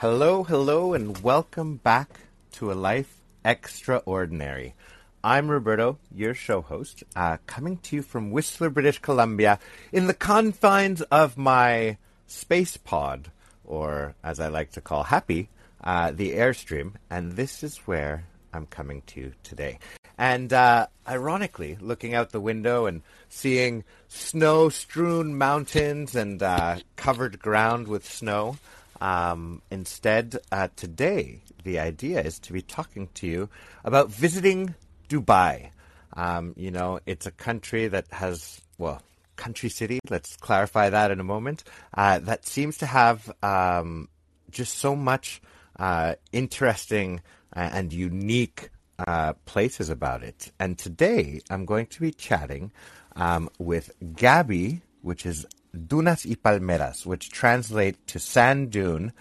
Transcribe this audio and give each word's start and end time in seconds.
Hello, 0.00 0.44
hello, 0.44 0.94
and 0.94 1.18
welcome 1.24 1.78
back 1.78 2.20
to 2.52 2.70
A 2.70 2.72
Life 2.72 3.16
Extraordinary. 3.44 4.76
I'm 5.24 5.50
Roberto, 5.50 5.98
your 6.14 6.34
show 6.34 6.60
host, 6.60 7.02
uh, 7.16 7.38
coming 7.46 7.78
to 7.78 7.96
you 7.96 8.02
from 8.02 8.30
Whistler, 8.30 8.70
British 8.70 9.00
Columbia, 9.00 9.58
in 9.90 10.06
the 10.06 10.14
confines 10.14 11.02
of 11.02 11.36
my 11.36 11.96
space 12.28 12.76
pod, 12.76 13.32
or 13.64 14.14
as 14.22 14.38
I 14.38 14.46
like 14.46 14.70
to 14.74 14.80
call 14.80 15.02
Happy, 15.02 15.48
uh, 15.82 16.12
the 16.12 16.30
Airstream, 16.30 16.92
and 17.10 17.32
this 17.32 17.64
is 17.64 17.78
where 17.78 18.24
I'm 18.52 18.66
coming 18.66 19.02
to 19.08 19.32
today. 19.42 19.80
And 20.16 20.52
uh, 20.52 20.86
ironically, 21.08 21.76
looking 21.80 22.14
out 22.14 22.30
the 22.30 22.40
window 22.40 22.86
and 22.86 23.02
seeing 23.28 23.82
snow 24.06 24.68
strewn 24.68 25.36
mountains 25.36 26.14
and 26.14 26.40
uh, 26.40 26.76
covered 26.94 27.40
ground 27.40 27.88
with 27.88 28.08
snow, 28.08 28.58
um, 29.00 29.62
instead, 29.70 30.38
uh, 30.50 30.68
today, 30.76 31.40
the 31.64 31.78
idea 31.78 32.20
is 32.20 32.38
to 32.40 32.52
be 32.52 32.62
talking 32.62 33.08
to 33.14 33.26
you 33.26 33.48
about 33.84 34.10
visiting 34.10 34.74
Dubai. 35.08 35.70
Um, 36.14 36.54
you 36.56 36.70
know, 36.70 37.00
it's 37.06 37.26
a 37.26 37.30
country 37.30 37.88
that 37.88 38.06
has, 38.10 38.60
well, 38.78 39.02
country 39.36 39.68
city, 39.68 40.00
let's 40.10 40.36
clarify 40.36 40.90
that 40.90 41.10
in 41.10 41.20
a 41.20 41.24
moment, 41.24 41.64
uh, 41.94 42.18
that 42.20 42.46
seems 42.46 42.78
to 42.78 42.86
have 42.86 43.30
um, 43.42 44.08
just 44.50 44.78
so 44.78 44.96
much 44.96 45.40
uh, 45.78 46.14
interesting 46.32 47.20
uh, 47.54 47.70
and 47.72 47.92
unique 47.92 48.70
uh, 49.06 49.32
places 49.44 49.90
about 49.90 50.22
it. 50.22 50.50
And 50.58 50.76
today, 50.76 51.40
I'm 51.50 51.64
going 51.64 51.86
to 51.86 52.00
be 52.00 52.10
chatting 52.10 52.72
um, 53.14 53.48
with 53.58 53.92
Gabby, 54.16 54.82
which 55.02 55.24
is 55.24 55.46
dunas 55.72 56.24
y 56.26 56.36
palmeras, 56.42 57.06
which 57.06 57.30
translate 57.30 58.06
to 58.06 58.18
sand 58.18 58.70
dune 58.70 59.12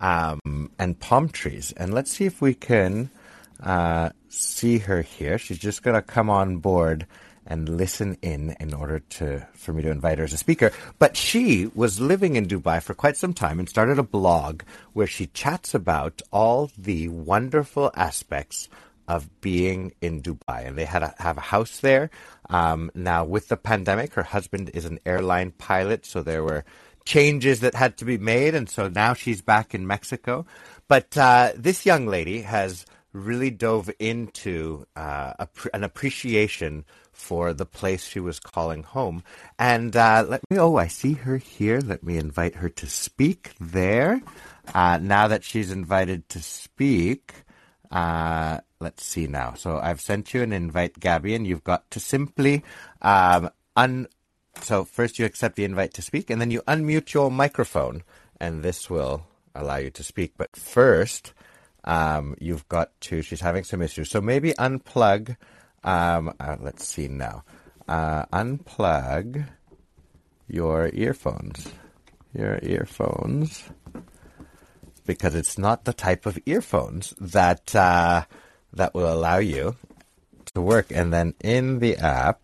um, 0.00 0.70
and 0.78 0.98
palm 1.00 1.28
trees. 1.28 1.72
And 1.76 1.94
let's 1.94 2.12
see 2.12 2.26
if 2.26 2.40
we 2.40 2.54
can 2.54 3.10
uh, 3.62 4.10
see 4.28 4.78
her 4.78 5.02
here. 5.02 5.38
She's 5.38 5.58
just 5.58 5.82
going 5.82 5.94
to 5.94 6.02
come 6.02 6.30
on 6.30 6.58
board 6.58 7.06
and 7.46 7.68
listen 7.68 8.16
in 8.22 8.56
in 8.58 8.74
order 8.74 8.98
to 8.98 9.46
for 9.54 9.72
me 9.72 9.82
to 9.82 9.90
invite 9.90 10.18
her 10.18 10.24
as 10.24 10.32
a 10.32 10.36
speaker. 10.36 10.72
But 10.98 11.16
she 11.16 11.70
was 11.74 12.00
living 12.00 12.36
in 12.36 12.46
Dubai 12.46 12.82
for 12.82 12.94
quite 12.94 13.16
some 13.16 13.32
time 13.32 13.58
and 13.58 13.68
started 13.68 13.98
a 13.98 14.02
blog 14.02 14.62
where 14.92 15.06
she 15.06 15.28
chats 15.28 15.74
about 15.74 16.22
all 16.32 16.70
the 16.76 17.08
wonderful 17.08 17.92
aspects 17.94 18.68
of 19.08 19.40
being 19.40 19.92
in 20.00 20.20
Dubai, 20.20 20.66
and 20.66 20.76
they 20.76 20.84
had 20.84 21.04
a, 21.04 21.14
have 21.18 21.38
a 21.38 21.40
house 21.52 21.78
there. 21.78 22.10
Um, 22.48 22.90
now, 22.94 23.24
with 23.24 23.48
the 23.48 23.56
pandemic, 23.56 24.14
her 24.14 24.22
husband 24.22 24.70
is 24.74 24.84
an 24.84 24.98
airline 25.04 25.52
pilot, 25.52 26.06
so 26.06 26.22
there 26.22 26.44
were 26.44 26.64
changes 27.04 27.60
that 27.60 27.74
had 27.74 27.96
to 27.98 28.04
be 28.04 28.18
made, 28.18 28.54
and 28.54 28.68
so 28.68 28.88
now 28.88 29.14
she's 29.14 29.40
back 29.40 29.74
in 29.74 29.86
Mexico. 29.86 30.46
But 30.88 31.16
uh, 31.16 31.52
this 31.56 31.86
young 31.86 32.06
lady 32.06 32.42
has 32.42 32.84
really 33.12 33.50
dove 33.50 33.90
into 33.98 34.86
uh, 34.94 35.46
an 35.72 35.82
appreciation 35.82 36.84
for 37.12 37.54
the 37.54 37.64
place 37.64 38.06
she 38.06 38.20
was 38.20 38.38
calling 38.38 38.82
home. 38.82 39.22
And 39.58 39.96
uh, 39.96 40.26
let 40.28 40.42
me, 40.50 40.58
oh, 40.58 40.76
I 40.76 40.88
see 40.88 41.14
her 41.14 41.38
here. 41.38 41.80
Let 41.80 42.02
me 42.02 42.18
invite 42.18 42.56
her 42.56 42.68
to 42.68 42.86
speak 42.86 43.52
there. 43.58 44.20
Uh, 44.74 44.98
now 45.00 45.28
that 45.28 45.42
she's 45.42 45.70
invited 45.70 46.28
to 46.28 46.42
speak, 46.42 47.32
uh, 47.90 48.58
let's 48.80 49.04
see 49.04 49.26
now. 49.26 49.54
So 49.54 49.78
I've 49.78 50.00
sent 50.00 50.34
you 50.34 50.42
an 50.42 50.52
invite, 50.52 50.98
Gabby, 50.98 51.34
and 51.34 51.46
you've 51.46 51.64
got 51.64 51.90
to 51.92 52.00
simply 52.00 52.64
um, 53.02 53.50
un. 53.76 54.08
So 54.60 54.84
first 54.84 55.18
you 55.18 55.24
accept 55.24 55.56
the 55.56 55.64
invite 55.64 55.94
to 55.94 56.02
speak, 56.02 56.30
and 56.30 56.40
then 56.40 56.50
you 56.50 56.62
unmute 56.62 57.12
your 57.12 57.30
microphone, 57.30 58.02
and 58.40 58.62
this 58.62 58.88
will 58.88 59.26
allow 59.54 59.76
you 59.76 59.90
to 59.90 60.02
speak. 60.02 60.32
But 60.36 60.56
first, 60.56 61.32
um, 61.84 62.36
you've 62.40 62.68
got 62.68 62.98
to. 63.02 63.22
She's 63.22 63.40
having 63.40 63.64
some 63.64 63.82
issues, 63.82 64.10
so 64.10 64.20
maybe 64.20 64.52
unplug. 64.54 65.36
Um, 65.84 66.34
uh, 66.40 66.56
let's 66.60 66.86
see 66.86 67.08
now. 67.08 67.44
Uh, 67.86 68.24
unplug 68.26 69.46
your 70.48 70.90
earphones. 70.92 71.68
Your 72.32 72.58
earphones 72.62 73.64
because 75.06 75.34
it's 75.34 75.56
not 75.56 75.84
the 75.84 75.92
type 75.92 76.26
of 76.26 76.38
earphones 76.44 77.14
that 77.20 77.74
uh, 77.74 78.24
that 78.72 78.94
will 78.94 79.12
allow 79.12 79.38
you 79.38 79.76
to 80.54 80.60
work. 80.60 80.86
And 80.90 81.12
then 81.12 81.34
in 81.40 81.78
the 81.78 81.96
app, 81.96 82.40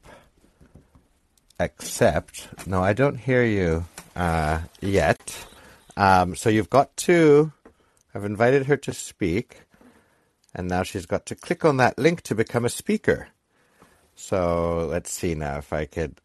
accept. 1.59 2.49
No, 2.67 2.83
I 2.83 2.93
don't 2.93 3.17
hear 3.17 3.45
you 3.45 3.85
uh, 4.17 4.61
yet. 4.81 5.47
Um, 5.97 6.37
so 6.37 6.49
you've 6.49 6.71
got 6.71 6.97
to. 6.99 7.53
I've 8.15 8.25
invited 8.25 8.67
her 8.67 8.77
to 8.77 8.93
speak, 8.93 9.63
and 10.55 10.69
now 10.69 10.83
she's 10.83 11.07
got 11.07 11.27
to 11.27 11.35
click 11.35 11.65
on 11.65 11.79
that 11.79 11.99
link 11.99 12.23
to 12.23 12.35
become 12.35 12.65
a 12.65 12.71
speaker. 12.71 13.29
So 14.15 14.87
let's 14.91 15.11
see 15.11 15.35
now 15.35 15.59
if 15.59 15.73
I 15.73 15.87
could 15.87 16.21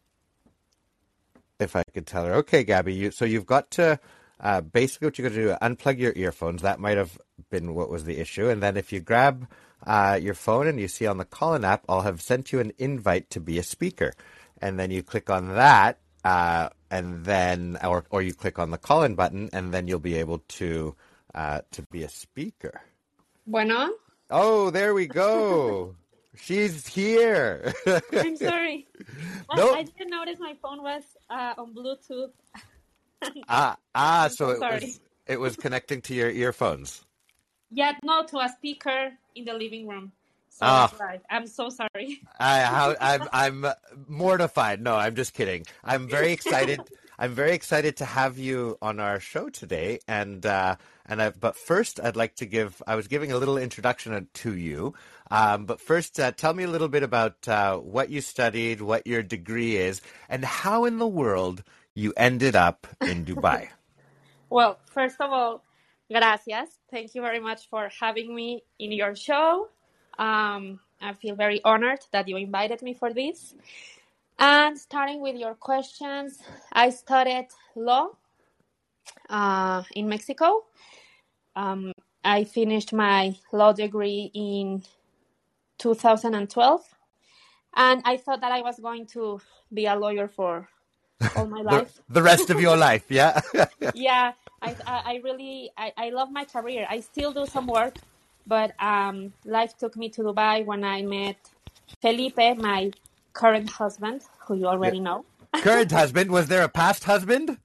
if 1.60 1.76
I 1.76 1.84
could 1.94 2.06
tell 2.06 2.26
her, 2.26 2.34
okay, 2.36 2.64
Gabby, 2.64 2.94
you 2.94 3.12
so 3.12 3.26
you've 3.26 3.46
got 3.46 3.72
to 3.72 4.00
uh, 4.40 4.62
basically, 4.62 5.08
what 5.08 5.18
you're 5.18 5.30
going 5.30 5.42
to 5.42 5.48
do, 5.48 5.58
unplug 5.62 6.00
your 6.00 6.14
earphones. 6.16 6.62
That 6.62 6.80
might 6.80 6.98
have 6.98 7.18
been 7.50 7.74
what 7.74 7.90
was 7.90 8.04
the 8.06 8.20
issue. 8.20 8.50
And 8.50 8.62
then 8.62 8.78
if 8.78 8.92
you 8.92 9.00
grab 9.00 9.48
uh, 9.86 10.20
your 10.22 10.34
phone 10.34 10.68
and 10.68 10.80
you 10.80 10.88
see 10.88 11.08
on 11.08 11.18
the 11.18 11.26
Callin 11.26 11.66
app, 11.66 11.84
I'll 11.90 12.02
have 12.02 12.22
sent 12.22 12.52
you 12.52 12.60
an 12.60 12.72
invite 12.78 13.30
to 13.32 13.40
be 13.40 13.58
a 13.58 13.64
speaker. 13.64 14.14
And 14.62 14.80
then 14.80 14.92
you 14.92 15.04
click 15.04 15.30
on 15.30 15.56
that, 15.56 16.00
uh, 16.24 16.70
and 16.90 17.26
then, 17.26 17.78
or, 17.84 18.06
or 18.10 18.22
you 18.22 18.34
click 18.34 18.58
on 18.60 18.72
the 18.72 18.78
Callin 18.78 19.16
button, 19.16 19.50
and 19.54 19.74
then 19.74 19.88
you'll 19.88 20.00
be 20.00 20.16
able 20.16 20.40
to 20.48 20.96
uh, 21.36 21.62
to 21.72 21.84
be 21.84 22.04
a 22.04 22.10
speaker. 22.10 22.82
Bueno. 23.46 23.90
Oh, 24.30 24.72
there 24.72 24.94
we 24.94 25.06
go. 25.06 25.96
She's 26.36 26.86
here. 26.88 27.74
I'm 28.12 28.36
sorry. 28.36 28.88
Nope. 29.56 29.76
I, 29.76 29.80
I, 29.80 29.84
didn't 29.84 30.10
notice 30.10 30.40
my 30.40 30.56
phone 30.62 30.82
was 30.82 31.04
uh, 31.30 31.54
on 31.58 31.74
Bluetooth. 31.74 32.32
ah, 33.50 33.78
ah, 33.96 34.30
so 34.32 34.50
it 34.52 34.60
was 34.60 35.00
it 35.26 35.40
was 35.40 35.56
connecting 35.56 36.02
to 36.04 36.14
your 36.14 36.30
earphones. 36.30 37.04
Yeah, 37.70 37.94
no, 38.04 38.24
to 38.26 38.40
a 38.40 38.50
speaker 38.50 39.12
in 39.36 39.46
the 39.46 39.54
living 39.54 39.88
room. 39.88 40.12
So 40.50 40.66
oh. 40.66 40.90
right. 41.00 41.22
I'm 41.30 41.46
so 41.46 41.70
sorry. 41.70 42.22
I, 42.40 42.62
how, 42.62 42.96
I'm 43.02 43.24
I'm 43.32 43.66
mortified. 44.08 44.82
No, 44.82 44.96
I'm 44.96 45.16
just 45.16 45.34
kidding. 45.34 45.66
I'm 45.84 46.08
very 46.08 46.32
excited. 46.32 46.82
I'm 47.20 47.34
very 47.34 47.54
excited 47.54 47.98
to 47.98 48.06
have 48.06 48.38
you 48.38 48.78
on 48.82 49.00
our 49.00 49.20
show 49.20 49.50
today, 49.50 50.00
and 50.08 50.46
uh, 50.46 50.76
and 51.06 51.22
I, 51.22 51.30
but 51.32 51.56
first, 51.56 52.00
I'd 52.00 52.16
like 52.16 52.36
to 52.36 52.46
give. 52.46 52.82
I 52.88 52.96
was 52.96 53.08
giving 53.08 53.32
a 53.32 53.38
little 53.38 53.58
introduction 53.58 54.28
to 54.34 54.56
you, 54.56 54.94
um, 55.30 55.66
but 55.66 55.82
first, 55.82 56.20
uh, 56.20 56.32
tell 56.32 56.54
me 56.54 56.64
a 56.64 56.70
little 56.70 56.88
bit 56.88 57.04
about 57.04 57.48
uh, 57.48 57.78
what 57.78 58.10
you 58.10 58.22
studied, 58.22 58.82
what 58.82 59.06
your 59.06 59.24
degree 59.24 59.78
is, 59.78 60.02
and 60.30 60.44
how 60.46 60.86
in 60.86 60.98
the 60.98 61.08
world 61.08 61.64
you 61.98 62.14
ended 62.16 62.56
up 62.56 62.86
in 63.02 63.26
Dubai? 63.26 63.70
well, 64.52 64.78
first 64.86 65.20
of 65.20 65.32
all, 65.32 65.64
gracias. 66.12 66.70
Thank 66.92 67.16
you 67.16 67.22
very 67.24 67.40
much 67.40 67.68
for 67.70 67.90
having 68.00 68.36
me 68.36 68.62
in 68.78 68.92
your 68.92 69.16
show. 69.16 69.70
Um, 70.20 70.80
I 71.02 71.14
feel 71.14 71.36
very 71.36 71.60
honored 71.66 72.02
that 72.12 72.28
you 72.28 72.38
invited 72.38 72.84
me 72.84 72.94
for 72.94 73.12
this. 73.12 73.56
And 74.38 74.78
starting 74.78 75.22
with 75.22 75.38
your 75.38 75.56
questions, 75.56 76.40
I 76.72 76.92
studied 76.92 77.48
law 77.76 78.10
uh, 79.28 79.82
in 79.96 80.08
Mexico. 80.08 80.66
Um, 81.56 81.94
I 82.24 82.44
finished 82.44 82.94
my 82.94 83.36
law 83.52 83.74
degree 83.74 84.30
in 84.36 84.84
2012, 85.80 86.82
and 87.76 88.02
I 88.06 88.18
thought 88.18 88.42
that 88.42 88.52
I 88.52 88.62
was 88.62 88.80
going 88.80 89.08
to 89.08 89.42
be 89.74 89.88
a 89.88 89.96
lawyer 89.96 90.28
for 90.28 90.70
all 91.36 91.48
my 91.48 91.62
life. 91.62 91.96
the, 92.08 92.14
the, 92.16 92.24
rest 92.24 92.50
of 92.50 92.60
your 92.62 92.78
life, 92.88 93.06
yeah. 93.10 93.40
yeah, 93.94 94.34
I, 94.62 94.76
I, 94.86 95.22
really, 95.24 95.72
I, 95.78 95.94
I 95.98 96.10
love 96.10 96.32
my 96.32 96.46
career. 96.46 96.86
I 96.90 97.00
still 97.00 97.32
do 97.32 97.46
some 97.46 97.68
work, 97.68 97.96
but 98.46 98.72
um, 98.82 99.34
life 99.46 99.78
took 99.78 99.96
me 99.96 100.10
to 100.10 100.22
Dubai 100.22 100.66
when 100.66 100.84
I 100.84 101.02
met 101.02 101.38
Felipe, 102.02 102.58
my 102.58 102.92
current 103.34 103.70
husband, 103.70 104.22
who 104.40 104.56
you 104.56 104.68
already 104.68 104.98
yeah. 104.98 105.04
know. 105.04 105.26
current 105.62 105.92
husband? 105.92 106.32
Was 106.32 106.48
there 106.48 106.64
a 106.64 106.70
past 106.70 107.04
husband? 107.04 107.58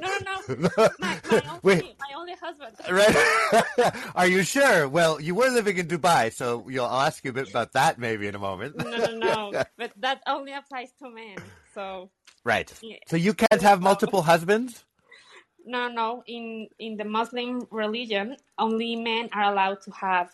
no, 0.00 0.10
no, 0.24 0.54
no. 0.54 0.68
My, 0.98 1.20
my, 1.30 1.42
only, 1.48 1.60
Wait. 1.62 1.96
my 2.00 2.16
only 2.16 2.34
husband. 2.40 2.74
Right? 2.90 4.12
Are 4.14 4.26
you 4.26 4.42
sure? 4.42 4.88
Well, 4.88 5.20
you 5.20 5.34
were 5.34 5.50
living 5.50 5.76
in 5.76 5.86
Dubai, 5.86 6.32
so 6.32 6.66
you'll, 6.68 6.86
I'll 6.86 7.02
ask 7.02 7.24
you 7.24 7.30
a 7.30 7.34
bit 7.34 7.50
about 7.50 7.72
that 7.72 7.98
maybe 7.98 8.26
in 8.26 8.34
a 8.34 8.38
moment. 8.38 8.76
no, 8.78 8.90
no, 8.90 9.50
no. 9.50 9.64
But 9.76 9.92
that 9.98 10.22
only 10.26 10.52
applies 10.52 10.90
to 11.02 11.10
men. 11.10 11.36
So 11.74 12.10
Right. 12.46 12.72
So 13.08 13.16
you 13.16 13.34
can't 13.34 13.60
have 13.60 13.82
multiple 13.82 14.22
husbands? 14.22 14.84
No, 15.66 15.88
no. 15.88 16.22
In 16.28 16.68
in 16.78 16.96
the 16.96 17.04
Muslim 17.04 17.66
religion, 17.72 18.36
only 18.56 18.94
men 18.94 19.28
are 19.32 19.50
allowed 19.50 19.82
to 19.82 19.90
have 19.90 20.30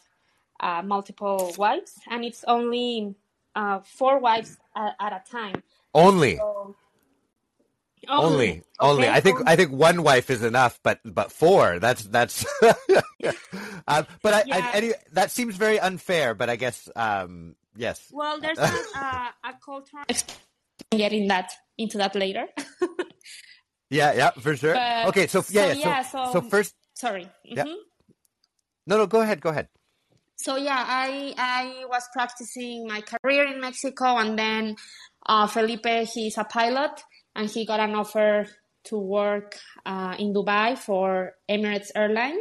uh, 0.61 0.83
multiple 0.85 1.55
wives, 1.57 1.99
and 2.11 2.23
it's 2.23 2.45
only 2.47 3.15
uh, 3.57 3.81
four 3.81 4.19
wives 4.19 4.59
at, 4.77 4.95
at, 5.01 5.13
a 5.15 5.23
time. 5.25 5.63
Only. 5.95 6.37
So, 6.37 6.77
Only, 8.09 8.63
only. 8.79 9.09
Okay. 9.09 9.17
I 9.17 9.21
think 9.21 9.39
I 9.47 9.57
think 9.57 9.73
one 9.73 10.03
wife 10.03 10.29
is 10.29 10.43
enough, 10.43 10.81
but 10.83 11.01
but 11.07 11.33
four. 11.33 11.79
That's 11.79 12.05
that's. 12.05 12.45
um, 13.89 14.05
but 14.21 14.33
I, 14.37 14.43
I, 14.53 14.71
any, 14.75 14.93
that 15.13 15.31
seems 15.31 15.57
very 15.57 15.81
unfair. 15.81 16.35
But 16.35 16.51
I 16.51 16.57
guess 16.57 16.91
um, 16.95 17.57
yes. 17.75 18.05
Well, 18.13 18.37
there's 18.39 18.59
a, 18.59 18.69
uh, 18.69 19.29
a 19.49 19.53
cultural 19.65 20.05
getting 20.99 21.29
that 21.29 21.53
into 21.79 21.99
that 21.99 22.15
later. 22.15 22.47
Yeah, 23.91 24.13
yeah, 24.15 24.31
for 24.31 24.57
sure. 24.57 24.73
But- 24.73 25.09
okay, 25.09 25.27
so 25.27 25.43
so, 25.43 25.53
yeah, 25.53 25.73
yeah, 25.75 26.01
so, 26.03 26.25
so 26.33 26.41
so- 26.41 26.49
first, 26.49 26.75
Sorry. 26.95 27.29
Yeah. 27.45 27.65
Mhm. 27.65 27.77
no, 28.87 28.97
no, 28.97 29.07
go 29.07 29.21
ahead, 29.21 29.41
go 29.43 29.51
ahead. 29.51 29.69
So 30.37 30.57
yeah, 30.57 30.83
I 30.89 31.35
I 31.37 31.85
was 31.85 32.03
practicing 32.13 32.87
my 32.89 33.03
career 33.03 33.45
in 33.45 33.61
Mexico, 33.61 34.17
and 34.17 34.39
then 34.39 34.77
uh, 35.27 35.47
Felipe, 35.47 36.09
he's 36.09 36.39
a 36.39 36.45
pilot, 36.45 37.03
and 37.37 37.51
he 37.51 37.67
got 37.67 37.81
an 37.81 37.95
offer 37.95 38.47
to 38.85 38.97
work 38.99 39.59
uh, 39.85 40.15
in 40.19 40.33
Dubai 40.33 40.79
for 40.79 41.33
Emirates 41.51 41.91
Airline, 41.95 42.39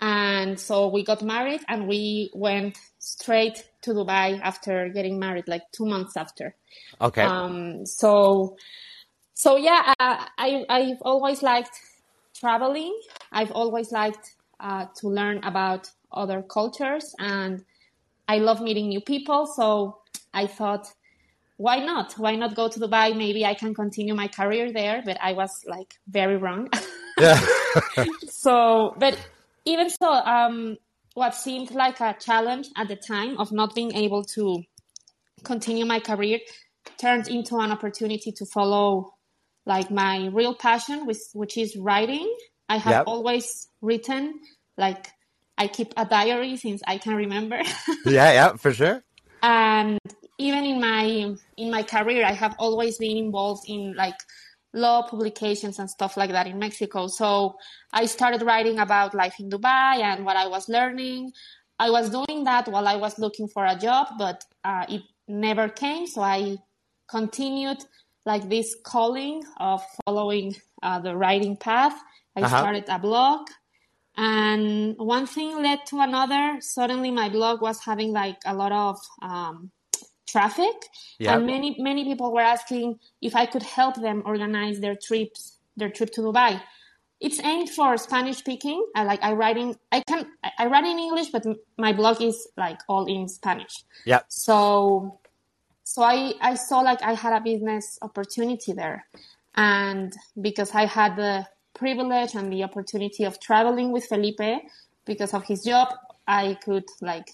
and 0.00 0.58
so 0.58 0.88
we 0.88 1.04
got 1.04 1.22
married, 1.22 1.62
and 1.68 1.86
we 1.86 2.30
went 2.34 2.76
straight 3.06 3.64
to 3.82 3.92
Dubai 3.92 4.40
after 4.42 4.88
getting 4.88 5.18
married, 5.18 5.46
like 5.46 5.62
two 5.70 5.86
months 5.86 6.16
after. 6.16 6.56
Okay, 7.00 7.22
Um, 7.22 7.86
so, 7.86 8.56
so 9.34 9.56
yeah, 9.56 9.94
uh, 10.00 10.26
I 10.38 10.64
I've 10.68 11.02
always 11.02 11.40
liked 11.42 11.78
traveling. 12.34 12.94
I've 13.30 13.52
always 13.52 13.92
liked 13.92 14.34
uh, 14.58 14.86
to 14.98 15.08
learn 15.08 15.38
about 15.44 15.88
other 16.10 16.42
cultures, 16.42 17.14
and 17.20 17.64
I 18.26 18.38
love 18.38 18.60
meeting 18.60 18.88
new 18.88 19.00
people. 19.00 19.46
So 19.46 19.98
I 20.34 20.48
thought, 20.48 20.92
why 21.58 21.78
not? 21.78 22.14
Why 22.14 22.34
not 22.34 22.56
go 22.56 22.68
to 22.68 22.80
Dubai? 22.80 23.16
Maybe 23.16 23.46
I 23.46 23.54
can 23.54 23.72
continue 23.72 24.14
my 24.14 24.26
career 24.26 24.72
there. 24.72 25.02
But 25.04 25.16
I 25.22 25.32
was 25.32 25.64
like 25.66 25.94
very 26.08 26.38
wrong. 26.38 26.68
yeah, 27.18 27.40
so, 28.28 28.96
but 28.98 29.16
even 29.64 29.90
so, 29.90 30.10
um, 30.10 30.76
what 31.16 31.34
seemed 31.34 31.70
like 31.70 31.98
a 32.00 32.14
challenge 32.20 32.68
at 32.76 32.88
the 32.88 32.96
time 32.96 33.38
of 33.38 33.50
not 33.50 33.74
being 33.74 33.92
able 33.94 34.22
to 34.22 34.62
continue 35.44 35.86
my 35.86 35.98
career 35.98 36.38
turned 37.00 37.26
into 37.28 37.56
an 37.56 37.72
opportunity 37.72 38.30
to 38.32 38.44
follow 38.44 39.14
like 39.64 39.90
my 39.90 40.26
real 40.26 40.54
passion, 40.54 41.06
which, 41.06 41.18
which 41.32 41.56
is 41.56 41.74
writing. 41.76 42.28
I 42.68 42.76
have 42.76 42.98
Yep. 42.98 43.04
always 43.06 43.68
written, 43.80 44.40
like 44.76 45.08
I 45.56 45.68
keep 45.68 45.94
a 45.96 46.04
diary 46.04 46.56
since 46.58 46.82
I 46.86 46.98
can 46.98 47.14
remember. 47.14 47.62
yeah, 48.04 48.32
yeah, 48.32 48.56
for 48.56 48.72
sure. 48.74 49.02
and 49.42 49.98
even 50.38 50.64
in 50.64 50.80
my 50.80 51.34
in 51.56 51.70
my 51.70 51.82
career 51.82 52.24
i 52.26 52.32
have 52.32 52.54
always 52.58 52.98
been 52.98 53.16
involved 53.16 53.64
in 53.68 53.94
like 53.96 54.16
law 54.84 54.98
publications 55.12 55.78
and 55.80 55.88
stuff 55.96 56.12
like 56.20 56.30
that 56.36 56.46
in 56.46 56.56
mexico. 56.66 57.00
So 57.20 57.28
i 58.00 58.02
started 58.16 58.42
writing 58.48 58.78
about 58.86 59.10
life 59.22 59.36
in 59.42 59.46
dubai 59.54 59.94
and 60.10 60.18
what 60.26 60.36
i 60.36 60.46
was 60.54 60.64
learning. 60.76 61.22
I 61.86 61.88
was 61.96 62.06
doing 62.18 62.38
that 62.50 62.64
while 62.72 62.88
i 62.94 62.96
was 63.04 63.14
looking 63.24 63.48
for 63.54 63.64
a 63.74 63.76
job 63.86 64.06
but 64.24 64.38
uh, 64.70 64.84
it 64.88 65.02
never 65.46 65.66
came. 65.82 66.04
So 66.14 66.20
i 66.22 66.40
continued 67.16 67.80
like 68.30 68.44
this 68.54 68.68
calling 68.92 69.36
of 69.70 69.80
following 70.04 70.46
uh, 70.82 70.98
the 71.06 71.14
writing 71.22 71.56
path. 71.66 71.96
I 72.36 72.40
Uh-huh. 72.42 72.58
started 72.58 72.84
a 72.88 72.98
blog. 73.08 73.40
And 74.16 74.96
one 74.98 75.26
thing 75.26 75.50
led 75.62 75.80
to 75.90 76.00
another. 76.00 76.44
Suddenly 76.60 77.10
my 77.10 77.28
blog 77.28 77.60
was 77.60 77.78
having 77.84 78.10
like 78.12 78.38
a 78.46 78.54
lot 78.54 78.72
of 78.72 78.96
um, 79.30 79.70
traffic. 80.26 80.76
Yeah. 81.18 81.34
and 81.34 81.46
many 81.46 81.76
many 81.78 82.04
people 82.04 82.32
were 82.32 82.46
asking 82.56 82.98
if 83.22 83.34
i 83.34 83.46
could 83.46 83.62
help 83.62 83.94
them 83.96 84.22
organize 84.26 84.80
their 84.80 84.96
trips 84.96 85.58
their 85.76 85.90
trip 85.90 86.10
to 86.12 86.20
dubai. 86.22 86.60
It's 87.18 87.40
aimed 87.40 87.70
for 87.70 87.96
spanish 87.96 88.38
speaking. 88.38 88.84
I 88.94 89.04
like 89.04 89.22
i 89.22 89.32
write 89.32 89.56
in 89.56 89.74
i 89.92 90.00
can 90.00 90.26
i 90.58 90.66
write 90.66 90.84
in 90.84 90.98
english 90.98 91.28
but 91.28 91.44
my 91.78 91.92
blog 91.92 92.20
is 92.20 92.48
like 92.56 92.80
all 92.88 93.06
in 93.06 93.28
spanish. 93.28 93.74
Yeah, 94.04 94.20
so 94.28 95.18
so 95.82 96.02
i 96.02 96.34
i 96.40 96.54
saw 96.54 96.80
like 96.80 97.02
i 97.02 97.14
had 97.14 97.32
a 97.32 97.40
business 97.40 97.98
opportunity 98.02 98.72
there. 98.72 99.06
And 99.54 100.12
because 100.40 100.74
i 100.74 100.84
had 100.84 101.16
the 101.16 101.46
privilege 101.74 102.34
and 102.34 102.52
the 102.52 102.64
opportunity 102.64 103.24
of 103.24 103.38
traveling 103.40 103.92
with 103.92 104.04
felipe 104.04 104.48
because 105.04 105.32
of 105.34 105.44
his 105.44 105.62
job 105.64 105.88
i 106.26 106.56
could 106.64 106.84
like 107.00 107.30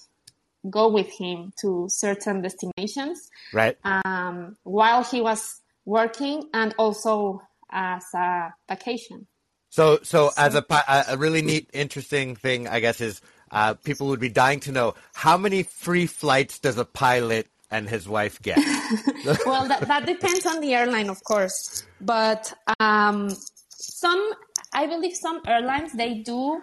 go 0.70 0.88
with 0.88 1.10
him 1.10 1.52
to 1.60 1.86
certain 1.88 2.42
destinations 2.42 3.30
right. 3.52 3.76
um, 3.84 4.56
while 4.62 5.02
he 5.02 5.20
was 5.20 5.60
working 5.84 6.48
and 6.54 6.74
also 6.78 7.42
as 7.70 8.04
a 8.14 8.52
vacation 8.68 9.26
So, 9.70 9.98
so 10.02 10.30
as 10.36 10.54
a 10.54 10.64
a 10.70 11.04
a 11.08 11.16
really 11.16 11.40
neat, 11.40 11.70
interesting 11.72 12.36
thing, 12.36 12.68
I 12.68 12.80
guess, 12.80 13.00
is 13.00 13.22
uh, 13.50 13.74
people 13.74 14.08
would 14.08 14.20
be 14.20 14.28
dying 14.28 14.60
to 14.60 14.72
know 14.72 14.94
how 15.14 15.36
many 15.36 15.62
free 15.62 16.06
flights 16.06 16.58
does 16.58 16.76
a 16.78 16.84
pilot 16.84 17.48
and 17.70 17.88
his 17.88 18.08
wife 18.08 18.40
get? 18.42 18.58
well, 19.46 19.66
that, 19.66 19.80
that 19.88 20.06
depends 20.06 20.44
on 20.46 20.60
the 20.60 20.74
airline, 20.74 21.08
of 21.08 21.24
course. 21.24 21.86
But 22.00 22.52
um, 22.78 23.30
some, 23.70 24.32
I 24.74 24.86
believe, 24.86 25.16
some 25.16 25.40
airlines 25.46 25.92
they 25.92 26.18
do 26.20 26.60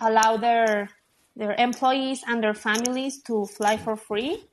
allow 0.00 0.36
their 0.36 0.90
their 1.38 1.54
employees 1.54 2.20
and 2.26 2.42
their 2.42 2.54
families 2.54 3.22
to 3.22 3.46
fly 3.46 3.76
for 3.78 3.96
free. 3.96 4.44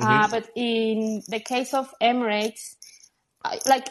Uh, 0.00 0.26
but 0.30 0.48
in 0.56 1.22
the 1.28 1.40
case 1.40 1.74
of 1.74 1.92
Emirates, 2.00 2.76
uh, 3.44 3.56
like 3.66 3.88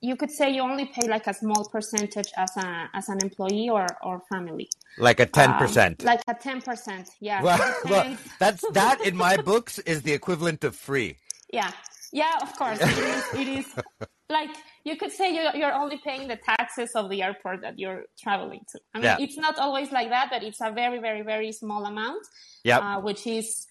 you 0.00 0.14
could 0.14 0.30
say, 0.30 0.46
you 0.54 0.62
only 0.62 0.86
pay 0.86 1.08
like 1.08 1.26
a 1.26 1.34
small 1.34 1.64
percentage 1.74 2.30
as 2.36 2.56
a 2.56 2.88
as 2.94 3.08
an 3.08 3.18
employee 3.20 3.68
or 3.68 3.86
or 4.02 4.22
family. 4.32 4.68
like 4.98 5.18
a 5.18 5.26
ten 5.26 5.50
Um, 5.50 5.58
percent. 5.58 6.04
like 6.04 6.22
a 6.28 6.34
ten 6.34 6.62
percent. 6.62 7.08
Yeah. 7.20 7.42
well, 7.42 7.74
well, 7.92 8.16
that's 8.38 8.62
that 8.72 9.00
in 9.04 9.16
my 9.16 9.36
books 9.36 9.80
is 9.80 10.02
the 10.02 10.12
equivalent 10.12 10.62
of 10.62 10.76
free. 10.76 11.16
Yeah, 11.52 11.72
yeah, 12.12 12.34
of 12.40 12.54
course. 12.56 12.78
It 12.80 12.98
is, 12.98 13.24
it 13.34 13.48
is 13.58 13.66
like 14.30 14.50
you 14.84 14.96
could 14.96 15.12
say 15.12 15.34
you're, 15.34 15.54
you're 15.56 15.72
only 15.72 15.98
paying 16.04 16.28
the 16.28 16.36
taxes 16.36 16.90
of 16.94 17.08
the 17.10 17.22
airport 17.22 17.62
that 17.62 17.78
you're 17.78 18.04
traveling 18.18 18.60
to. 18.72 18.80
I 18.94 18.98
mean, 18.98 19.04
Yeah. 19.04 19.16
it's 19.20 19.36
not 19.38 19.58
always 19.58 19.90
like 19.90 20.10
that, 20.10 20.28
but 20.30 20.42
it's 20.42 20.60
a 20.60 20.70
very, 20.70 20.98
very, 20.98 21.22
very 21.22 21.52
small 21.52 21.84
amount, 21.86 22.22
Yep. 22.64 22.82
uh, 22.82 23.00
which 23.00 23.26
is 23.26 23.66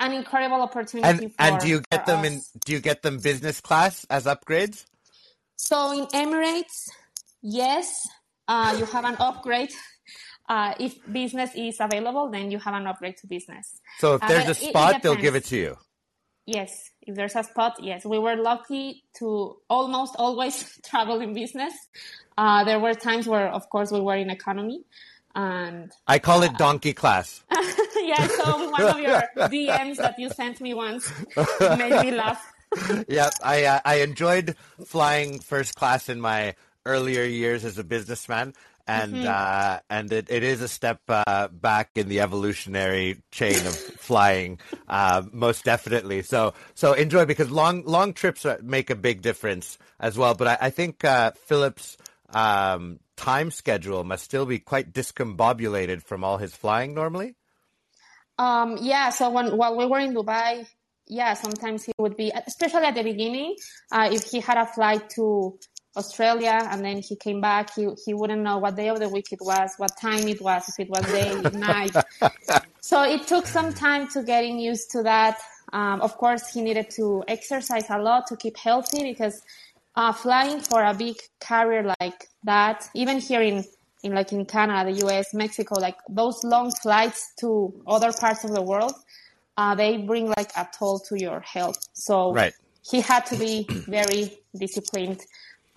an 0.00 0.12
incredible 0.12 0.60
opportunity. 0.62 1.08
and 1.24 1.34
for, 1.34 1.42
and 1.42 1.60
do 1.60 1.68
you 1.68 1.80
get 1.90 2.06
them 2.06 2.24
in? 2.24 2.40
Do 2.64 2.72
you 2.72 2.80
get 2.80 3.02
them 3.02 3.18
business 3.18 3.60
class 3.60 4.04
as 4.10 4.26
upgrades? 4.26 4.84
So 5.56 5.92
in 5.92 6.06
Emirates, 6.08 6.88
yes, 7.42 8.06
uh, 8.46 8.76
you 8.78 8.84
have 8.84 9.04
an 9.04 9.16
upgrade. 9.18 9.72
Uh, 10.48 10.72
if 10.78 10.94
business 11.12 11.50
is 11.54 11.76
available, 11.80 12.30
then 12.30 12.50
you 12.50 12.58
have 12.58 12.74
an 12.74 12.86
upgrade 12.86 13.16
to 13.18 13.26
business. 13.26 13.80
So 13.98 14.14
if 14.14 14.22
Uh, 14.22 14.28
there's 14.28 14.44
a 14.44 14.46
but 14.48 14.56
it- 14.62 14.62
it 14.66 14.68
spot, 14.70 15.02
they'll 15.02 15.14
give 15.16 15.34
it 15.34 15.44
to 15.46 15.56
you. 15.56 15.76
Yes, 16.48 16.92
if 17.02 17.14
there's 17.14 17.36
a 17.36 17.44
spot, 17.44 17.74
yes. 17.82 18.06
We 18.06 18.18
were 18.18 18.34
lucky 18.34 19.04
to 19.18 19.58
almost 19.68 20.16
always 20.18 20.80
travel 20.88 21.20
in 21.20 21.34
business. 21.34 21.74
Uh, 22.38 22.64
there 22.64 22.80
were 22.80 22.94
times 22.94 23.28
where, 23.28 23.48
of 23.48 23.68
course, 23.68 23.92
we 23.92 24.00
were 24.00 24.16
in 24.16 24.30
economy. 24.30 24.80
And 25.34 25.92
I 26.06 26.18
call 26.18 26.42
it 26.44 26.56
donkey 26.56 26.94
class. 26.94 27.44
yeah, 28.00 28.26
so 28.28 28.70
one 28.70 28.82
of 28.82 28.98
your 28.98 29.22
DMs 29.36 29.96
that 29.96 30.18
you 30.18 30.30
sent 30.30 30.62
me 30.62 30.72
once 30.72 31.12
made 31.60 32.00
me 32.02 32.12
laugh. 32.12 32.42
yeah, 33.08 33.28
I 33.42 33.64
uh, 33.64 33.80
I 33.84 33.96
enjoyed 33.96 34.56
flying 34.86 35.40
first 35.40 35.74
class 35.74 36.08
in 36.08 36.18
my 36.18 36.54
earlier 36.86 37.24
years 37.24 37.62
as 37.66 37.76
a 37.76 37.84
businessman, 37.84 38.54
and 38.88 39.14
Mm-hmm. 39.14 39.24
uh, 39.24 39.80
and 39.90 40.12
it, 40.12 40.30
it 40.30 40.42
is 40.42 40.62
a 40.62 40.68
step 40.68 41.00
uh, 41.08 41.48
back 41.48 41.90
in 41.94 42.08
the 42.08 42.20
evolutionary 42.20 43.22
chain 43.30 43.66
of 43.66 43.78
flying, 43.78 44.58
uh, 44.88 45.22
most 45.30 45.64
definitely. 45.64 46.22
So 46.22 46.54
so 46.74 46.94
enjoy 46.94 47.26
because 47.26 47.50
long 47.50 47.84
long 47.84 48.14
trips 48.14 48.46
make 48.62 48.90
a 48.90 48.96
big 48.96 49.20
difference 49.20 49.78
as 50.00 50.16
well. 50.16 50.34
But 50.34 50.48
I, 50.48 50.58
I 50.62 50.70
think 50.70 51.04
uh, 51.04 51.32
Philip's 51.32 51.98
um, 52.30 52.98
time 53.16 53.50
schedule 53.50 54.02
must 54.04 54.24
still 54.24 54.46
be 54.46 54.58
quite 54.58 54.92
discombobulated 54.92 56.02
from 56.02 56.24
all 56.24 56.38
his 56.38 56.54
flying 56.54 56.94
normally. 56.94 57.36
Um, 58.38 58.78
yeah, 58.80 59.10
so 59.10 59.30
when 59.30 59.56
while 59.56 59.76
we 59.76 59.84
were 59.86 59.98
in 59.98 60.14
Dubai, 60.14 60.66
yeah, 61.06 61.34
sometimes 61.34 61.84
he 61.84 61.92
would 61.98 62.16
be, 62.16 62.32
especially 62.46 62.84
at 62.84 62.94
the 62.94 63.02
beginning, 63.02 63.56
uh, 63.90 64.08
if 64.12 64.24
he 64.30 64.40
had 64.40 64.56
a 64.58 64.66
flight 64.66 65.10
to 65.10 65.58
Australia 65.96 66.60
and 66.70 66.84
then 66.84 66.98
he 66.98 67.16
came 67.16 67.40
back, 67.40 67.74
he 67.74 67.88
he 68.04 68.14
wouldn't 68.14 68.42
know 68.42 68.58
what 68.58 68.76
day 68.76 68.88
of 68.88 69.00
the 69.00 69.08
week 69.08 69.32
it 69.32 69.40
was, 69.40 69.72
what 69.78 69.92
time 70.00 70.26
it 70.28 70.40
was, 70.40 70.68
if 70.68 70.78
it 70.78 70.90
was 70.90 71.10
day, 71.10 71.32
night. 71.52 71.96
So 72.80 73.02
it 73.02 73.26
took 73.26 73.46
some 73.46 73.72
time 73.72 74.08
to 74.08 74.22
getting 74.22 74.58
used 74.58 74.90
to 74.92 75.02
that. 75.02 75.38
Um, 75.72 76.00
of 76.00 76.16
course, 76.16 76.48
he 76.52 76.62
needed 76.62 76.90
to 76.90 77.22
exercise 77.28 77.90
a 77.90 77.98
lot 77.98 78.26
to 78.28 78.36
keep 78.36 78.56
healthy 78.56 79.02
because 79.02 79.42
uh, 79.96 80.12
flying 80.12 80.60
for 80.60 80.82
a 80.84 80.94
big 80.94 81.16
carrier 81.40 81.94
like 82.00 82.28
that, 82.44 82.88
even 82.94 83.18
here 83.18 83.42
in, 83.42 83.64
in 84.02 84.14
like 84.14 84.32
in 84.32 84.46
Canada, 84.46 84.92
the 84.92 85.06
US, 85.06 85.34
Mexico, 85.34 85.74
like 85.80 85.96
those 86.08 86.42
long 86.44 86.70
flights 86.70 87.32
to 87.40 87.74
other 87.86 88.12
parts 88.12 88.44
of 88.44 88.52
the 88.52 88.62
world, 88.62 88.94
uh, 89.56 89.74
they 89.74 89.98
bring 89.98 90.28
like 90.36 90.52
a 90.56 90.68
toll 90.78 91.00
to 91.00 91.20
your 91.20 91.40
health. 91.40 91.78
So 91.92 92.32
Right. 92.32 92.54
he 92.88 93.00
had 93.00 93.26
to 93.26 93.36
be 93.36 93.66
very 93.88 94.38
disciplined 94.56 95.26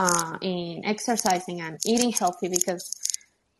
uh, 0.01 0.37
in 0.41 0.81
exercising 0.83 1.61
and 1.61 1.77
eating 1.85 2.11
healthy 2.11 2.47
because 2.49 2.83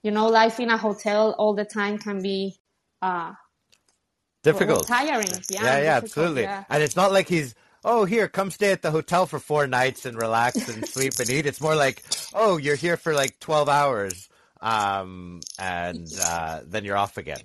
you 0.02 0.12
know 0.12 0.28
life 0.28 0.60
in 0.60 0.70
a 0.70 0.78
hotel 0.78 1.36
all 1.38 1.54
the 1.54 1.66
time 1.66 1.98
can 1.98 2.22
be 2.22 2.56
uh, 3.02 3.32
difficult, 4.44 4.88
tiring. 4.88 5.28
Yeah, 5.50 5.64
yeah, 5.64 5.82
yeah 5.84 5.96
absolutely. 5.98 6.44
Yeah. 6.44 6.64
And 6.70 6.82
it's 6.82 6.96
not 6.96 7.12
like 7.12 7.28
he's 7.28 7.54
oh, 7.84 8.06
here, 8.06 8.28
come 8.28 8.52
stay 8.52 8.72
at 8.72 8.82
the 8.82 8.92
hotel 8.92 9.26
for 9.26 9.40
four 9.40 9.66
nights 9.68 10.06
and 10.06 10.16
relax 10.18 10.70
and 10.70 10.88
sleep 10.96 11.14
and 11.20 11.30
eat. 11.30 11.46
It's 11.46 11.62
more 11.62 11.76
like, 11.76 12.04
oh, 12.34 12.58
you're 12.58 12.76
here 12.76 12.96
for 12.96 13.14
like 13.14 13.40
12 13.40 13.70
hours 13.70 14.30
um, 14.62 15.42
and 15.60 16.08
uh, 16.24 16.62
then 16.66 16.86
you're 16.86 16.98
off 16.98 17.18
again. 17.18 17.42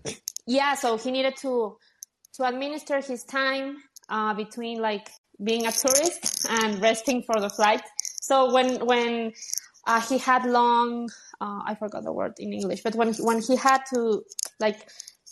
Yeah, 0.47 0.75
so 0.75 0.97
he 0.97 1.11
needed 1.11 1.35
to 1.39 1.77
to 2.35 2.45
administer 2.45 3.01
his 3.01 3.25
time 3.25 3.79
uh, 4.09 4.35
between 4.35 4.81
like 4.81 5.09
being 5.43 5.67
a 5.67 5.73
tourist 5.73 6.47
and 6.49 6.81
resting 6.81 7.23
for 7.23 7.41
the 7.41 7.51
flight. 7.51 7.83
So 8.29 8.53
when 8.53 8.85
when 8.85 9.33
uh, 9.87 10.01
he 10.01 10.19
had 10.19 10.45
long, 10.45 11.09
uh, 11.41 11.61
I 11.71 11.77
forgot 11.79 12.03
the 12.03 12.13
word 12.13 12.35
in 12.39 12.53
English, 12.53 12.81
but 12.83 12.95
when 12.97 13.15
when 13.29 13.41
he 13.41 13.55
had 13.55 13.83
to 13.95 14.23
like 14.59 14.79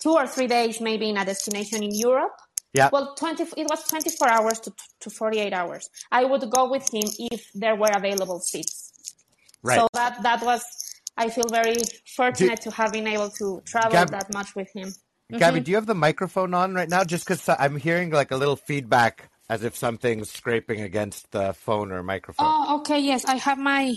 two 0.01 0.15
or 0.21 0.27
three 0.29 0.47
days 0.47 0.81
maybe 0.81 1.09
in 1.09 1.17
a 1.17 1.25
destination 1.25 1.83
in 1.83 1.93
Europe. 1.93 2.37
Yeah. 2.73 2.91
Well, 2.93 3.15
20, 3.15 3.45
it 3.57 3.69
was 3.71 3.85
24 3.85 4.29
hours 4.29 4.59
to, 4.61 4.73
to 5.01 5.09
48 5.09 5.53
hours. 5.53 5.89
I 6.11 6.25
would 6.25 6.51
go 6.51 6.69
with 6.69 6.93
him 6.93 7.09
if 7.33 7.49
there 7.55 7.77
were 7.77 7.93
available 7.95 8.41
seats. 8.41 8.93
Right. 9.63 9.79
So 9.79 9.87
that, 9.95 10.25
that 10.25 10.43
was, 10.43 10.63
I 11.17 11.31
feel 11.31 11.49
very 11.49 11.77
fortunate 12.17 12.61
do, 12.63 12.71
to 12.71 12.77
have 12.77 12.93
been 12.93 13.07
able 13.07 13.31
to 13.39 13.63
travel 13.65 13.93
Gab, 13.93 14.11
that 14.11 14.35
much 14.35 14.57
with 14.57 14.71
him. 14.75 14.93
Gabby, 15.31 15.59
mm-hmm. 15.59 15.65
do 15.65 15.71
you 15.71 15.77
have 15.77 15.87
the 15.87 15.95
microphone 15.95 16.53
on 16.53 16.75
right 16.75 16.89
now? 16.89 17.05
Just 17.05 17.25
because 17.25 17.49
I'm 17.49 17.77
hearing 17.77 18.11
like 18.11 18.33
a 18.33 18.37
little 18.37 18.57
feedback 18.57 19.31
as 19.49 19.65
if 19.65 19.77
something's 19.77 20.31
scraping 20.31 20.81
against 20.81 21.31
the 21.33 21.53
phone 21.53 21.93
or 21.93 22.03
microphone. 22.03 22.47
Oh, 22.49 22.79
okay. 22.79 23.01
Yes, 23.01 23.25
I 23.25 23.37
have 23.37 23.59
my 23.59 23.95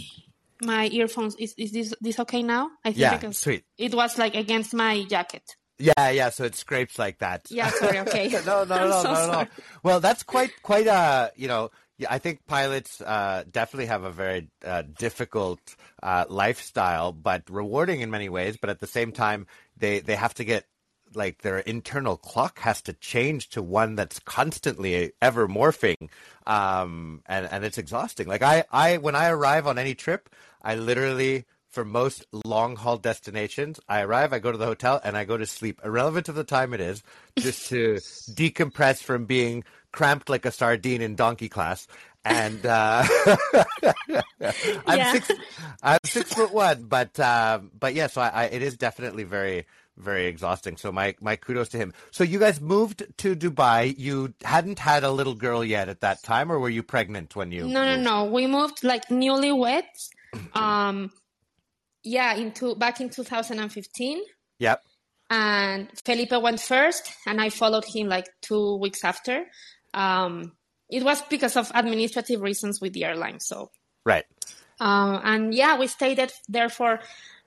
my 0.62 0.88
earphones. 0.88 1.36
Is 1.36 1.54
is 1.58 1.72
this 1.72 1.94
this 2.02 2.20
okay 2.20 2.44
now? 2.44 2.70
I 2.84 2.92
think 2.92 3.24
yeah, 3.24 3.32
sweet. 3.32 3.64
It 3.78 3.94
was 3.94 4.18
like 4.18 4.36
against 4.36 4.74
my 4.74 5.04
jacket. 5.04 5.56
Yeah, 5.80 6.10
yeah. 6.10 6.30
So 6.30 6.44
it 6.44 6.56
scrapes 6.56 6.98
like 6.98 7.20
that. 7.20 7.48
Yeah, 7.50 7.70
sorry. 7.70 8.00
Okay. 8.00 8.30
no, 8.46 8.64
no, 8.64 8.66
no, 8.66 8.88
no, 8.88 9.02
so 9.04 9.14
no, 9.14 9.32
no. 9.32 9.48
Well, 9.84 10.00
that's 10.00 10.24
quite, 10.24 10.52
quite. 10.64 10.88
Uh, 10.88 11.30
you 11.36 11.48
know, 11.48 11.70
I 12.10 12.18
think 12.18 12.46
pilots 12.48 13.00
uh, 13.02 13.44
definitely 13.50 13.88
have 13.88 14.04
a 14.04 14.12
very 14.12 14.50
uh, 14.66 14.84
difficult 14.98 15.60
uh, 16.02 16.26
lifestyle, 16.30 17.12
but 17.12 17.44
rewarding 17.50 18.02
in 18.02 18.12
many 18.12 18.30
ways. 18.30 18.58
But 18.60 18.70
at 18.70 18.80
the 18.80 18.88
same 18.88 19.12
time, 19.12 19.48
they 19.78 20.00
they 20.00 20.16
have 20.16 20.34
to 20.36 20.44
get 20.44 20.66
like 21.14 21.42
their 21.42 21.60
internal 21.60 22.18
clock 22.18 22.60
has 22.60 22.82
to 22.84 22.94
change 22.94 23.50
to 23.50 23.62
one 23.62 23.96
that's 23.96 24.20
constantly 24.20 25.14
ever 25.22 25.48
morphing, 25.48 26.10
um, 26.46 27.22
and 27.26 27.48
and 27.52 27.64
it's 27.64 27.78
exhausting. 27.78 28.28
Like 28.28 28.42
I, 28.42 28.66
I 28.72 28.98
when 28.98 29.16
I 29.16 29.30
arrive 29.30 29.68
on 29.68 29.78
any 29.78 29.96
trip, 29.96 30.30
I 30.62 30.76
literally 30.76 31.46
for 31.70 31.86
most 31.86 32.26
long 32.32 32.76
haul 32.76 32.98
destinations, 32.98 33.80
I 33.88 34.02
arrive, 34.02 34.34
I 34.34 34.40
go 34.40 34.52
to 34.52 34.58
the 34.58 34.66
hotel, 34.66 35.00
and 35.04 35.16
I 35.18 35.26
go 35.26 35.38
to 35.38 35.46
sleep, 35.46 35.80
irrelevant 35.84 36.28
of 36.28 36.36
the 36.36 36.44
time 36.44 36.74
it 36.74 36.82
is, 36.82 37.04
just 37.38 37.70
to 37.70 37.96
decompress 38.34 39.04
from 39.04 39.26
being 39.26 39.64
cramped 39.92 40.30
like 40.30 40.46
a 40.46 40.52
sardine 40.52 41.02
in 41.02 41.16
donkey 41.16 41.50
class. 41.50 41.88
And 42.26 42.66
uh, 42.66 43.06
I'm 44.88 44.98
yeah. 44.98 45.12
six, 45.14 45.32
I'm 45.84 46.00
six 46.04 46.34
foot 46.34 46.52
one, 46.52 46.86
but 46.86 47.20
uh, 47.20 47.60
but 47.80 47.94
yeah, 47.94 48.08
so 48.08 48.22
I, 48.22 48.30
I, 48.30 48.44
it 48.46 48.62
is 48.62 48.76
definitely 48.76 49.24
very 49.24 49.66
very 49.98 50.28
exhausting. 50.28 50.78
So 50.78 50.92
my 50.92 51.16
my 51.20 51.36
kudos 51.36 51.70
to 51.70 51.78
him. 51.78 51.94
So 52.12 52.24
you 52.24 52.40
guys 52.40 52.62
moved 52.62 53.04
to 53.18 53.36
Dubai. 53.36 53.98
You 53.98 54.34
hadn't 54.44 54.80
had 54.80 55.04
a 55.04 55.12
little 55.12 55.36
girl 55.36 55.64
yet 55.64 55.90
at 55.90 56.02
that 56.02 56.24
time, 56.24 56.52
or 56.52 56.60
were 56.60 56.70
you 56.70 56.84
pregnant 56.84 57.36
when 57.36 57.52
you? 57.52 57.68
No, 57.68 57.84
moved? 57.84 58.04
no, 58.04 58.26
no. 58.26 58.32
We 58.32 58.48
moved 58.48 58.84
like 58.84 59.08
newlyweds. 59.10 60.10
Um, 60.54 61.12
yeah, 62.04 62.36
into 62.36 62.76
back 62.76 63.02
in 63.02 63.10
2015. 63.10 64.22
Yep. 64.60 64.84
And 65.30 65.90
Felipe 66.06 66.32
went 66.42 66.60
first, 66.62 67.12
and 67.26 67.42
I 67.42 67.50
followed 67.50 67.86
him 67.86 68.08
like 68.08 68.28
two 68.42 68.78
weeks 68.78 69.04
after. 69.04 69.46
Um, 69.94 70.54
it 70.90 71.04
was 71.04 71.22
because 71.24 71.58
of 71.58 71.72
administrative 71.74 72.42
reasons 72.42 72.80
with 72.80 72.94
the 72.94 73.04
airline. 73.04 73.40
So 73.40 73.72
right. 74.06 74.26
Um, 74.80 75.20
and 75.24 75.54
yeah, 75.54 75.78
we 75.78 75.88
stayed 75.88 76.22
there 76.48 76.70
for 76.70 77.00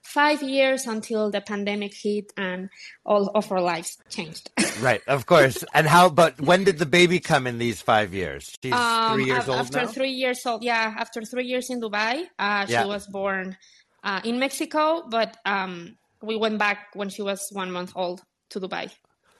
five 0.02 0.42
years 0.42 0.86
until 0.86 1.30
the 1.30 1.40
pandemic 1.40 1.94
hit 1.94 2.32
and 2.36 2.68
all 3.04 3.28
of 3.34 3.50
our 3.52 3.60
lives 3.60 3.98
changed. 4.08 4.50
right, 4.80 5.02
of 5.06 5.26
course. 5.26 5.64
And 5.74 5.86
how? 5.86 6.08
But 6.08 6.40
when 6.40 6.64
did 6.64 6.78
the 6.78 6.86
baby 6.86 7.20
come 7.20 7.46
in 7.46 7.58
these 7.58 7.80
five 7.80 8.14
years? 8.14 8.56
She's 8.62 8.72
um, 8.72 9.14
three 9.14 9.26
years 9.26 9.48
old 9.48 9.58
after 9.58 9.86
three 9.86 10.10
years 10.12 10.44
old. 10.46 10.62
Yeah, 10.62 10.94
after 10.98 11.22
three 11.22 11.46
years 11.46 11.70
in 11.70 11.80
Dubai, 11.80 12.24
uh, 12.38 12.66
she 12.66 12.72
yeah. 12.72 12.84
was 12.84 13.06
born 13.06 13.56
uh, 14.02 14.20
in 14.24 14.38
Mexico, 14.38 15.04
but 15.08 15.36
um, 15.44 15.96
we 16.22 16.36
went 16.36 16.58
back 16.58 16.88
when 16.94 17.08
she 17.08 17.22
was 17.22 17.48
one 17.52 17.70
month 17.70 17.92
old 17.94 18.22
to 18.50 18.60
Dubai. 18.60 18.90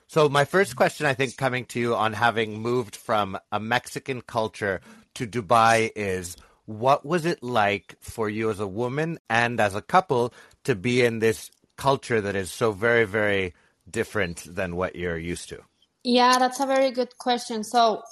So 0.07 0.27
my 0.27 0.43
first 0.43 0.75
question, 0.75 1.05
I 1.05 1.13
think, 1.13 1.37
coming 1.37 1.63
to 1.67 1.79
you 1.79 1.95
on 1.95 2.11
having 2.11 2.59
moved 2.59 2.97
from 2.97 3.37
a 3.51 3.61
Mexican 3.61 4.21
culture 4.21 4.81
to 5.15 5.25
Dubai 5.25 5.89
is 5.95 6.35
what 6.65 7.05
was 7.05 7.25
it 7.25 7.41
like 7.43 7.95
for 8.01 8.29
you 8.29 8.49
as 8.49 8.59
a 8.59 8.67
woman 8.67 9.19
and 9.29 9.59
as 9.59 9.75
a 9.75 9.81
couple 9.81 10.33
to 10.63 10.75
be 10.75 11.03
in 11.03 11.19
this 11.19 11.51
culture 11.77 12.21
that 12.21 12.35
is 12.35 12.51
so 12.51 12.71
very, 12.71 13.05
very 13.05 13.53
different 13.89 14.43
than 14.55 14.75
what 14.75 14.95
you're 14.95 15.17
used 15.17 15.49
to? 15.49 15.59
Yeah, 16.03 16.37
that's 16.39 16.59
a 16.59 16.65
very 16.65 16.91
good 16.91 17.17
question. 17.17 17.63
So, 17.63 18.03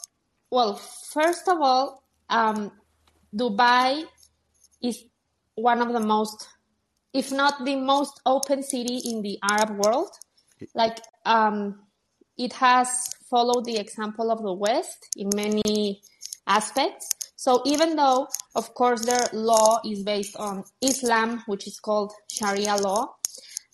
well, 0.52 0.76
first 1.14 1.48
of 1.48 1.58
all, 1.62 2.04
um, 2.30 2.72
Dubai 3.36 4.04
is 4.82 5.04
one 5.56 5.82
of 5.82 5.94
the 5.94 6.00
most, 6.00 6.48
if 7.14 7.32
not 7.32 7.66
the 7.66 7.76
most 7.76 8.22
open 8.26 8.64
city 8.64 9.00
in 9.06 9.22
the 9.22 9.40
Arab 9.44 9.84
world. 9.84 10.12
Like, 10.76 11.00
um, 11.26 11.80
it 12.38 12.54
has 12.54 12.90
followed 13.30 13.66
the 13.66 13.78
example 13.78 14.32
of 14.32 14.42
the 14.42 14.54
West 14.54 15.10
in 15.16 15.30
many 15.36 16.02
aspects. 16.48 17.10
So 17.40 17.62
even 17.64 17.96
though, 17.96 18.28
of 18.54 18.74
course, 18.74 19.06
their 19.06 19.26
law 19.32 19.80
is 19.86 20.04
based 20.04 20.36
on 20.36 20.66
Islam, 20.82 21.42
which 21.48 21.68
is 21.68 21.80
called 21.80 22.12
Sharia 22.30 22.76
law, 22.76 23.16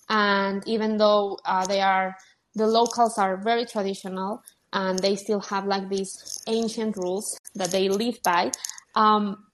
and 0.08 0.62
even 0.68 0.98
though 0.98 1.40
uh, 1.46 1.66
they 1.66 1.82
are, 1.82 2.16
the 2.54 2.68
locals 2.68 3.18
are 3.18 3.38
very 3.38 3.66
traditional 3.66 4.44
and 4.72 5.00
they 5.00 5.16
still 5.16 5.40
have 5.40 5.66
like 5.66 5.90
these 5.90 6.44
ancient 6.46 6.96
rules 6.96 7.40
that 7.56 7.72
they 7.72 7.90
live 7.90 8.20
by, 8.24 8.52
um, 8.94 9.45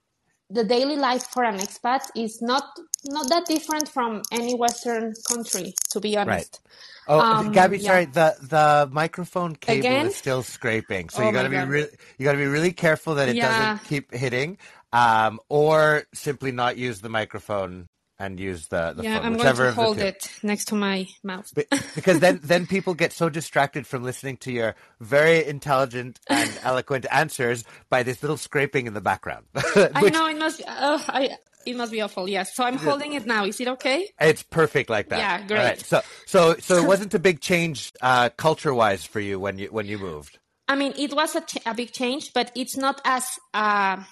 the 0.52 0.64
daily 0.64 0.96
life 0.96 1.26
for 1.28 1.44
an 1.44 1.58
expat 1.58 2.02
is 2.14 2.42
not 2.42 2.64
not 3.04 3.28
that 3.28 3.46
different 3.46 3.88
from 3.88 4.22
any 4.30 4.54
Western 4.54 5.14
country, 5.28 5.74
to 5.90 6.00
be 6.00 6.16
honest. 6.16 6.60
Right. 6.62 6.72
Oh, 7.08 7.20
um, 7.20 7.52
Gabby, 7.52 7.78
yeah. 7.78 7.88
sorry, 7.88 8.04
the 8.04 8.36
the 8.40 8.88
microphone 8.92 9.56
cable 9.56 9.80
Again? 9.80 10.06
is 10.06 10.16
still 10.16 10.42
scraping, 10.42 11.08
so 11.08 11.22
oh 11.22 11.26
you 11.26 11.32
got 11.32 11.42
to 11.42 11.48
be 11.48 11.56
really 11.56 11.88
you 12.18 12.24
got 12.24 12.32
to 12.32 12.38
be 12.38 12.46
really 12.46 12.72
careful 12.72 13.16
that 13.16 13.28
it 13.28 13.36
yeah. 13.36 13.48
doesn't 13.48 13.88
keep 13.88 14.12
hitting, 14.14 14.58
um, 14.92 15.40
or 15.48 16.04
simply 16.14 16.52
not 16.52 16.76
use 16.76 17.00
the 17.00 17.08
microphone 17.08 17.88
and 18.18 18.38
use 18.38 18.68
the, 18.68 18.92
the 18.96 19.02
yeah, 19.02 19.16
phone, 19.16 19.26
I'm 19.26 19.36
going 19.36 19.56
to 19.56 19.72
hold 19.72 19.98
it 19.98 20.30
next 20.42 20.66
to 20.66 20.74
my 20.74 21.06
mouth. 21.24 21.52
because 21.94 22.20
then, 22.20 22.40
then 22.44 22.66
people 22.66 22.94
get 22.94 23.12
so 23.12 23.28
distracted 23.28 23.86
from 23.86 24.04
listening 24.04 24.36
to 24.38 24.52
your 24.52 24.74
very 25.00 25.44
intelligent 25.44 26.20
and 26.28 26.50
eloquent 26.62 27.06
answers 27.10 27.64
by 27.90 28.02
this 28.02 28.22
little 28.22 28.36
scraping 28.36 28.86
in 28.86 28.94
the 28.94 29.00
background. 29.00 29.46
Which, 29.52 29.90
I 29.94 30.08
know 30.10 30.26
it 30.26 30.38
must. 30.38 30.62
Uh, 30.66 30.98
I, 31.08 31.36
it 31.66 31.76
must 31.76 31.92
be 31.92 32.00
awful. 32.00 32.28
Yes. 32.28 32.54
So 32.54 32.64
I'm 32.64 32.76
holding 32.76 33.12
it 33.12 33.26
now. 33.26 33.44
Is 33.44 33.60
it 33.60 33.68
okay? 33.68 34.08
It's 34.20 34.42
perfect 34.42 34.90
like 34.90 35.08
that. 35.10 35.18
Yeah, 35.18 35.46
great. 35.46 35.80
So, 35.80 36.02
so, 36.26 36.56
so 36.58 36.76
it 36.76 36.86
wasn't 36.86 37.14
a 37.14 37.18
big 37.18 37.40
change 37.40 37.92
uh, 38.00 38.30
culture-wise 38.30 39.04
for 39.04 39.20
you 39.20 39.38
when 39.38 39.58
you 39.58 39.68
when 39.68 39.86
you 39.86 39.98
moved. 39.98 40.38
I 40.68 40.76
mean, 40.76 40.94
it 40.96 41.12
was 41.12 41.34
a, 41.34 41.40
ch- 41.40 41.58
a 41.66 41.74
big 41.74 41.92
change, 41.92 42.32
but 42.32 42.50
it's 42.54 42.76
not 42.76 43.00
as. 43.04 43.24
Uh, 43.52 44.02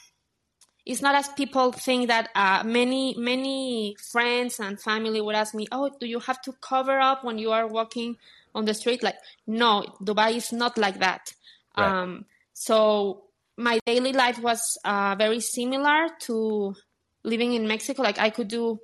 it's 0.91 1.01
not 1.01 1.15
as 1.15 1.29
people 1.29 1.71
think 1.71 2.09
that 2.09 2.29
uh, 2.35 2.65
many 2.65 3.15
many 3.17 3.95
friends 4.11 4.59
and 4.59 4.81
family 4.81 5.21
would 5.21 5.37
ask 5.37 5.55
me 5.55 5.69
oh 5.71 5.89
do 6.01 6.07
you 6.07 6.19
have 6.19 6.43
to 6.43 6.53
cover 6.61 6.99
up 6.99 7.23
when 7.23 7.39
you 7.39 7.53
are 7.53 7.69
walking 7.69 8.17
on 8.57 8.65
the 8.65 8.75
street 8.75 9.01
like 9.01 9.15
no 9.47 9.85
dubai 10.03 10.35
is 10.35 10.53
not 10.53 10.77
like 10.77 10.99
that 10.99 11.33
right. 11.79 11.87
um, 11.87 12.25
so 12.53 13.23
my 13.57 13.79
daily 13.87 14.13
life 14.13 14.41
was 14.43 14.79
uh, 14.85 15.15
very 15.17 15.39
similar 15.39 16.09
to 16.19 16.75
living 17.23 17.53
in 17.53 17.69
mexico 17.69 18.03
like 18.03 18.19
i 18.19 18.29
could 18.29 18.49
do 18.49 18.81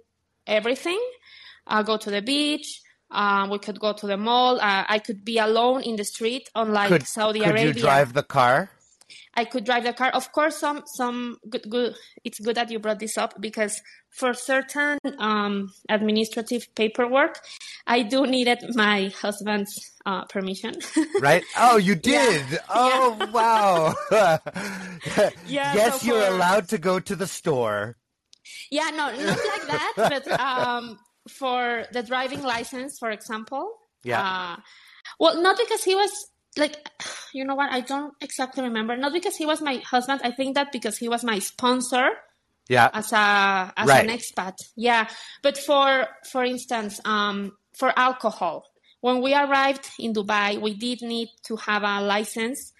everything 0.47 1.01
uh, 1.67 1.83
go 1.83 1.97
to 1.97 2.11
the 2.11 2.23
beach 2.23 2.83
um, 3.11 3.51
we 3.51 3.59
could 3.61 3.79
go 3.79 3.93
to 3.93 4.05
the 4.05 4.17
mall. 4.17 4.61
Uh, 4.61 4.85
I 4.89 4.99
could 4.99 5.25
be 5.25 5.39
alone 5.39 5.83
in 5.83 5.95
the 5.95 6.03
street, 6.05 6.51
unlike 6.57 6.89
could, 6.89 7.07
Saudi 7.07 7.39
could 7.39 7.51
Arabia. 7.51 7.67
Could 7.69 7.77
you 7.77 7.83
drive 7.83 8.13
the 8.15 8.25
car? 8.25 8.69
I 9.35 9.45
could 9.45 9.65
drive 9.65 9.85
the 9.85 9.93
car. 9.93 10.11
Of 10.11 10.33
course, 10.33 10.59
some 10.59 10.83
some 10.87 11.39
good 11.49 11.65
good. 11.69 11.95
It's 12.25 12.41
good 12.41 12.57
that 12.57 12.71
you 12.71 12.79
brought 12.79 12.99
this 12.99 13.17
up 13.19 13.41
because 13.41 13.81
for 14.11 14.35
certain 14.35 14.99
um, 15.19 15.73
administrative 15.89 16.75
paperwork, 16.75 17.41
I 17.87 18.03
do 18.03 18.27
needed 18.27 18.59
my 18.75 19.13
husband's 19.21 19.93
uh, 20.07 20.25
permission. 20.25 20.75
right? 21.21 21.45
Oh, 21.57 21.77
you 21.77 21.95
did. 21.95 22.45
Yeah. 22.51 22.59
Oh, 22.69 23.17
yeah. 23.19 23.31
wow. 23.31 23.95
yeah, 25.47 25.75
yes, 25.75 26.01
so 26.01 26.07
you're 26.07 26.27
allowed 26.27 26.69
to 26.69 26.79
go 26.79 26.99
to 26.99 27.17
the 27.17 27.27
store. 27.27 27.97
Yeah, 28.71 28.91
no, 28.91 29.11
not 29.11 29.17
like 29.17 29.67
that, 29.67 29.93
but 29.97 30.41
um, 30.41 30.99
for 31.29 31.85
the 31.93 32.03
driving 32.03 32.43
license, 32.43 32.99
for 32.99 33.11
example. 33.11 33.73
Yeah. 34.03 34.23
Uh, 34.23 34.57
well, 35.19 35.43
not 35.43 35.59
because 35.59 35.85
he 35.85 35.95
was 35.95 36.11
like, 36.57 36.77
you 37.33 37.45
know 37.45 37.55
what? 37.55 37.71
I 37.73 37.81
don't 37.81 38.15
exactly 38.21 38.63
remember. 38.63 38.97
Not 38.97 39.13
because 39.13 39.37
he 39.37 39.47
was 39.47 39.61
my 39.61 39.77
husband. 39.77 40.21
I 40.25 40.31
think 40.31 40.55
that 40.55 40.73
because 40.73 40.97
he 40.99 41.09
was 41.09 41.23
my 41.25 41.39
sponsor 41.39 42.09
Yeah. 42.69 42.91
as 42.93 43.13
a 43.13 43.73
as 43.77 43.89
Right. 43.89 44.05
an 44.09 44.11
expat. 44.17 44.57
Yeah, 44.77 45.09
but 45.43 45.57
for 45.59 46.09
for 46.31 46.45
instance, 46.45 47.01
um, 47.05 47.53
for 47.79 47.93
alcohol, 47.97 48.65
when 49.01 49.23
we 49.23 49.35
arrived 49.35 49.89
in 49.99 50.13
Dubai, 50.13 50.61
we 50.61 50.75
did 50.75 51.03
need 51.03 51.29
to 51.49 51.57
have 51.57 51.83
a 51.85 52.01
license 52.01 52.73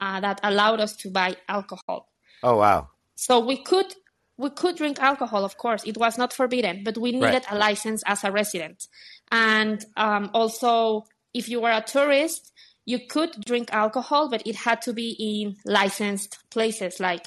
uh, 0.00 0.20
that 0.20 0.40
allowed 0.42 0.80
us 0.80 0.96
to 1.02 1.10
buy 1.10 1.36
alcohol. 1.48 2.08
Oh 2.42 2.56
wow. 2.56 2.88
So 3.16 3.40
we 3.40 3.62
could 3.62 3.94
we 4.36 4.50
could 4.50 4.76
drink 4.76 4.98
alcohol, 5.00 5.44
of 5.44 5.56
course. 5.56 5.84
It 5.84 5.96
was 5.96 6.18
not 6.18 6.32
forbidden, 6.32 6.82
but 6.84 6.98
we 6.98 7.12
needed 7.12 7.44
a 7.50 7.56
license 7.56 8.02
as 8.06 8.24
a 8.24 8.32
resident. 8.32 8.88
And 9.30 9.84
um, 9.96 10.30
also, 10.34 11.04
if 11.32 11.48
you 11.48 11.60
were 11.60 11.70
a 11.70 11.82
tourist, 11.82 12.52
you 12.86 13.06
could 13.08 13.44
drink 13.44 13.72
alcohol, 13.72 14.28
but 14.28 14.46
it 14.46 14.56
had 14.56 14.82
to 14.82 14.92
be 14.92 15.16
in 15.18 15.56
licensed 15.64 16.38
places 16.50 17.00
like 17.00 17.26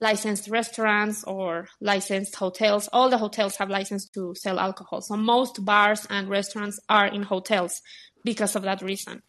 licensed 0.00 0.48
restaurants 0.48 1.24
or 1.24 1.68
licensed 1.80 2.36
hotels. 2.36 2.88
All 2.92 3.08
the 3.08 3.18
hotels 3.18 3.56
have 3.56 3.70
license 3.70 4.08
to 4.10 4.34
sell 4.34 4.58
alcohol. 4.58 5.00
So 5.00 5.16
most 5.16 5.64
bars 5.64 6.06
and 6.08 6.28
restaurants 6.28 6.78
are 6.88 7.06
in 7.06 7.22
hotels 7.22 7.80
because 8.24 8.54
of 8.54 8.62
that 8.62 8.82
reason. 8.82 9.22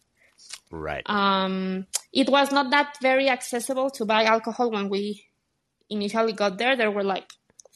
Right. 0.70 1.02
Um, 1.06 1.86
it 2.12 2.28
was 2.28 2.52
not 2.52 2.70
that 2.70 2.96
very 3.02 3.28
accessible 3.28 3.90
to 3.90 4.04
buy 4.04 4.24
alcohol 4.24 4.70
when 4.70 4.88
we 4.88 5.24
initially 5.88 6.32
got 6.32 6.58
there. 6.58 6.76
There 6.76 6.90
were 6.90 7.04
like 7.04 7.28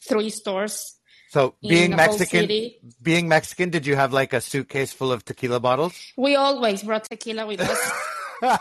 three 0.07 0.29
stores. 0.29 0.94
So 1.35 1.53
being 1.61 1.91
Mexican, 1.93 2.71
being 3.01 3.27
Mexican, 3.27 3.69
did 3.69 3.85
you 3.85 3.97
have 3.97 4.13
like 4.13 4.31
a 4.31 4.39
suitcase 4.39 4.93
full 4.93 5.11
of 5.11 5.25
tequila 5.25 5.59
bottles? 5.59 5.93
We 6.15 6.37
always 6.37 6.81
brought 6.81 7.03
tequila 7.03 7.45
with 7.45 7.59
us. 7.59 7.81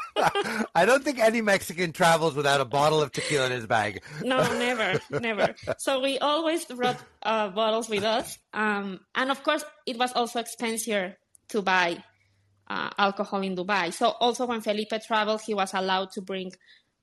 I 0.75 0.85
don't 0.85 1.05
think 1.05 1.21
any 1.21 1.41
Mexican 1.41 1.93
travels 1.93 2.35
without 2.35 2.61
a 2.61 2.65
bottle 2.65 3.01
of 3.01 3.13
tequila 3.13 3.47
in 3.47 3.53
his 3.53 3.67
bag. 3.67 4.03
no, 4.25 4.39
never, 4.59 5.01
never. 5.11 5.55
So 5.79 6.01
we 6.01 6.19
always 6.19 6.65
brought 6.65 7.01
uh, 7.23 7.51
bottles 7.51 7.89
with 7.89 8.03
us. 8.03 8.39
Um, 8.53 8.99
and 9.15 9.31
of 9.31 9.45
course, 9.45 9.65
it 9.87 9.97
was 9.97 10.13
also 10.13 10.41
expensive 10.41 11.15
to 11.51 11.63
buy 11.63 12.03
uh, 12.67 12.91
alcohol 12.99 13.43
in 13.43 13.55
Dubai. 13.55 13.93
So 13.95 14.09
also 14.19 14.47
when 14.47 14.63
Felipe 14.63 14.95
traveled, 15.07 15.43
he 15.43 15.55
was 15.55 15.75
allowed 15.75 16.11
to 16.13 16.23
bring 16.23 16.51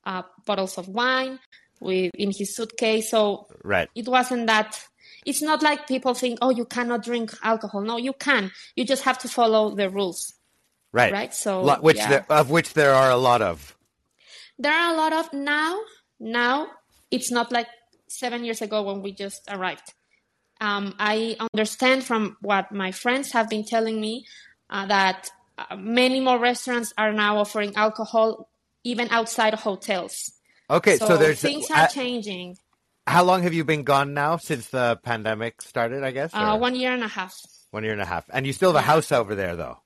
uh, 0.06 0.24
bottles 0.46 0.78
of 0.78 0.90
wine 0.90 1.40
with 1.80 2.12
in 2.16 2.32
his 2.38 2.58
suitcase. 2.58 3.10
So 3.10 3.48
Right. 3.64 3.88
it 3.96 4.08
wasn't 4.08 4.48
that 4.48 4.78
it's 5.26 5.42
not 5.42 5.62
like 5.62 5.88
people 5.88 6.14
think 6.14 6.40
oh 6.42 6.50
you 6.50 6.66
cannot 6.66 7.04
drink 7.04 7.34
alcohol. 7.44 7.82
No 7.82 7.98
you 7.98 8.14
can. 8.14 8.52
You 8.76 8.86
just 8.86 9.04
have 9.04 9.18
to 9.20 9.28
follow 9.28 9.76
the 9.76 9.90
rules. 9.90 10.34
Right. 10.94 11.14
Right, 11.14 11.34
so, 11.34 11.80
which 11.80 11.96
yeah. 11.96 12.10
there, 12.10 12.26
of 12.30 12.50
which 12.50 12.74
there 12.74 12.94
are 12.94 13.12
a 13.12 13.16
lot 13.16 13.42
of. 13.42 13.78
there 14.60 14.74
are 14.74 14.94
a 14.94 14.98
lot 14.98 15.14
of 15.14 15.32
now. 15.32 15.80
Now 16.20 16.68
it's 17.10 17.32
not 17.32 17.52
like 17.52 17.68
seven 18.08 18.44
years 18.44 18.62
ago 18.62 18.84
when 18.84 19.02
we 19.02 19.14
just 19.14 19.42
arrived. 19.50 19.94
Um, 20.60 20.94
i 21.00 21.38
understand 21.54 22.04
from 22.04 22.38
what 22.42 22.72
my 22.72 22.92
friends 22.92 23.32
have 23.32 23.50
been 23.50 23.66
telling 23.66 24.00
me 24.00 24.28
uh, 24.70 24.86
that 24.86 25.32
uh, 25.58 25.76
many 25.76 26.20
more 26.20 26.38
restaurants 26.38 26.94
are 27.00 27.12
now 27.12 27.38
offering 27.38 27.76
alcohol 27.76 28.48
even 28.84 29.08
outside 29.10 29.54
of 29.54 29.62
hotels. 29.62 30.32
Okay, 30.70 30.98
so, 30.98 31.18
there's 31.18 31.42
things 31.42 31.70
are 31.72 31.88
changing 31.88 32.58
how 33.08 33.24
long 33.24 33.44
have 33.44 33.54
you 33.54 33.64
been 33.64 33.84
gone 33.84 34.14
now 34.14 34.38
since 34.38 34.68
the 34.70 35.00
pandemic 35.04 35.62
started? 35.62 36.04
I 36.04 36.12
guess 36.12 36.32
uh, 36.34 36.58
one 36.58 36.76
year 36.76 36.94
and 36.94 37.04
a 37.04 37.08
half 37.08 37.34
one 37.72 37.84
year 37.84 37.94
and 37.94 38.02
a 38.02 38.06
half, 38.06 38.26
and 38.32 38.46
you 38.46 38.54
still 38.54 38.74
have 38.74 38.84
a 38.84 38.86
house 38.86 39.12
over 39.12 39.34
there, 39.34 39.56
though. 39.56 39.78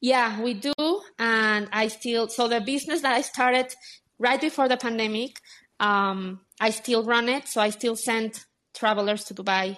Yeah, 0.00 0.40
we 0.40 0.54
do. 0.54 0.72
And 1.18 1.68
I 1.72 1.88
still, 1.88 2.28
so 2.28 2.48
the 2.48 2.60
business 2.60 3.02
that 3.02 3.14
I 3.14 3.22
started 3.22 3.74
right 4.18 4.40
before 4.40 4.68
the 4.68 4.76
pandemic, 4.76 5.40
um, 5.80 6.40
I 6.60 6.70
still 6.70 7.04
run 7.04 7.28
it. 7.28 7.48
So 7.48 7.60
I 7.60 7.70
still 7.70 7.96
send 7.96 8.38
travelers 8.74 9.24
to 9.24 9.34
Dubai. 9.34 9.76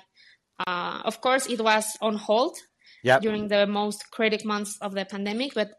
Uh, 0.67 1.01
of 1.05 1.21
course, 1.21 1.47
it 1.47 1.61
was 1.61 1.87
on 2.01 2.17
hold 2.17 2.57
Yep. 3.03 3.23
during 3.23 3.47
the 3.47 3.69
most 3.69 4.11
critic 4.11 4.45
months 4.45 4.79
of 4.81 4.93
the 4.93 5.05
pandemic, 5.05 5.55
but 5.55 5.71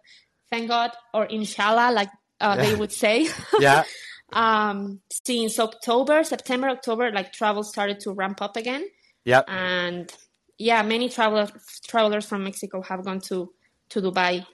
thank 0.49 0.69
God, 0.69 0.91
or 1.13 1.25
inshallah, 1.25 1.91
like 1.91 2.09
uh, 2.39 2.55
they 2.55 2.73
would 2.73 2.93
say, 2.93 3.27
yeah. 3.59 3.83
um, 4.33 5.01
since 5.11 5.59
October, 5.59 6.23
September, 6.23 6.69
October, 6.69 7.11
like 7.11 7.33
travel 7.33 7.63
started 7.63 7.99
to 8.01 8.11
ramp 8.11 8.41
up 8.41 8.57
again. 8.57 8.87
Yep. 9.25 9.45
And 9.47 10.11
yeah, 10.57 10.81
many 10.83 11.09
travelers 11.09 11.51
travelers 11.87 12.25
from 12.25 12.43
Mexico 12.43 12.81
have 12.81 13.05
gone 13.05 13.21
to 13.21 13.53
to 13.89 14.01
Dubai 14.01 14.45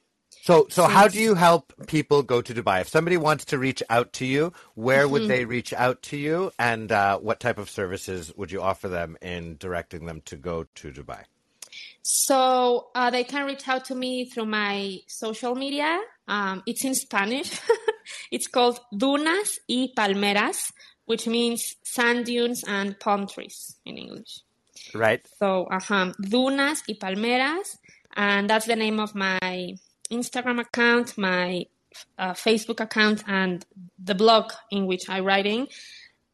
So, 0.42 0.68
so 0.70 0.84
how 0.86 1.08
do 1.08 1.20
you 1.20 1.36
help 1.36 1.74
people 1.88 2.22
go 2.24 2.42
to 2.42 2.54
Dubai? 2.54 2.82
If 2.82 2.90
somebody 2.90 3.18
wants 3.18 3.46
to 3.46 3.58
reach 3.58 3.82
out 3.90 4.14
to 4.14 4.26
you, 4.26 4.52
where 4.76 5.08
would 5.08 5.22
Mm-hmm. 5.24 5.28
they 5.28 5.46
reach 5.46 5.74
out 5.74 6.02
to 6.04 6.18
you, 6.18 6.52
and 6.60 6.92
uh, 6.92 7.18
what 7.20 7.40
type 7.40 7.58
of 7.58 7.70
services 7.70 8.34
would 8.36 8.52
you 8.52 8.62
offer 8.62 8.90
them 8.90 9.18
in 9.22 9.58
directing 9.58 10.06
them 10.06 10.22
to 10.26 10.36
go 10.36 10.66
to 10.76 10.92
Dubai? 10.92 11.24
So 12.02 12.90
uh, 12.94 13.10
they 13.10 13.24
can 13.24 13.46
reach 13.46 13.68
out 13.68 13.86
to 13.86 13.96
me 13.96 14.26
through 14.26 14.46
my 14.46 15.00
social 15.08 15.56
media. 15.56 16.00
Um, 16.28 16.62
it's 16.66 16.84
in 16.84 16.96
Spanish. 16.96 17.60
it's 18.32 18.48
called 18.48 18.80
Dunas 18.96 19.60
y 19.70 19.90
Palmeras, 19.96 20.72
which 21.06 21.28
means 21.28 21.76
sand 21.84 22.26
dunes 22.26 22.64
and 22.68 23.00
palm 23.00 23.28
trees 23.28 23.78
in 23.86 23.98
English. 23.98 24.40
Right. 24.94 25.26
So, 25.40 25.66
uh-huh, 25.66 26.14
Dunas 26.22 26.84
y 26.88 26.96
Palmeras, 27.00 27.78
and 28.16 28.50
that's 28.50 28.66
the 28.66 28.76
name 28.76 29.00
of 29.00 29.16
my 29.16 29.40
Instagram 30.12 30.60
account, 30.60 31.18
my 31.18 31.66
uh, 32.18 32.34
Facebook 32.34 32.80
account, 32.80 33.24
and 33.28 33.66
the 34.04 34.16
blog 34.16 34.52
in 34.72 34.86
which 34.86 35.10
I'm 35.10 35.26
writing. 35.26 35.68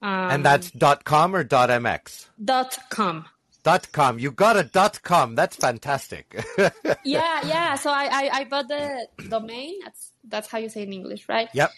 Um, 0.02 0.32
and 0.32 0.46
that's 0.46 0.72
dot 0.72 1.04
com 1.04 1.36
or 1.36 1.44
dot 1.44 1.70
mx. 1.70 2.28
dot 2.44 2.78
com. 2.90 3.26
Dot 3.64 3.92
com. 3.92 4.18
You 4.20 4.32
got 4.32 4.56
a 4.56 4.64
dot 4.64 5.02
com. 5.04 5.36
That's 5.36 5.58
fantastic. 5.58 6.34
yeah, 7.04 7.46
yeah. 7.46 7.76
So 7.76 7.92
I, 7.92 8.06
I, 8.06 8.30
I 8.34 8.44
bought 8.46 8.70
the 8.70 9.08
domain. 9.28 9.76
That's 9.84 10.14
that's 10.30 10.48
how 10.48 10.58
you 10.58 10.70
say 10.70 10.84
in 10.84 10.94
English, 10.94 11.28
right? 11.28 11.50
yep. 11.54 11.72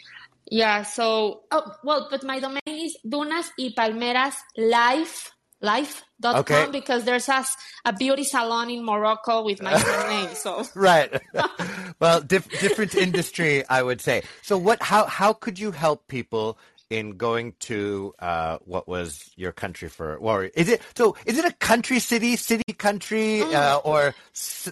Yeah. 0.50 0.84
So 0.84 1.42
oh 1.52 1.72
well, 1.84 2.08
but 2.12 2.24
my 2.24 2.40
domain 2.40 2.60
is 2.68 2.98
Dunas 3.08 3.52
y 3.58 3.72
Palmeras 3.76 4.36
Life 4.58 5.32
life.com 5.62 6.40
Okay. 6.42 6.68
because 6.72 7.04
there's 7.06 7.30
a, 7.30 7.46
a 7.86 7.94
beauty 7.94 8.24
salon 8.24 8.70
in 8.70 8.84
Morocco 8.84 9.44
with 9.44 9.62
my 9.62 9.74
name. 10.10 10.34
So 10.36 10.64
Right. 10.76 11.22
well, 12.00 12.22
dif- 12.22 12.50
different 12.60 12.96
industry, 12.96 13.64
I 13.70 13.84
would 13.84 14.02
say. 14.02 14.24
So, 14.42 14.58
what? 14.58 14.82
How 14.82 15.06
how 15.06 15.34
could 15.34 15.60
you 15.60 15.72
help 15.72 16.08
people 16.08 16.58
in 16.90 17.18
going 17.18 17.54
to 17.60 18.14
uh, 18.20 18.58
what 18.66 18.88
was 18.88 19.30
your 19.36 19.52
country 19.52 19.88
for? 19.88 20.16
Or 20.18 20.46
is 20.46 20.68
it 20.70 20.82
so? 20.96 21.16
Is 21.26 21.38
it 21.38 21.46
a 21.46 21.54
country 21.54 22.00
city, 22.00 22.36
city 22.36 22.74
country, 22.74 23.42
uh, 23.42 23.78
or 23.78 24.16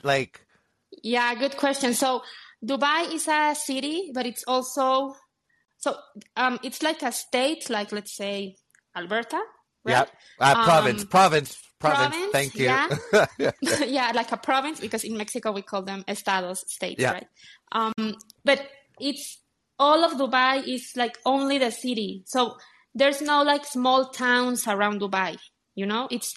like? 0.03 0.41
yeah, 1.03 1.33
good 1.35 1.55
question. 1.55 1.93
So 1.93 2.23
Dubai 2.65 3.13
is 3.13 3.27
a 3.27 3.55
city, 3.55 4.11
but 4.13 4.25
it's 4.25 4.43
also 4.47 5.15
so 5.77 5.95
um 6.35 6.59
it's 6.63 6.81
like 6.83 7.01
a 7.03 7.11
state, 7.11 7.69
like 7.69 7.91
let's 7.91 8.15
say 8.15 8.55
Alberta, 8.95 9.39
right? 9.85 10.07
Yep. 10.07 10.09
Uh, 10.39 10.63
province, 10.65 11.01
Um, 11.03 11.07
province, 11.07 11.57
province. 11.79 12.15
province, 12.15 12.31
Thank 12.33 12.55
you. 12.55 12.65
yeah. 12.65 12.87
yeah, 13.85 14.11
like 14.13 14.31
a 14.31 14.37
province 14.37 14.79
because 14.79 15.03
in 15.03 15.15
Mexico 15.17 15.51
we 15.51 15.61
call 15.61 15.83
them 15.83 16.03
estados, 16.07 16.63
states, 16.67 16.99
Yeah. 17.01 17.13
right? 17.13 17.27
Um, 17.71 18.15
but 18.43 18.67
it's 18.99 19.39
all 19.79 20.03
of 20.03 20.13
Dubai 20.19 20.67
is 20.67 20.91
like 20.97 21.17
only 21.25 21.57
the 21.57 21.71
city. 21.71 22.23
So 22.25 22.57
there's 22.93 23.21
no 23.21 23.43
like 23.43 23.65
small 23.65 24.09
towns 24.09 24.67
around 24.67 24.99
Dubai, 24.99 25.37
you 25.75 25.85
know? 25.85 26.09
It's 26.11 26.33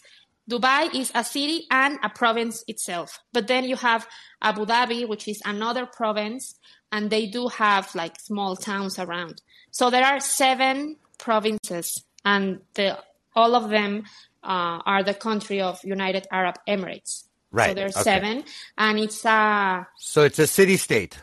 Dubai 0.50 0.94
is 0.94 1.12
a 1.14 1.24
city 1.24 1.66
and 1.70 1.98
a 2.02 2.08
province 2.08 2.64
itself. 2.66 3.20
But 3.32 3.46
then 3.46 3.64
you 3.64 3.76
have 3.76 4.06
Abu 4.40 4.66
Dhabi, 4.66 5.06
which 5.06 5.28
is 5.28 5.40
another 5.44 5.86
province, 5.86 6.58
and 6.90 7.10
they 7.10 7.26
do 7.26 7.48
have 7.48 7.94
like 7.94 8.18
small 8.20 8.56
towns 8.56 8.98
around. 8.98 9.40
So 9.70 9.90
there 9.90 10.04
are 10.04 10.20
seven 10.20 10.96
provinces, 11.18 12.04
and 12.24 12.60
the 12.74 12.98
all 13.34 13.54
of 13.54 13.70
them 13.70 14.04
uh, 14.42 14.82
are 14.84 15.02
the 15.02 15.14
country 15.14 15.60
of 15.60 15.80
United 15.84 16.26
Arab 16.30 16.56
Emirates. 16.68 17.24
Right. 17.52 17.68
So 17.68 17.74
there's 17.74 17.96
okay. 17.96 18.02
seven, 18.02 18.44
and 18.76 18.98
it's 18.98 19.24
uh 19.24 19.84
so 19.98 20.22
it's 20.22 20.38
a 20.38 20.46
city 20.46 20.76
state. 20.76 21.16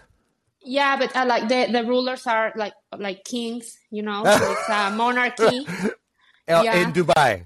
yeah, 0.63 0.97
but 0.97 1.15
uh, 1.15 1.25
like 1.25 1.47
the 1.49 1.67
the 1.71 1.83
rulers 1.83 2.27
are 2.27 2.53
like 2.55 2.73
like 2.97 3.23
kings, 3.23 3.77
you 3.91 4.01
know, 4.01 4.23
so 4.37 4.51
it's 4.51 4.69
a 4.69 4.91
monarchy. 4.95 5.67
Yeah. 6.47 6.81
in 6.81 6.93
Dubai. 6.93 7.45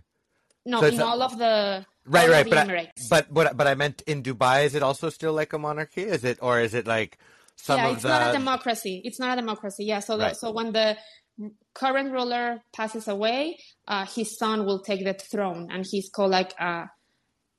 No, 0.65 0.80
So 0.80 0.88
in 0.88 0.99
a- 0.99 1.06
all 1.06 1.21
of 1.21 1.38
the 1.38 1.86
Right, 2.06 2.30
right, 2.30 2.49
but 2.49 2.58
I, 2.69 2.91
but 3.10 3.32
what 3.32 3.56
but 3.56 3.65
I 3.65 3.76
meant 3.76 4.02
in 4.06 4.23
Dubai. 4.23 4.65
Is 4.65 4.76
it 4.76 4.84
also 4.84 5.10
still 5.10 5.32
like 5.32 5.54
a 5.54 5.58
monarchy? 5.58 6.04
Is 6.04 6.26
it 6.26 6.38
or 6.41 6.60
is 6.60 6.73
it 6.73 6.86
like 6.86 7.17
some 7.56 7.78
yeah, 7.78 7.88
of 7.88 7.93
it's 7.93 8.04
the 8.04 8.10
not 8.10 8.30
a 8.30 8.38
democracy. 8.38 9.02
It's 9.06 9.19
not 9.19 9.38
a 9.38 9.41
democracy. 9.41 9.86
Yeah. 9.86 9.99
So 9.99 10.17
the, 10.17 10.26
Right. 10.26 10.36
so 10.36 10.52
when 10.52 10.73
the 10.73 10.97
current 11.73 12.12
ruler 12.12 12.62
passes 12.73 13.08
away, 13.08 13.58
uh, 13.88 14.06
his 14.06 14.38
son 14.38 14.65
will 14.65 14.82
take 14.82 15.06
the 15.06 15.13
throne, 15.13 15.69
and 15.71 15.86
he's 15.89 16.10
called 16.10 16.32
like 16.32 16.54
uh, 16.60 16.86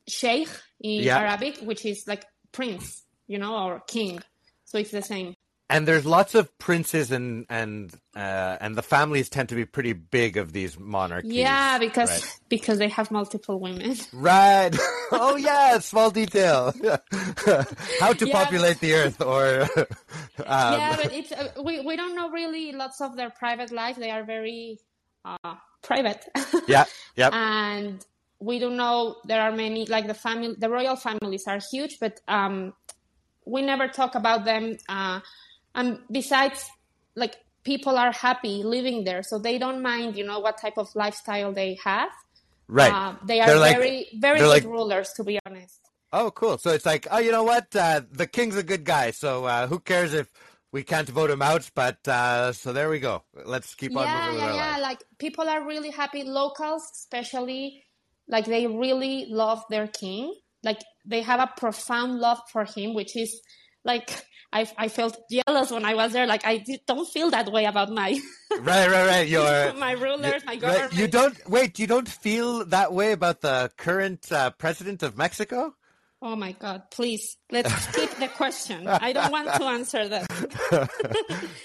sheikh 0.06 0.48
in 0.80 1.04
Yeah. 1.04 1.18
Arabic, 1.18 1.58
which 1.62 1.86
is 1.86 2.04
like 2.06 2.24
prince, 2.52 3.02
you 3.26 3.38
know, 3.38 3.56
or 3.56 3.80
king. 3.80 4.20
So 4.66 4.78
it's 4.78 4.90
the 4.90 5.02
same. 5.02 5.34
And 5.70 5.88
there's 5.88 6.04
lots 6.04 6.34
of 6.34 6.56
princes 6.58 7.10
and 7.10 7.46
and 7.48 7.92
uh, 8.14 8.58
and 8.60 8.76
the 8.76 8.82
families 8.82 9.28
tend 9.30 9.48
to 9.48 9.54
be 9.54 9.64
pretty 9.64 9.94
big 9.94 10.36
of 10.36 10.52
these 10.52 10.78
monarchies. 10.78 11.32
Yeah, 11.34 11.78
because 11.78 12.10
right? 12.10 12.40
because 12.50 12.78
they 12.78 12.88
have 12.88 13.10
multiple 13.10 13.58
women. 13.58 13.96
Right. 14.12 14.70
oh 15.12 15.36
yeah, 15.36 15.78
small 15.78 16.10
detail. 16.10 16.74
How 17.98 18.12
to 18.12 18.26
Yeah. 18.26 18.44
populate 18.44 18.80
the 18.80 18.94
earth, 18.94 19.22
or 19.22 19.62
um, 20.46 20.74
yeah, 20.74 20.96
but 20.96 21.12
it's 21.14 21.32
uh, 21.32 21.48
we 21.62 21.80
we 21.80 21.96
don't 21.96 22.14
know 22.14 22.30
really 22.30 22.72
lots 22.72 23.00
of 23.00 23.16
their 23.16 23.30
private 23.30 23.72
life. 23.72 23.96
They 23.96 24.10
are 24.10 24.22
very 24.22 24.80
uh, 25.24 25.54
private. 25.82 26.26
yeah, 26.68 26.84
yep, 27.16 27.32
and 27.32 28.04
we 28.38 28.58
don't 28.58 28.76
know 28.76 29.16
there 29.24 29.40
are 29.40 29.52
many 29.52 29.86
like 29.86 30.06
the 30.06 30.14
family 30.14 30.54
the 30.58 30.68
royal 30.68 30.96
families 30.96 31.44
are 31.46 31.60
huge 31.70 31.98
but 31.98 32.20
um 32.28 32.74
we 33.46 33.62
never 33.62 33.88
talk 33.88 34.14
about 34.14 34.44
them 34.44 34.76
uh 34.88 35.20
and 35.74 35.98
besides 36.10 36.68
like 37.16 37.34
people 37.64 37.96
are 37.96 38.12
happy 38.12 38.62
living 38.62 39.04
there 39.04 39.22
so 39.22 39.38
they 39.38 39.58
don't 39.58 39.82
mind 39.82 40.16
you 40.16 40.24
know 40.24 40.40
what 40.40 40.58
type 40.58 40.76
of 40.78 40.88
lifestyle 40.94 41.52
they 41.52 41.78
have 41.84 42.10
right. 42.68 42.92
uh, 42.92 43.14
they 43.26 43.40
are 43.40 43.46
They're 43.46 43.58
like- 43.58 43.76
very 43.76 44.08
very 44.18 44.38
good 44.40 44.48
like- 44.48 44.64
rulers 44.64 45.12
to 45.16 45.24
be 45.24 45.38
honest 45.46 45.80
Oh, 46.16 46.30
cool. 46.30 46.58
So 46.58 46.70
it's 46.70 46.86
like, 46.86 47.08
oh, 47.10 47.18
you 47.18 47.32
know 47.32 47.42
what? 47.42 47.74
Uh, 47.74 48.02
the 48.12 48.28
king's 48.28 48.54
a 48.56 48.62
good 48.62 48.84
guy, 48.84 49.10
so 49.10 49.46
uh, 49.46 49.66
who 49.66 49.80
cares 49.80 50.14
if 50.14 50.30
we 50.70 50.84
can't 50.84 51.08
vote 51.08 51.28
him 51.28 51.42
out? 51.42 51.68
But 51.74 52.06
uh, 52.06 52.52
so 52.52 52.72
there 52.72 52.88
we 52.88 53.00
go. 53.00 53.24
Let's 53.44 53.74
keep 53.74 53.96
on 53.96 54.04
yeah 54.06 54.26
moving 54.30 54.38
yeah 54.46 54.54
yeah 54.54 54.70
lives. 54.74 54.82
like 54.82 55.04
people 55.18 55.48
are 55.48 55.66
really 55.66 55.90
happy 55.90 56.22
locals 56.22 56.88
especially 56.94 57.82
like 58.28 58.44
they 58.44 58.68
really 58.68 59.26
love 59.28 59.64
their 59.70 59.88
king 59.88 60.32
like 60.62 60.78
they 61.04 61.20
have 61.22 61.40
a 61.40 61.50
profound 61.56 62.20
love 62.20 62.38
for 62.52 62.64
him 62.64 62.94
which 62.94 63.16
is 63.16 63.40
like 63.84 64.08
i, 64.54 64.66
I 64.78 64.88
felt 64.88 65.14
jealous 65.30 65.70
when 65.70 65.84
i 65.84 65.94
was 65.94 66.12
there 66.12 66.26
like 66.26 66.44
i 66.46 66.58
did, 66.58 66.80
don't 66.86 67.08
feel 67.08 67.30
that 67.30 67.50
way 67.52 67.64
about 67.66 67.90
my 67.90 68.10
Right, 68.60 68.88
right, 68.88 69.06
right. 69.14 69.26
You're 69.28 69.72
my 69.88 69.92
rulers 69.92 70.42
my 70.46 70.52
right. 70.52 70.60
government 70.60 70.94
You 70.94 71.08
don't 71.08 71.36
wait. 71.48 71.78
You 71.80 71.88
don't 71.88 72.08
feel 72.08 72.64
that 72.66 72.92
way 72.92 73.10
about 73.12 73.40
the 73.40 73.70
current 73.76 74.30
uh, 74.30 74.50
president 74.50 75.02
of 75.02 75.16
Mexico? 75.16 75.74
oh 76.22 76.36
my 76.36 76.52
god 76.52 76.80
please 76.90 77.36
let's 77.50 77.70
skip 77.88 78.10
the 78.16 78.28
question 78.28 78.88
i 78.88 79.12
don't 79.12 79.30
want 79.30 79.46
to 79.60 79.64
answer 79.64 80.08
that 80.08 80.24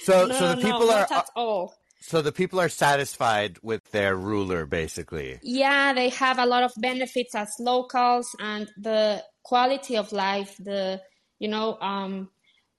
So, 0.01 0.25
no 0.27 0.35
so 0.39 0.47
the 0.49 0.55
no 0.55 0.61
people 0.61 0.89
are 0.91 1.07
not 1.07 1.11
at 1.11 1.29
all 1.35 1.73
so 2.01 2.21
the 2.21 2.31
people 2.31 2.59
are 2.59 2.69
satisfied 2.69 3.57
with 3.61 3.83
their 3.91 4.15
ruler, 4.15 4.65
basically. 4.65 5.39
yeah 5.43 5.93
they 5.93 6.09
have 6.09 6.39
a 6.39 6.45
lot 6.45 6.63
of 6.63 6.71
benefits 6.77 7.35
as 7.35 7.49
locals 7.59 8.27
and 8.39 8.69
the 8.77 9.23
quality 9.43 9.95
of 9.95 10.11
life 10.11 10.55
the 10.59 10.99
you 11.39 11.47
know 11.47 11.77
um, 11.79 12.29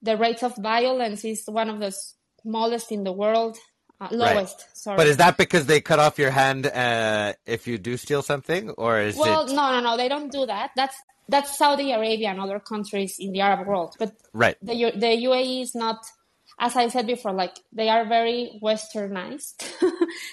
the 0.03 0.17
rates 0.17 0.43
of 0.43 0.57
violence 0.57 1.25
is 1.25 1.45
one 1.47 1.69
of 1.69 1.81
the 1.81 1.95
smallest 2.43 2.91
in 2.93 3.05
the 3.05 3.13
world 3.13 3.59
uh, 4.01 4.09
lowest 4.11 4.67
sorry. 4.77 4.97
But 4.97 5.07
is 5.07 5.19
that 5.19 5.37
because 5.37 5.67
they 5.67 5.81
cut 5.81 5.99
off 5.99 6.19
your 6.19 6.31
hand 6.31 6.67
uh, 6.67 7.35
if 7.47 7.67
you 7.67 7.79
do 7.79 7.97
steal 7.97 8.23
something, 8.23 8.71
or 8.71 9.01
is 9.01 9.17
well 9.17 9.45
it 9.45 9.53
no 9.53 9.73
no 9.73 9.81
no 9.81 9.97
they 9.97 10.09
don't 10.09 10.33
do 10.33 10.47
that. 10.47 10.71
That's 10.75 10.97
that's 11.29 11.57
saudi 11.57 11.93
arabia 11.93 12.31
and 12.31 12.41
other 12.41 12.59
countries 12.59 13.17
in 13.19 13.33
the 13.33 13.41
arab 13.41 13.67
world. 13.67 13.95
But 13.99 14.13
right? 14.33 14.57
the, 14.63 14.93
the 14.97 15.07
uae 15.07 15.63
is 15.63 15.75
not 15.75 16.05
as 16.59 16.77
i 16.77 16.89
said 16.89 17.07
before 17.07 17.33
like 17.33 17.57
they 17.73 17.89
are 17.89 18.07
very 18.07 18.59
westernized. 18.63 19.65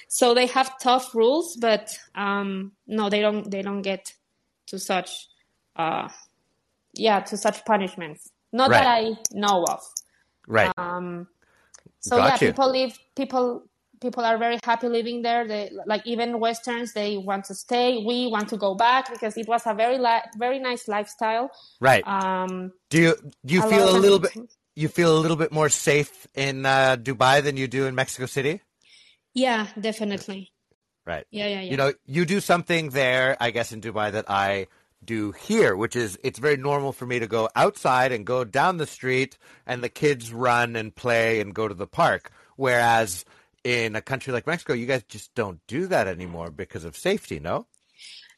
So 0.07 0.33
they 0.33 0.47
have 0.47 0.79
tough 0.79 1.13
rules 1.13 1.55
but 1.55 1.95
um 2.15 2.71
no 2.87 3.09
they 3.09 3.21
don't 3.21 3.49
they 3.51 3.61
don't 3.61 3.83
get 3.83 4.13
to 4.67 4.79
such 4.79 5.27
uh 5.75 6.09
yeah 6.93 7.19
to 7.19 7.37
such 7.37 7.63
punishments 7.65 8.31
not 8.53 8.69
that 8.69 8.87
i 8.87 9.11
know 9.31 9.63
of 9.65 9.81
Right. 10.47 10.71
um 10.77 11.27
so 11.99 12.15
Got 12.17 12.41
yeah 12.41 12.47
you. 12.47 12.51
people 12.51 12.71
live 12.71 12.97
people 13.15 13.63
people 13.99 14.23
are 14.23 14.37
very 14.37 14.59
happy 14.63 14.87
living 14.87 15.21
there 15.23 15.47
they 15.47 15.71
like 15.85 16.05
even 16.05 16.39
westerns 16.39 16.93
they 16.93 17.17
want 17.17 17.45
to 17.45 17.55
stay 17.55 18.03
we 18.05 18.27
want 18.27 18.47
to 18.49 18.57
go 18.57 18.75
back 18.75 19.11
because 19.11 19.35
it 19.37 19.47
was 19.47 19.63
a 19.65 19.73
very 19.73 19.97
li- 19.97 20.21
very 20.37 20.59
nice 20.59 20.87
lifestyle 20.87 21.49
right. 21.81 22.07
um 22.07 22.71
do 22.89 23.01
you 23.01 23.15
do 23.45 23.55
you 23.55 23.61
a 23.61 23.69
feel 23.69 23.89
a 23.89 23.97
little 23.97 24.19
bit 24.19 24.31
you 24.75 24.87
feel 24.87 25.17
a 25.17 25.19
little 25.19 25.37
bit 25.37 25.51
more 25.51 25.69
safe 25.69 26.27
in 26.35 26.63
uh, 26.65 26.95
Dubai 26.95 27.41
than 27.41 27.57
you 27.57 27.67
do 27.67 27.87
in 27.87 27.95
Mexico 27.95 28.27
City? 28.27 28.61
yeah 29.33 29.67
definitely 29.79 30.51
Right. 31.05 31.25
yeah 31.31 31.47
yeah 31.47 31.61
yeah 31.61 31.71
You 31.71 31.77
know, 31.77 31.93
you 32.05 32.25
do 32.25 32.39
something 32.39 32.89
there, 32.89 33.37
I 33.39 33.51
guess, 33.51 33.71
in 33.71 33.79
Dubai 33.81 34.11
that 34.11 34.25
I 34.29 34.67
do 35.07 35.31
here, 35.31 35.75
which 35.75 35.95
is 35.95 36.19
it's 36.23 36.37
very 36.37 36.57
normal 36.57 36.93
for 36.93 37.07
me 37.07 37.17
to 37.17 37.27
go 37.27 37.49
outside 37.55 38.11
and 38.11 38.25
go 38.25 38.43
down 38.43 38.77
the 38.77 38.85
street 38.85 39.39
and 39.65 39.81
the 39.81 39.89
kids 39.89 40.31
run 40.31 40.75
and 40.75 40.95
play 40.95 41.39
and 41.41 41.55
go 41.55 41.67
to 41.67 41.73
the 41.73 41.87
park. 41.87 42.31
Whereas 42.57 43.25
in 43.63 43.95
a 43.95 44.01
country 44.01 44.31
like 44.31 44.45
Mexico, 44.45 44.73
you 44.73 44.85
guys 44.85 45.03
just 45.07 45.33
don't 45.33 45.59
do 45.65 45.87
that 45.87 46.07
anymore 46.07 46.51
because 46.51 46.83
of 46.83 46.95
safety, 46.95 47.39
no? 47.39 47.65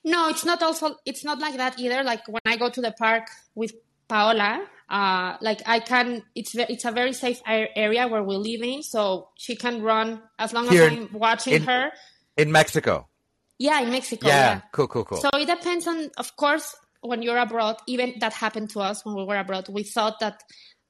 No, 0.05 0.29
it's 0.29 0.45
not 0.45 0.63
also 0.63 0.95
it's 1.05 1.25
not 1.25 1.39
like 1.39 1.57
that 1.57 1.77
either. 1.77 2.03
Like 2.03 2.25
when 2.27 2.41
I 2.45 2.55
go 2.55 2.69
to 2.69 2.81
the 2.81 2.93
park 2.93 3.27
with 3.53 3.73
Paola, 4.07 4.65
uh, 4.89 5.35
like 5.41 5.61
I 5.65 5.81
can 5.81 6.23
it's 6.35 6.55
it's 6.55 6.85
a 6.85 6.91
very 6.91 7.11
safe 7.11 7.41
area 7.45 8.07
where 8.07 8.23
we 8.23 8.37
live 8.37 8.61
in, 8.63 8.81
so 8.83 9.29
she 9.35 9.57
can 9.57 9.81
run 9.81 10.21
as 10.37 10.53
long 10.53 10.69
Here 10.69 10.85
as 10.85 10.91
I'm 10.93 11.09
watching 11.11 11.53
in- 11.53 11.63
her. 11.63 11.91
In 12.37 12.53
Mexico. 12.53 13.08
Yeah, 13.59 13.81
in 13.81 13.91
Mexico. 13.91 14.27
yeah. 14.27 14.35
Yeah. 14.35 14.61
Cool, 14.71 14.87
cool, 14.87 15.05
cool. 15.05 15.17
So 15.19 15.29
it 15.33 15.47
depends 15.47 15.85
on, 15.85 16.09
of 16.17 16.35
course, 16.37 16.75
when 17.01 17.21
you're 17.21 17.37
abroad. 17.37 17.77
Even 17.87 18.15
that 18.19 18.33
happened 18.33 18.69
to 18.71 18.79
us 18.79 19.05
when 19.05 19.15
we 19.15 19.25
were 19.25 19.37
abroad. 19.37 19.67
We 19.69 19.83
thought 19.83 20.19
that 20.21 20.41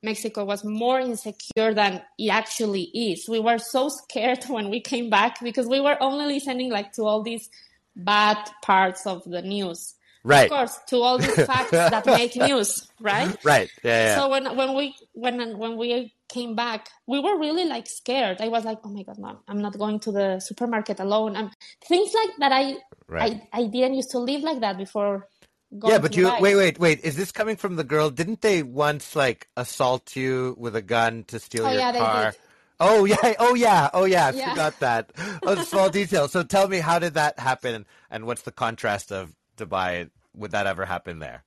Mexico 0.03 0.45
was 0.45 0.63
more 0.63 0.99
insecure 0.99 1.73
than 1.73 2.01
it 2.17 2.29
actually 2.29 2.84
is. 2.84 3.27
We 3.27 3.39
were 3.39 3.58
so 3.58 3.89
scared 3.89 4.43
when 4.47 4.69
we 4.69 4.82
came 4.82 5.10
back 5.10 5.39
because 5.41 5.67
we 5.67 5.82
were 5.82 5.97
only 5.99 6.25
listening 6.34 6.71
like 6.71 6.93
to 6.93 7.03
all 7.03 7.23
these 7.23 7.49
bad 7.95 8.38
parts 8.62 9.05
of 9.05 9.23
the 9.25 9.41
news. 9.41 9.95
Right. 10.23 10.51
Of 10.51 10.58
course, 10.58 10.79
to 10.89 10.97
all 10.97 11.17
these 11.19 11.41
facts 11.43 11.84
that 11.89 12.05
make 12.05 12.36
news, 12.36 12.88
right? 12.99 13.38
Right. 13.43 13.69
Yeah, 13.84 14.03
yeah. 14.03 14.15
So 14.15 14.29
when 14.29 14.55
when 14.55 14.75
we 14.75 14.95
when 15.13 15.58
when 15.58 15.77
we 15.77 16.13
came 16.29 16.55
back, 16.55 16.89
we 17.08 17.19
were 17.19 17.38
really 17.39 17.65
like 17.65 17.88
scared. 17.88 18.41
I 18.41 18.47
was 18.49 18.65
like, 18.65 18.79
oh 18.84 18.89
my 18.89 19.03
god, 19.03 19.17
no, 19.19 19.39
I'm 19.47 19.62
not 19.62 19.77
going 19.77 19.99
to 20.01 20.12
the 20.12 20.39
supermarket 20.39 20.99
alone. 20.99 21.36
Um, 21.36 21.51
things 21.88 22.12
like 22.13 22.32
that. 22.39 22.51
I 22.51 22.77
Right. 23.08 23.41
I 23.53 23.62
I 23.62 23.63
didn't 23.67 23.95
used 23.95 24.12
to 24.12 24.19
live 24.19 24.41
like 24.43 24.62
that 24.62 24.77
before. 24.77 25.27
Going 25.77 25.93
yeah, 25.93 25.99
but 25.99 26.15
you 26.15 26.25
Dubai. 26.25 26.41
wait, 26.41 26.55
wait, 26.55 26.79
wait. 26.79 26.99
Is 27.01 27.15
this 27.15 27.32
coming 27.32 27.55
from 27.55 27.75
the 27.75 27.84
girl? 27.84 28.10
Didn't 28.10 28.41
they 28.41 28.63
once 28.63 29.15
like 29.15 29.47
assault 29.58 30.15
you 30.15 30.55
with 30.58 30.75
a 30.75 30.82
gun 30.82 31.23
to 31.25 31.39
steal 31.39 31.67
Oh, 31.67 31.71
your 31.71 31.82
yeah, 31.82 31.91
they 31.91 31.99
car? 31.99 32.32
did. 32.32 32.36
Oh 32.79 33.05
yeah, 33.05 33.34
oh 33.39 33.55
yeah, 33.55 33.89
oh 33.93 34.05
yeah. 34.05 34.27
I 34.27 34.32
Yeah. 34.32 34.49
forgot 34.49 34.79
that. 34.79 35.12
Oh, 35.45 35.55
small 35.55 35.89
detail. 35.89 36.27
So 36.27 36.43
tell 36.43 36.67
me, 36.67 36.79
how 36.79 36.99
did 36.99 37.15
that 37.15 37.39
happen, 37.39 37.86
and 38.10 38.25
what's 38.25 38.41
the 38.43 38.51
contrast 38.51 39.12
of 39.12 39.36
Dubai? 39.60 40.10
Would 40.36 40.52
that 40.52 40.67
ever 40.67 40.86
happen 40.86 41.19
there? 41.19 41.43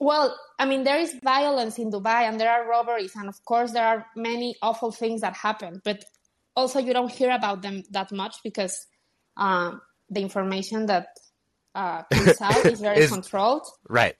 Well, 0.00 0.38
I 0.58 0.64
mean, 0.66 0.84
there 0.84 0.98
is 0.98 1.14
violence 1.22 1.78
in 1.78 1.90
Dubai 1.90 2.22
and 2.28 2.38
there 2.40 2.50
are 2.50 2.68
robberies, 2.68 3.14
and 3.16 3.28
of 3.28 3.44
course, 3.44 3.72
there 3.72 3.86
are 3.86 4.06
many 4.14 4.54
awful 4.62 4.92
things 4.92 5.22
that 5.22 5.34
happen, 5.34 5.80
but 5.84 6.04
also 6.54 6.78
you 6.78 6.92
don't 6.92 7.10
hear 7.10 7.30
about 7.30 7.62
them 7.62 7.82
that 7.90 8.12
much 8.12 8.36
because 8.44 8.86
um, 9.36 9.80
the 10.10 10.20
information 10.20 10.86
that 10.86 11.08
uh, 11.74 12.02
comes 12.04 12.40
out 12.40 12.64
is 12.66 12.80
very 12.80 12.98
Is- 13.04 13.10
controlled. 13.10 13.66
Right. 13.88 14.16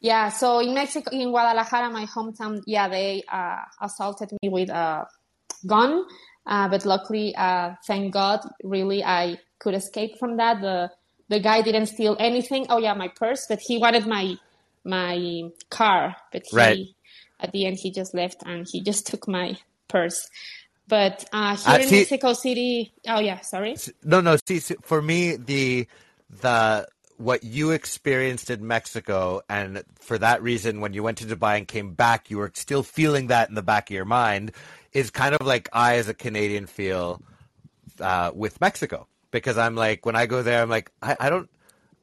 Yeah, 0.00 0.28
so 0.28 0.60
in 0.60 0.74
Mexico, 0.74 1.10
in 1.10 1.30
Guadalajara, 1.30 1.90
my 1.90 2.06
hometown, 2.06 2.62
yeah, 2.66 2.88
they 2.88 3.24
uh, 3.32 3.56
assaulted 3.80 4.30
me 4.42 4.48
with 4.48 4.68
a 4.70 5.06
gun, 5.66 6.04
uh, 6.46 6.68
but 6.68 6.86
luckily, 6.86 7.34
uh, 7.34 7.74
thank 7.84 8.12
God, 8.12 8.40
really, 8.62 9.02
I 9.02 9.38
could 9.58 9.74
escape 9.74 10.18
from 10.18 10.36
that. 10.36 10.60
The 10.60 10.90
the 11.28 11.40
guy 11.40 11.62
didn't 11.62 11.86
steal 11.86 12.16
anything. 12.18 12.66
Oh 12.70 12.78
yeah, 12.78 12.94
my 12.94 13.08
purse, 13.08 13.46
but 13.48 13.60
he 13.60 13.78
wanted 13.78 14.06
my 14.06 14.36
my 14.84 15.50
car, 15.70 16.16
but 16.32 16.42
he 16.50 16.56
Right. 16.56 16.86
at 17.40 17.52
the 17.52 17.66
end 17.66 17.76
he 17.78 17.90
just 17.90 18.14
left 18.14 18.42
and 18.46 18.66
he 18.70 18.80
just 18.80 19.06
took 19.06 19.28
my 19.28 19.56
purse. 19.88 20.28
But 20.88 21.24
uh, 21.32 21.56
here 21.56 21.74
Uh, 21.74 21.82
in 21.82 21.88
see- 21.88 21.96
Mexico 21.98 22.32
City, 22.32 22.92
oh 23.06 23.20
yeah, 23.20 23.40
sorry. 23.40 23.76
No, 24.02 24.20
no. 24.20 24.36
See, 24.48 24.58
see, 24.60 24.76
for 24.82 25.02
me, 25.02 25.36
the 25.36 25.86
the 26.30 26.86
what 27.18 27.42
you 27.42 27.72
experienced 27.72 28.48
in 28.48 28.66
Mexico, 28.66 29.42
and 29.48 29.82
for 30.00 30.18
that 30.18 30.40
reason, 30.40 30.80
when 30.80 30.92
you 30.94 31.02
went 31.02 31.18
to 31.18 31.26
Dubai 31.26 31.58
and 31.58 31.66
came 31.68 31.92
back, 31.94 32.30
you 32.30 32.38
were 32.38 32.52
still 32.54 32.82
feeling 32.84 33.26
that 33.26 33.48
in 33.48 33.54
the 33.56 33.62
back 33.62 33.90
of 33.90 33.94
your 33.94 34.04
mind, 34.04 34.52
is 34.92 35.10
kind 35.10 35.34
of 35.34 35.44
like 35.46 35.68
I, 35.72 35.96
as 35.96 36.08
a 36.08 36.14
Canadian, 36.14 36.66
feel 36.66 37.20
uh, 38.00 38.30
with 38.34 38.60
Mexico 38.60 39.08
because 39.30 39.58
I'm 39.58 39.74
like 39.74 40.06
when 40.06 40.16
I 40.16 40.26
go 40.26 40.42
there, 40.42 40.62
I'm 40.62 40.70
like 40.70 40.90
I, 41.02 41.16
I 41.20 41.30
don't 41.30 41.48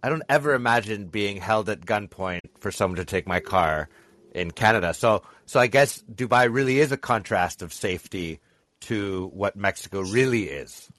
I 0.03 0.09
don't 0.09 0.23
ever 0.29 0.53
imagine 0.53 1.07
being 1.07 1.38
held 1.38 1.69
at 1.69 1.81
gunpoint 1.81 2.41
for 2.59 2.71
someone 2.71 2.97
to 2.97 3.05
take 3.05 3.27
my 3.27 3.39
car 3.39 3.89
in 4.33 4.51
Canada. 4.51 4.93
So 4.93 5.23
so 5.45 5.59
I 5.59 5.67
guess 5.67 6.03
Dubai 6.03 6.51
really 6.53 6.79
is 6.79 6.91
a 6.91 6.97
contrast 6.97 7.61
of 7.61 7.73
safety 7.73 8.39
to 8.81 9.31
what 9.33 9.55
Mexico 9.55 10.01
really 10.01 10.43
is. 10.43 10.89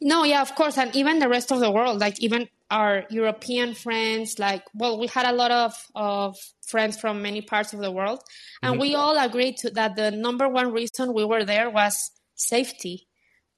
No, 0.00 0.24
yeah, 0.24 0.42
of 0.42 0.54
course, 0.54 0.78
and 0.78 0.94
even 0.94 1.18
the 1.18 1.28
rest 1.28 1.50
of 1.50 1.60
the 1.60 1.70
world, 1.70 1.98
like 1.98 2.20
even 2.20 2.48
our 2.70 3.04
European 3.10 3.74
friends, 3.74 4.38
like 4.38 4.62
well, 4.74 4.98
we 4.98 5.06
had 5.06 5.26
a 5.26 5.32
lot 5.32 5.50
of 5.50 5.74
of 5.94 6.36
friends 6.66 6.98
from 6.98 7.22
many 7.22 7.42
parts 7.42 7.72
of 7.72 7.80
the 7.80 7.90
world, 7.90 8.22
and 8.62 8.72
mm-hmm. 8.72 8.82
we 8.82 8.94
all 8.94 9.18
agreed 9.18 9.56
to 9.58 9.70
that 9.70 9.96
the 9.96 10.10
number 10.10 10.48
one 10.48 10.72
reason 10.72 11.12
we 11.12 11.24
were 11.24 11.44
there 11.44 11.70
was 11.70 12.10
safety. 12.34 13.06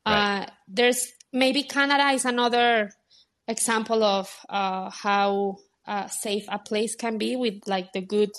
Right. 0.06 0.42
Uh, 0.42 0.46
there's 0.68 1.12
maybe 1.34 1.64
Canada 1.64 2.08
is 2.10 2.24
another 2.24 2.90
example 3.46 4.02
of 4.02 4.30
uh, 4.48 4.88
how 4.88 5.56
uh, 5.86 6.06
safe 6.08 6.46
a 6.48 6.58
place 6.58 6.94
can 6.94 7.18
be 7.18 7.36
with 7.36 7.60
like 7.66 7.92
the 7.92 8.00
good 8.00 8.30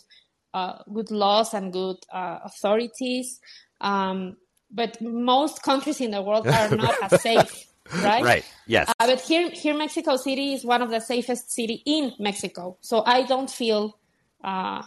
uh, 0.55 0.81
good 0.91 1.11
laws 1.11 1.53
and 1.53 1.73
good 1.73 1.97
uh, 2.11 2.39
authorities. 2.45 3.39
Um, 3.81 4.37
but 4.71 4.99
most 5.01 5.61
countries 5.61 5.99
in 5.99 6.11
the 6.11 6.21
world 6.21 6.47
are 6.47 6.69
not 6.69 6.95
as 7.03 7.21
safe, 7.29 7.67
right? 8.01 8.23
Right. 8.23 8.45
Yes. 8.65 8.89
Uh, 8.89 9.07
but 9.07 9.19
here, 9.19 9.49
here, 9.49 9.75
Mexico 9.75 10.15
City 10.15 10.53
is 10.53 10.63
one 10.63 10.81
of 10.81 10.89
the 10.89 11.01
safest 11.01 11.51
city 11.51 11.83
in 11.85 12.13
Mexico. 12.19 12.77
So 12.79 13.03
I 13.05 13.23
don't 13.23 13.49
feel, 13.49 13.99
uh, 14.43 14.81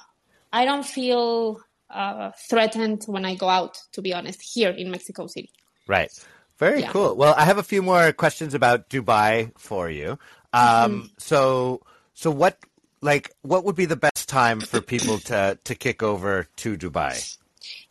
I 0.52 0.64
don't 0.64 0.86
feel 0.86 1.60
uh, 1.90 2.32
threatened 2.48 3.04
when 3.06 3.26
I 3.26 3.34
go 3.34 3.48
out. 3.48 3.78
To 3.92 4.02
be 4.02 4.14
honest, 4.14 4.40
here 4.42 4.70
in 4.70 4.90
Mexico 4.90 5.26
City. 5.26 5.50
Right. 5.86 6.10
Very 6.58 6.80
yeah. 6.80 6.90
cool. 6.90 7.14
Well, 7.16 7.34
I 7.36 7.44
have 7.44 7.58
a 7.58 7.62
few 7.62 7.82
more 7.82 8.12
questions 8.12 8.54
about 8.54 8.90
Dubai 8.90 9.52
for 9.56 9.88
you. 9.88 10.18
Um, 10.52 10.58
mm-hmm. 10.62 11.06
So, 11.18 11.82
so 12.14 12.30
what, 12.30 12.58
like, 13.00 13.30
what 13.42 13.64
would 13.64 13.76
be 13.76 13.84
the 13.84 13.96
best 13.96 14.28
time 14.28 14.60
for 14.60 14.80
people 14.80 15.18
to 15.30 15.58
to 15.62 15.74
kick 15.74 16.02
over 16.02 16.48
to 16.56 16.76
Dubai? 16.76 17.36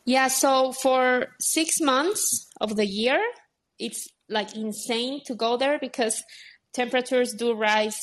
Yeah, 0.06 0.28
so 0.28 0.72
for 0.72 1.28
six 1.40 1.80
months 1.80 2.48
of 2.60 2.76
the 2.76 2.86
year, 2.86 3.22
it's 3.80 4.08
like 4.30 4.56
insane 4.56 5.22
to 5.26 5.36
go 5.36 5.58
there 5.58 5.80
because 5.80 6.24
temperatures 6.74 7.34
do 7.34 7.54
rise, 7.54 8.00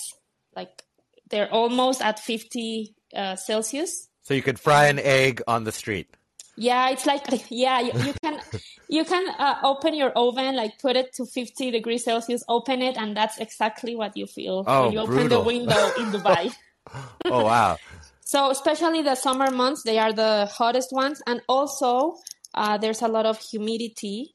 like 0.56 0.82
they're 1.30 1.50
almost 1.52 2.02
at 2.02 2.18
50 2.18 2.94
uh, 3.14 3.36
Celsius. 3.36 4.08
So 4.22 4.34
you 4.34 4.42
could 4.42 4.58
fry 4.58 4.86
an 4.86 4.98
egg 4.98 5.42
on 5.46 5.64
the 5.64 5.72
street. 5.72 6.08
Yeah, 6.56 6.90
it's 6.90 7.06
like 7.06 7.22
yeah, 7.50 7.80
you, 7.80 7.92
you 7.96 8.14
can 8.22 8.40
you 8.88 9.04
can 9.04 9.28
uh, 9.38 9.56
open 9.62 9.94
your 9.94 10.10
oven, 10.10 10.56
like 10.56 10.78
put 10.80 10.96
it 10.96 11.12
to 11.14 11.26
50 11.26 11.70
degrees 11.70 12.04
Celsius, 12.04 12.44
open 12.48 12.82
it, 12.82 12.96
and 12.96 13.16
that's 13.16 13.38
exactly 13.38 13.96
what 13.96 14.16
you 14.16 14.26
feel 14.26 14.64
oh, 14.66 14.82
when 14.84 14.92
you 14.92 15.04
brutal. 15.06 15.24
open 15.24 15.28
the 15.28 15.40
window 15.40 15.90
in 15.98 16.12
Dubai. 16.12 16.52
oh 17.26 17.44
wow! 17.44 17.76
So 18.20 18.50
especially 18.50 19.02
the 19.02 19.14
summer 19.14 19.50
months, 19.50 19.82
they 19.84 19.98
are 19.98 20.12
the 20.12 20.46
hottest 20.52 20.92
ones, 20.92 21.22
and 21.26 21.40
also 21.48 22.14
uh, 22.54 22.78
there's 22.78 23.02
a 23.02 23.08
lot 23.08 23.26
of 23.26 23.38
humidity. 23.38 24.34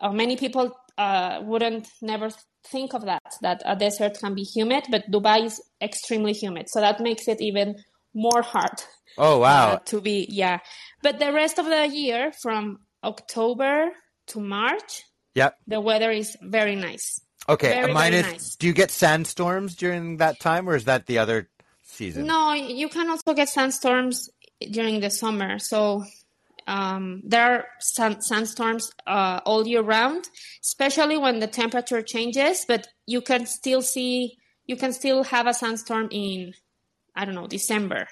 Uh, 0.00 0.12
many 0.12 0.36
people 0.36 0.72
uh, 0.98 1.40
wouldn't 1.42 1.88
never 2.00 2.30
think 2.66 2.94
of 2.94 3.04
that 3.04 3.22
that 3.42 3.62
a 3.64 3.76
desert 3.76 4.18
can 4.18 4.34
be 4.34 4.42
humid, 4.42 4.84
but 4.90 5.10
Dubai 5.10 5.44
is 5.44 5.60
extremely 5.80 6.32
humid, 6.32 6.68
so 6.68 6.80
that 6.80 7.00
makes 7.00 7.28
it 7.28 7.40
even 7.40 7.76
more 8.14 8.42
hard. 8.42 8.82
Oh 9.18 9.38
wow! 9.38 9.74
Uh, 9.74 9.78
to 9.86 10.00
be 10.00 10.26
yeah, 10.30 10.58
but 11.02 11.18
the 11.18 11.32
rest 11.32 11.58
of 11.58 11.66
the 11.66 11.86
year, 11.86 12.32
from 12.32 12.80
October 13.02 13.90
to 14.28 14.40
March, 14.40 15.02
yep, 15.34 15.56
the 15.66 15.80
weather 15.80 16.10
is 16.10 16.36
very 16.42 16.76
nice. 16.76 17.20
Okay, 17.48 17.70
very, 17.70 17.92
minus. 17.92 18.20
Very 18.22 18.32
nice. 18.32 18.56
Do 18.56 18.66
you 18.66 18.72
get 18.72 18.90
sandstorms 18.90 19.74
during 19.74 20.18
that 20.18 20.38
time, 20.40 20.68
or 20.68 20.76
is 20.76 20.84
that 20.84 21.06
the 21.06 21.18
other 21.18 21.48
season? 21.82 22.26
No, 22.26 22.52
you 22.52 22.88
can 22.88 23.10
also 23.10 23.34
get 23.34 23.48
sandstorms 23.48 24.30
during 24.70 25.00
the 25.00 25.10
summer. 25.10 25.58
So 25.58 26.04
um, 26.66 27.22
there 27.24 27.42
are 27.42 27.64
sand, 27.80 28.24
sandstorms 28.24 28.92
uh, 29.06 29.40
all 29.44 29.66
year 29.66 29.82
round, 29.82 30.28
especially 30.62 31.18
when 31.18 31.40
the 31.40 31.48
temperature 31.48 32.02
changes. 32.02 32.64
But 32.66 32.86
you 33.06 33.20
can 33.20 33.46
still 33.46 33.82
see, 33.82 34.38
you 34.66 34.76
can 34.76 34.92
still 34.92 35.24
have 35.24 35.46
a 35.46 35.54
sandstorm 35.54 36.08
in, 36.10 36.54
I 37.16 37.24
don't 37.24 37.34
know, 37.34 37.48
December. 37.48 38.06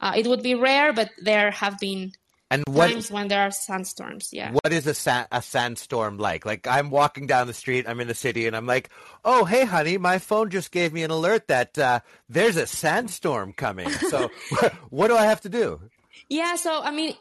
Uh, 0.00 0.12
it 0.16 0.28
would 0.28 0.42
be 0.42 0.54
rare, 0.54 0.92
but 0.92 1.10
there 1.20 1.50
have 1.50 1.78
been 1.80 2.12
and 2.50 2.64
what, 2.66 2.90
times 2.90 3.10
when 3.10 3.28
there 3.28 3.42
are 3.42 3.50
sandstorms. 3.50 4.30
Yeah. 4.32 4.52
What 4.52 4.72
is 4.72 4.86
a 4.86 4.94
sa- 4.94 5.26
a 5.30 5.42
sandstorm 5.42 6.18
like? 6.18 6.46
Like 6.46 6.66
I'm 6.66 6.90
walking 6.90 7.26
down 7.26 7.46
the 7.46 7.54
street, 7.54 7.86
I'm 7.86 8.00
in 8.00 8.08
the 8.08 8.14
city, 8.14 8.46
and 8.46 8.56
I'm 8.56 8.66
like, 8.66 8.90
"Oh, 9.24 9.44
hey, 9.44 9.64
honey, 9.64 9.98
my 9.98 10.18
phone 10.18 10.50
just 10.50 10.70
gave 10.70 10.92
me 10.92 11.02
an 11.02 11.10
alert 11.10 11.48
that 11.48 11.78
uh, 11.78 12.00
there's 12.28 12.56
a 12.56 12.66
sandstorm 12.66 13.52
coming." 13.52 13.90
So, 13.90 14.30
what 14.90 15.08
do 15.08 15.16
I 15.16 15.26
have 15.26 15.42
to 15.42 15.48
do? 15.48 15.80
Yeah. 16.28 16.56
So 16.56 16.80
I 16.82 16.90
mean, 16.90 17.14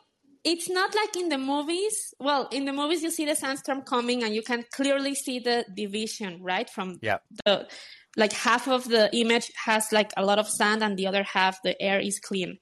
it's 0.44 0.70
not 0.70 0.96
like 0.96 1.18
in 1.18 1.30
the 1.30 1.38
movies. 1.38 2.14
Well, 2.20 2.48
in 2.52 2.64
the 2.64 2.74
movies, 2.74 3.04
you 3.04 3.12
see 3.12 3.26
the 3.26 3.36
sandstorm 3.36 3.82
coming, 3.82 4.24
and 4.24 4.34
you 4.34 4.42
can 4.42 4.64
clearly 4.74 5.14
see 5.14 5.40
the 5.40 5.66
division, 5.76 6.42
right? 6.42 6.70
From 6.70 7.00
yeah. 7.02 7.18
the 7.46 7.68
like 8.16 8.34
half 8.34 8.68
of 8.68 8.88
the 8.88 9.16
image 9.16 9.52
has 9.66 9.92
like 9.92 10.12
a 10.18 10.26
lot 10.26 10.40
of 10.40 10.50
sand 10.50 10.84
and 10.84 10.98
the 10.98 11.08
other 11.08 11.24
half 11.24 11.62
the 11.64 11.80
air 11.82 12.00
is 12.00 12.20
clean. 12.20 12.60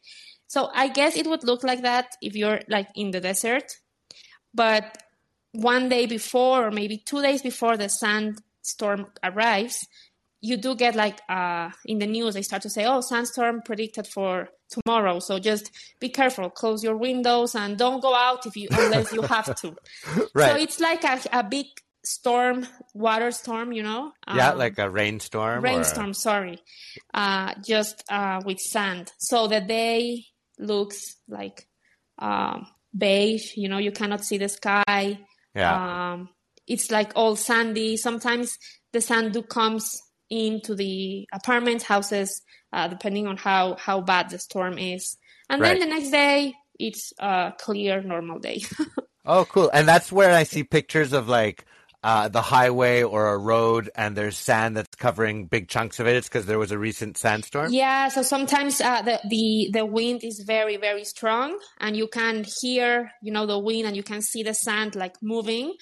So 0.55 0.69
I 0.73 0.87
guess 0.87 1.17
it 1.17 1.27
would 1.27 1.43
look 1.43 1.65
like 1.65 1.81
that 1.81 2.15
if 2.21 2.33
you're 2.33 2.61
like 2.69 2.87
in 2.95 3.11
the 3.11 3.19
desert. 3.19 3.75
But 4.53 4.97
one 5.51 5.89
day 5.89 6.05
before 6.05 6.67
or 6.67 6.71
maybe 6.71 6.97
two 6.97 7.21
days 7.21 7.41
before 7.41 7.75
the 7.75 7.89
sandstorm 7.89 9.07
arrives, 9.21 9.85
you 10.39 10.55
do 10.55 10.73
get 10.73 10.95
like 10.95 11.19
uh, 11.27 11.71
in 11.83 11.99
the 11.99 12.07
news 12.07 12.35
they 12.35 12.41
start 12.41 12.61
to 12.61 12.69
say, 12.69 12.85
"Oh, 12.85 13.01
sandstorm 13.01 13.63
predicted 13.65 14.07
for 14.07 14.47
tomorrow." 14.69 15.19
So 15.19 15.39
just 15.39 15.71
be 15.99 16.07
careful, 16.07 16.49
close 16.49 16.85
your 16.85 16.95
windows, 16.95 17.53
and 17.53 17.77
don't 17.77 17.99
go 17.99 18.15
out 18.15 18.45
if 18.45 18.55
you 18.55 18.69
unless 18.71 19.11
you 19.11 19.23
have 19.23 19.53
to. 19.55 19.75
right. 20.33 20.51
So 20.51 20.55
it's 20.55 20.79
like 20.79 21.03
a, 21.03 21.19
a 21.33 21.43
big 21.43 21.65
storm, 22.05 22.65
water 22.93 23.31
storm, 23.31 23.73
you 23.73 23.83
know? 23.83 24.13
Yeah, 24.33 24.51
um, 24.51 24.57
like 24.57 24.79
a 24.79 24.89
rainstorm. 24.89 25.61
Rainstorm, 25.61 26.11
or... 26.11 26.13
sorry. 26.13 26.59
Uh, 27.13 27.55
just 27.61 28.05
uh, 28.09 28.39
with 28.45 28.59
sand. 28.61 29.11
So 29.17 29.47
the 29.47 29.59
day 29.59 30.27
looks 30.59 31.15
like 31.27 31.67
um, 32.19 32.67
beige, 32.97 33.55
you 33.57 33.69
know, 33.69 33.77
you 33.77 33.91
cannot 33.91 34.23
see 34.23 34.37
the 34.37 34.49
sky. 34.49 35.19
Yeah. 35.53 36.13
Um, 36.13 36.29
it's 36.67 36.91
like 36.91 37.11
all 37.15 37.35
sandy. 37.35 37.97
Sometimes 37.97 38.57
the 38.93 39.01
sand 39.01 39.33
do 39.33 39.41
comes 39.41 40.01
into 40.29 40.75
the 40.75 41.27
apartment 41.31 41.83
houses, 41.83 42.41
uh, 42.73 42.87
depending 42.87 43.27
on 43.27 43.37
how, 43.37 43.75
how 43.75 44.01
bad 44.01 44.29
the 44.29 44.39
storm 44.39 44.77
is. 44.77 45.17
And 45.49 45.61
right. 45.61 45.79
then 45.79 45.87
the 45.87 45.95
next 45.95 46.09
day, 46.09 46.53
it's 46.79 47.13
a 47.19 47.53
clear, 47.57 48.01
normal 48.01 48.39
day. 48.39 48.63
oh, 49.25 49.45
cool. 49.45 49.69
And 49.73 49.87
that's 49.87 50.11
where 50.11 50.31
I 50.31 50.43
see 50.43 50.63
pictures 50.63 51.13
of 51.13 51.27
like 51.27 51.65
uh, 52.05 52.27
the 52.27 52.41
highway 52.41 53.01
or 53.01 53.33
a 53.33 53.37
road 53.37 53.89
and 53.95 54.15
there's 54.15 54.37
sand 54.37 54.77
that's 54.77 54.95
covering 54.95 55.47
big 55.47 55.67
chunks 55.67 55.99
of 55.99 56.05
it, 56.05 56.15
it's 56.15 56.29
because 56.29 56.45
there 56.45 56.59
was 56.59 56.71
a 56.71 56.77
recent 56.77 57.17
sandstorm? 57.17 57.73
Yeah, 57.73 58.09
so 58.09 58.21
sometimes 58.21 58.79
uh, 58.79 59.01
the, 59.01 59.19
the, 59.27 59.71
the 59.73 59.85
wind 59.87 60.23
is 60.23 60.43
very, 60.45 60.77
very 60.77 61.03
strong 61.03 61.57
and 61.79 61.97
you 61.97 62.07
can 62.07 62.45
hear, 62.61 63.11
you 63.23 63.31
know, 63.31 63.47
the 63.47 63.57
wind 63.57 63.87
and 63.87 63.97
you 63.97 64.03
can 64.03 64.21
see 64.21 64.43
the 64.43 64.53
sand 64.53 64.93
like 64.93 65.15
moving. 65.23 65.73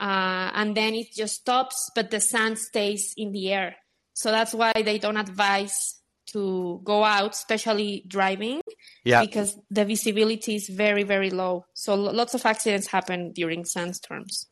Uh, 0.00 0.50
and 0.52 0.76
then 0.76 0.96
it 0.96 1.12
just 1.14 1.36
stops, 1.36 1.92
but 1.94 2.10
the 2.10 2.20
sand 2.20 2.58
stays 2.58 3.14
in 3.16 3.30
the 3.30 3.52
air. 3.52 3.76
So 4.14 4.32
that's 4.32 4.52
why 4.52 4.72
they 4.74 4.98
don't 4.98 5.16
advise 5.16 6.00
to 6.32 6.80
go 6.82 7.04
out, 7.04 7.34
especially 7.34 8.04
driving, 8.08 8.62
yeah. 9.04 9.20
because 9.20 9.56
the 9.70 9.84
visibility 9.84 10.56
is 10.56 10.68
very, 10.68 11.04
very 11.04 11.30
low. 11.30 11.66
So 11.74 11.94
lots 11.94 12.34
of 12.34 12.44
accidents 12.44 12.88
happen 12.88 13.30
during 13.32 13.64
sandstorms. 13.64 14.48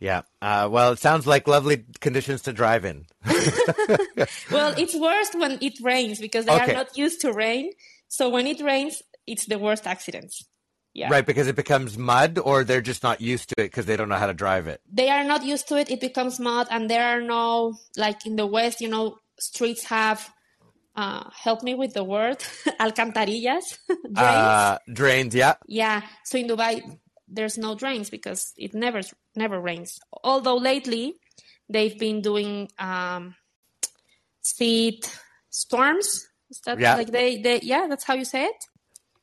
Yeah. 0.00 0.22
Uh, 0.40 0.68
well, 0.70 0.92
it 0.92 0.98
sounds 0.98 1.26
like 1.26 1.48
lovely 1.48 1.84
conditions 2.00 2.42
to 2.42 2.52
drive 2.52 2.84
in. 2.84 3.06
well, 4.50 4.74
it's 4.78 4.94
worse 4.94 5.30
when 5.34 5.58
it 5.60 5.80
rains 5.82 6.20
because 6.20 6.44
they 6.44 6.52
okay. 6.52 6.70
are 6.70 6.74
not 6.74 6.96
used 6.96 7.20
to 7.22 7.32
rain. 7.32 7.72
So 8.08 8.28
when 8.28 8.46
it 8.46 8.60
rains, 8.60 9.02
it's 9.26 9.46
the 9.46 9.58
worst 9.58 9.86
accidents. 9.86 10.44
Yeah. 10.94 11.10
Right, 11.10 11.24
because 11.24 11.46
it 11.46 11.54
becomes 11.54 11.96
mud, 11.96 12.38
or 12.38 12.64
they're 12.64 12.80
just 12.80 13.02
not 13.02 13.20
used 13.20 13.50
to 13.50 13.54
it 13.58 13.70
because 13.70 13.86
they 13.86 13.96
don't 13.96 14.08
know 14.08 14.16
how 14.16 14.26
to 14.26 14.34
drive 14.34 14.66
it. 14.66 14.80
They 14.90 15.10
are 15.10 15.22
not 15.22 15.44
used 15.44 15.68
to 15.68 15.76
it. 15.76 15.90
It 15.90 16.00
becomes 16.00 16.40
mud, 16.40 16.66
and 16.70 16.90
there 16.90 17.04
are 17.04 17.20
no 17.20 17.76
like 17.96 18.26
in 18.26 18.34
the 18.36 18.46
West. 18.46 18.80
You 18.80 18.88
know, 18.88 19.18
streets 19.38 19.84
have. 19.84 20.28
Uh, 20.96 21.30
help 21.30 21.62
me 21.62 21.76
with 21.76 21.94
the 21.94 22.02
word 22.02 22.38
alcantarillas 22.80 23.78
drains. 23.88 24.18
Uh, 24.18 24.78
drains 24.92 25.32
yeah 25.32 25.54
yeah 25.68 26.02
so 26.24 26.36
in 26.36 26.48
dubai 26.48 26.82
there's 27.30 27.58
no 27.58 27.74
drains 27.74 28.10
because 28.10 28.52
it 28.56 28.74
never 28.74 29.00
never 29.36 29.60
rains. 29.60 29.98
Although 30.24 30.56
lately 30.56 31.14
they've 31.68 31.98
been 31.98 32.20
doing 32.20 32.68
um, 32.78 33.34
seed 34.40 35.06
storms. 35.50 36.26
Is 36.50 36.60
that 36.64 36.78
yeah. 36.78 36.96
like 36.96 37.10
they, 37.10 37.40
they 37.40 37.60
yeah, 37.60 37.86
that's 37.88 38.04
how 38.04 38.14
you 38.14 38.24
say 38.24 38.44
it? 38.44 38.56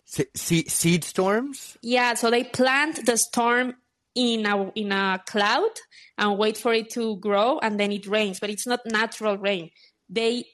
Se- 0.06 0.66
seed 0.68 1.04
storms? 1.04 1.78
Yeah, 1.82 2.14
so 2.14 2.30
they 2.30 2.44
plant 2.44 3.06
the 3.06 3.18
storm 3.18 3.76
in 4.14 4.46
a 4.46 4.72
in 4.76 4.92
a 4.92 5.22
cloud 5.28 5.72
and 6.18 6.38
wait 6.38 6.58
for 6.58 6.74
it 6.74 6.90
to 6.92 7.18
grow 7.18 7.60
and 7.60 7.80
then 7.80 7.92
it 7.92 8.06
rains, 8.08 8.40
but 8.40 8.50
it's 8.50 8.68
not 8.68 8.80
natural 8.86 9.38
rain. 9.38 9.72
They 10.10 10.46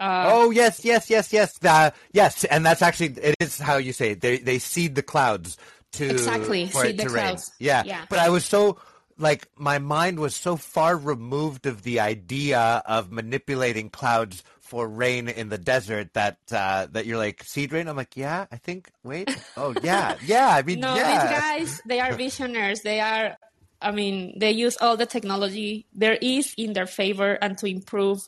uh, 0.00 0.24
oh 0.26 0.50
yes, 0.50 0.84
yes, 0.84 1.08
yes, 1.08 1.32
yes, 1.32 1.56
uh, 1.64 1.90
yes, 2.12 2.44
and 2.44 2.66
that's 2.66 2.82
actually 2.82 3.14
it 3.22 3.36
is 3.38 3.58
how 3.58 3.76
you 3.76 3.92
say 3.92 4.12
it. 4.12 4.20
They 4.20 4.38
they 4.38 4.58
seed 4.58 4.96
the 4.96 5.02
clouds 5.02 5.56
to 5.98 6.10
exactly 6.10 6.66
for 6.66 6.82
seed 6.84 6.94
it 6.94 6.96
the 6.98 7.04
to 7.04 7.10
rain. 7.10 7.36
Yeah. 7.58 7.82
yeah, 7.84 8.04
but 8.08 8.18
I 8.18 8.28
was 8.30 8.44
so 8.44 8.78
like 9.18 9.48
my 9.56 9.78
mind 9.78 10.18
was 10.18 10.34
so 10.34 10.56
far 10.56 10.96
removed 10.96 11.66
of 11.66 11.82
the 11.82 12.00
idea 12.00 12.82
of 12.86 13.12
manipulating 13.12 13.90
clouds 13.90 14.42
for 14.60 14.88
rain 14.88 15.28
in 15.28 15.50
the 15.50 15.58
desert 15.58 16.14
that 16.14 16.38
uh, 16.50 16.86
that 16.92 17.06
you're 17.06 17.18
like 17.18 17.44
seed 17.44 17.72
rain. 17.72 17.86
I'm 17.86 17.96
like, 17.96 18.16
yeah, 18.16 18.46
I 18.50 18.56
think. 18.56 18.90
Wait, 19.02 19.30
oh 19.56 19.74
yeah, 19.82 20.16
yeah. 20.26 20.48
I 20.48 20.62
mean, 20.62 20.80
no, 20.80 20.94
yeah. 20.96 21.12
these 21.12 21.38
guys 21.38 21.82
they 21.86 22.00
are 22.00 22.14
visionaries. 22.14 22.82
They 22.82 23.00
are. 23.00 23.36
I 23.80 23.90
mean, 23.92 24.38
they 24.38 24.52
use 24.52 24.78
all 24.80 24.96
the 24.96 25.04
technology 25.06 25.84
there 25.94 26.14
is 26.20 26.54
in 26.56 26.72
their 26.72 26.86
favor 26.86 27.32
and 27.34 27.58
to 27.58 27.66
improve 27.66 28.20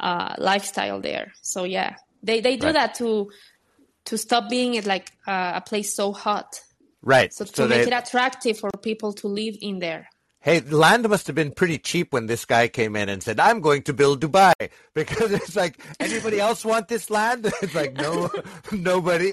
uh, 0.00 0.34
lifestyle 0.38 1.00
there. 1.00 1.32
So 1.40 1.64
yeah, 1.64 1.94
they 2.22 2.40
they 2.40 2.56
do 2.56 2.66
Right. 2.66 2.74
that 2.74 2.94
to 2.96 3.30
to 4.06 4.18
stop 4.18 4.50
being 4.50 4.82
like 4.84 5.12
uh, 5.26 5.52
a 5.56 5.60
place 5.60 5.94
so 5.94 6.12
hot. 6.12 6.60
Right. 7.08 7.32
So 7.32 7.44
to 7.44 7.52
So 7.56 7.66
make 7.66 7.86
they, 7.86 7.90
it 7.90 7.92
attractive 7.92 8.58
for 8.58 8.70
people 8.82 9.12
to 9.14 9.28
live 9.28 9.56
in 9.60 9.78
there. 9.80 10.08
hey, 10.40 10.60
land 10.60 11.08
must 11.08 11.26
have 11.26 11.36
been 11.36 11.50
pretty 11.52 11.78
cheap 11.78 12.12
when 12.12 12.26
this 12.26 12.44
guy 12.44 12.68
came 12.68 12.94
in 12.96 13.08
and 13.08 13.22
said, 13.22 13.40
"I'm 13.40 13.60
going 13.60 13.82
to 13.88 13.92
build 13.92 14.20
Dubai," 14.22 14.54
because 14.94 15.30
it's 15.32 15.56
like 15.56 15.74
anybody 16.00 16.38
else 16.40 16.64
want 16.64 16.88
this 16.88 17.10
land? 17.10 17.42
It's 17.62 17.74
like 17.74 17.94
no, 17.94 18.30
nobody. 18.72 19.32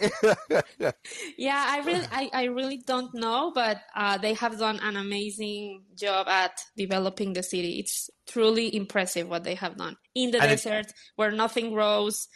Yeah, 1.37 1.63
I 1.67 1.77
really, 1.85 2.07
I, 2.11 2.29
I 2.33 2.43
really 2.45 2.77
don't 2.77 3.13
know, 3.13 3.51
but 3.53 3.77
uh, 3.95 4.17
they 4.17 4.33
have 4.33 4.57
done 4.59 4.79
an 4.81 4.95
amazing 4.97 5.83
job 5.95 6.27
at 6.27 6.59
developing 6.75 7.33
the 7.33 7.43
city. 7.43 7.79
It's 7.79 8.09
truly 8.27 8.75
impressive 8.75 9.27
what 9.29 9.43
they 9.43 9.55
have 9.55 9.77
done 9.77 9.95
in 10.13 10.31
the 10.31 10.41
And 10.41 10.49
desert 10.51 10.87
where 11.15 11.31
nothing 11.31 11.71
grows. 11.71 12.27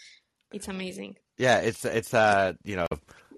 It's 0.53 0.67
amazing. 0.67 1.15
Yeah, 1.37 1.59
it's 1.59 1.85
it's 1.85 2.13
uh 2.13 2.53
you 2.63 2.75
know 2.75 2.87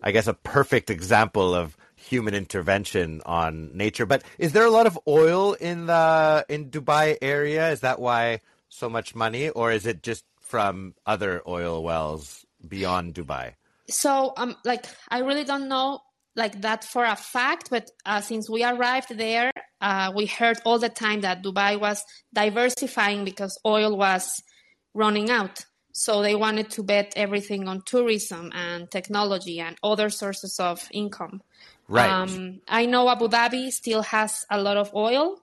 I 0.01 0.11
guess 0.11 0.27
a 0.27 0.33
perfect 0.33 0.89
example 0.89 1.53
of 1.53 1.77
human 2.11 2.33
intervention 2.33 3.21
on 3.25 3.71
nature. 3.73 4.05
But 4.05 4.23
is 4.37 4.51
there 4.51 4.65
a 4.65 4.75
lot 4.79 4.87
of 4.91 4.99
oil 5.07 5.53
in 5.53 5.85
the 5.85 6.45
in 6.49 6.69
Dubai 6.69 7.17
area? 7.21 7.71
Is 7.75 7.79
that 7.87 7.97
why 7.99 8.41
so 8.69 8.89
much 8.89 9.15
money, 9.15 9.49
or 9.49 9.71
is 9.71 9.85
it 9.91 10.03
just 10.03 10.25
from 10.39 10.93
other 11.05 11.41
oil 11.47 11.75
wells 11.87 12.45
beyond 12.75 13.15
Dubai? 13.15 13.53
So, 13.89 14.33
um, 14.37 14.55
like, 14.63 14.85
I 15.09 15.19
really 15.19 15.43
don't 15.51 15.67
know 15.67 15.87
like 16.35 16.61
that 16.61 16.83
for 16.83 17.03
a 17.03 17.15
fact, 17.15 17.69
but 17.69 17.85
uh, 18.05 18.21
since 18.21 18.49
we 18.49 18.63
arrived 18.63 19.11
there, 19.17 19.51
uh, 19.81 20.11
we 20.15 20.25
heard 20.25 20.57
all 20.65 20.79
the 20.79 20.93
time 21.05 21.21
that 21.21 21.43
Dubai 21.43 21.79
was 21.79 22.03
diversifying 22.33 23.25
because 23.25 23.59
oil 23.65 23.97
was 23.97 24.41
running 24.93 25.29
out. 25.29 25.65
So 25.93 26.21
they 26.21 26.35
wanted 26.35 26.69
to 26.71 26.83
bet 26.83 27.11
everything 27.15 27.67
on 27.67 27.81
tourism 27.85 28.51
and 28.53 28.89
technology 28.89 29.59
and 29.59 29.75
other 29.83 30.09
sources 30.09 30.57
of 30.59 30.87
income. 30.91 31.41
Right. 31.91 32.09
Um, 32.09 32.61
I 32.67 32.85
know 32.85 33.09
Abu 33.09 33.27
Dhabi 33.27 33.71
still 33.71 34.01
has 34.03 34.45
a 34.49 34.61
lot 34.61 34.77
of 34.77 34.93
oil. 34.95 35.37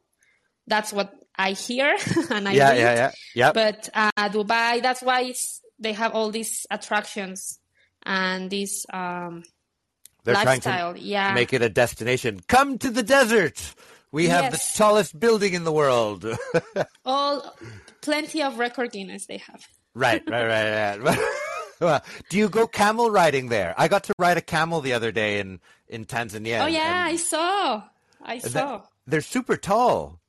That's 0.66 0.92
what 0.92 1.12
I 1.36 1.52
hear 1.52 1.96
and 2.30 2.48
I 2.48 2.52
yeah, 2.52 2.70
read. 2.70 2.78
yeah, 2.78 2.94
yeah, 2.94 3.10
yeah. 3.34 3.52
But 3.52 3.88
uh, 3.94 4.10
Dubai, 4.30 4.82
that's 4.82 5.02
why 5.02 5.22
it's, 5.22 5.60
they 5.78 5.92
have 5.92 6.12
all 6.14 6.30
these 6.30 6.66
attractions 6.70 7.58
and 8.02 8.50
this 8.50 8.86
um, 8.92 9.44
They're 10.24 10.34
lifestyle. 10.34 10.92
trying 10.92 10.94
to 10.94 11.00
yeah. 11.00 11.34
make 11.34 11.52
it 11.52 11.62
a 11.62 11.68
destination. 11.68 12.40
Come 12.48 12.78
to 12.78 12.90
the 12.90 13.02
desert. 13.02 13.74
We 14.10 14.28
have 14.28 14.44
Yes. 14.44 14.72
the 14.72 14.78
tallest 14.78 15.20
building 15.20 15.52
in 15.52 15.64
the 15.64 15.72
world. 15.72 16.24
all 17.04 17.54
plenty 18.00 18.42
of 18.42 18.58
record 18.58 18.92
Guinness 18.92 19.26
they 19.26 19.36
have. 19.38 19.66
Right, 19.94 20.22
right, 20.28 20.46
right, 20.46 21.18
right. 21.80 22.02
Do 22.30 22.38
you 22.38 22.48
go 22.48 22.66
camel 22.66 23.10
riding 23.10 23.48
there? 23.48 23.74
I 23.76 23.88
got 23.88 24.04
to 24.04 24.14
ride 24.18 24.38
a 24.38 24.40
camel 24.42 24.80
the 24.80 24.94
other 24.94 25.12
day 25.12 25.40
in 25.40 25.60
in 25.88 26.04
Tanzania. 26.04 26.62
Oh 26.62 26.66
yeah, 26.66 26.86
and 27.06 27.08
I 27.08 27.16
saw. 27.16 27.82
I 28.22 28.38
saw. 28.38 28.82
they're 29.06 29.20
super 29.20 29.56
tall. 29.56 30.20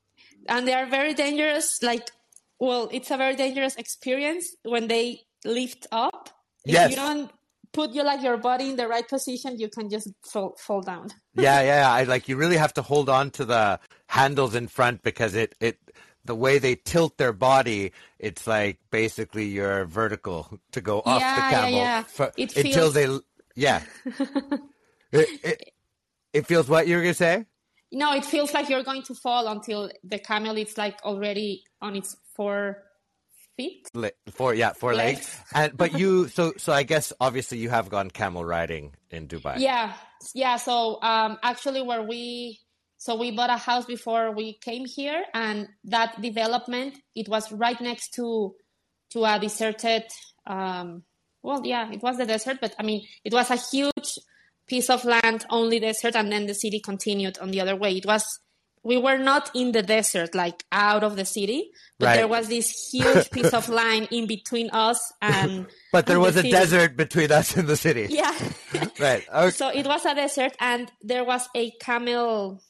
and 0.48 0.68
they 0.68 0.74
are 0.74 0.86
very 0.86 1.14
dangerous. 1.14 1.82
Like, 1.84 2.10
well, 2.60 2.90
it's 2.92 3.12
a 3.12 3.18
very 3.18 3.36
dangerous 3.36 3.76
experience 3.76 4.56
when 4.64 4.88
they 4.88 5.22
lift 5.46 5.88
up. 5.92 6.30
If 6.66 6.74
Yes. 6.74 6.90
you 6.92 6.96
don't 6.98 7.32
put 7.72 7.94
your 7.94 8.04
like 8.06 8.22
your 8.22 8.38
body 8.38 8.70
in 8.70 8.76
the 8.76 8.88
right 8.88 9.08
position, 9.08 9.58
you 9.60 9.70
can 9.70 9.90
just 9.90 10.08
fall 10.32 10.56
fall 10.58 10.82
down. 10.82 11.10
Yeah, 11.36 11.62
yeah. 11.62 11.92
I 11.92 12.04
like 12.04 12.28
you 12.28 12.36
really 12.38 12.58
have 12.58 12.74
to 12.76 12.82
hold 12.82 13.08
on 13.10 13.32
to 13.32 13.46
the 13.46 13.80
handles 14.08 14.56
in 14.56 14.68
front 14.68 15.02
because 15.04 15.36
it 15.36 15.56
it 15.60 15.78
the 16.26 16.36
way 16.36 16.60
they 16.60 16.76
tilt 16.76 17.18
their 17.18 17.32
body, 17.34 17.92
it's 18.20 18.46
like 18.46 18.78
basically 18.92 19.46
you're 19.46 19.86
vertical 19.86 20.60
to 20.74 20.82
go 20.82 21.02
off 21.06 21.22
Yeah, 21.22 21.36
the 21.36 21.42
yeah, 21.42 21.50
camel 21.62 21.80
yeah. 21.80 22.04
for- 22.04 22.32
It 22.38 22.56
until 22.58 22.92
feels- 22.92 22.94
they 22.94 23.08
yeah. 23.56 23.82
it, 25.12 25.28
it, 25.44 25.72
it 26.34 26.48
feels 26.48 26.68
what 26.68 26.88
you 26.88 26.96
were 26.96 27.02
gonna 27.02 27.14
say. 27.14 27.46
No, 27.92 28.14
it 28.14 28.24
feels 28.26 28.54
like 28.54 28.70
you're 28.70 28.84
going 28.84 29.02
to 29.04 29.16
fall 29.16 29.48
until 29.48 29.90
the 30.04 30.20
camel 30.20 30.56
is 30.58 30.78
like 30.78 31.02
already 31.04 31.64
on 31.82 31.96
its 31.96 32.16
four 32.36 32.84
feet. 33.58 33.90
Le- 33.94 34.12
four 34.32 34.54
yeah 34.54 34.74
four 34.74 34.94
legs 34.94 35.20
Legs. 35.20 35.44
and 35.54 35.78
but 35.78 35.98
you 35.98 36.28
so 36.38 36.54
so 36.58 36.72
I 36.72 36.84
guess 36.84 37.12
obviously 37.20 37.58
you 37.58 37.70
have 37.70 37.90
gone 37.90 38.10
camel 38.10 38.46
riding 38.46 38.96
in 39.10 39.28
Dubai. 39.28 39.60
Yeah, 39.60 39.94
yeah. 40.34 40.58
So 40.58 41.02
um, 41.02 41.38
actually, 41.44 41.82
where 41.82 42.04
we 42.04 42.60
so 42.98 43.16
we 43.16 43.32
bought 43.32 43.50
a 43.50 43.58
house 43.58 43.86
before 43.86 44.32
we 44.32 44.58
came 44.62 44.86
here, 44.86 45.24
and 45.34 45.68
that 45.86 46.22
development 46.22 46.98
it 47.16 47.28
was 47.28 47.52
right 47.52 47.80
next 47.82 48.14
to 48.16 48.56
to 49.12 49.26
a 49.26 49.40
deserted. 49.40 50.04
Um, 50.46 51.04
well, 51.42 51.62
yeah, 51.64 51.92
it 51.92 52.02
was 52.02 52.18
the 52.18 52.26
desert, 52.26 52.58
but 52.62 52.76
I 52.78 52.84
mean, 52.84 53.06
it 53.24 53.34
was 53.34 53.50
a 53.50 53.56
huge 53.56 54.20
piece 54.70 54.90
of 54.90 55.04
land, 55.04 55.46
only 55.50 55.80
desert, 55.80 56.16
and 56.16 56.32
then 56.32 56.46
the 56.46 56.54
city 56.54 56.80
continued 56.80 57.38
on 57.40 57.52
the 57.52 57.62
other 57.62 57.76
way. 57.76 57.92
It 57.98 58.06
was. 58.06 58.24
We 58.82 58.96
were 58.96 59.18
not 59.18 59.52
in 59.54 59.74
the 59.74 59.84
desert, 59.84 60.34
like 60.34 60.64
out 60.72 61.04
of 61.04 61.18
the 61.18 61.26
city, 61.26 61.70
but 62.00 62.06
Right. 62.06 62.16
there 62.16 62.30
was 62.30 62.48
this 62.48 62.90
huge 62.94 63.30
piece 63.30 63.54
of 63.54 63.68
land 63.68 64.08
in 64.12 64.26
between 64.26 64.70
us 64.72 65.02
and. 65.22 65.68
But 65.92 66.06
there 66.06 66.16
and 66.16 66.24
the 66.24 66.28
was 66.28 66.36
a 66.38 66.40
city. 66.40 66.52
desert 66.52 66.96
between 66.96 67.30
us 67.30 67.58
and 67.58 67.68
the 67.68 67.76
city. 67.76 68.08
Yeah. 68.22 68.34
Right. 69.00 69.26
Okay. 69.30 69.50
So 69.52 69.68
it 69.68 69.86
was 69.86 70.06
a 70.06 70.16
desert, 70.16 70.54
and 70.62 70.90
there 71.02 71.26
was 71.26 71.50
a 71.56 71.72
camel, 71.82 72.62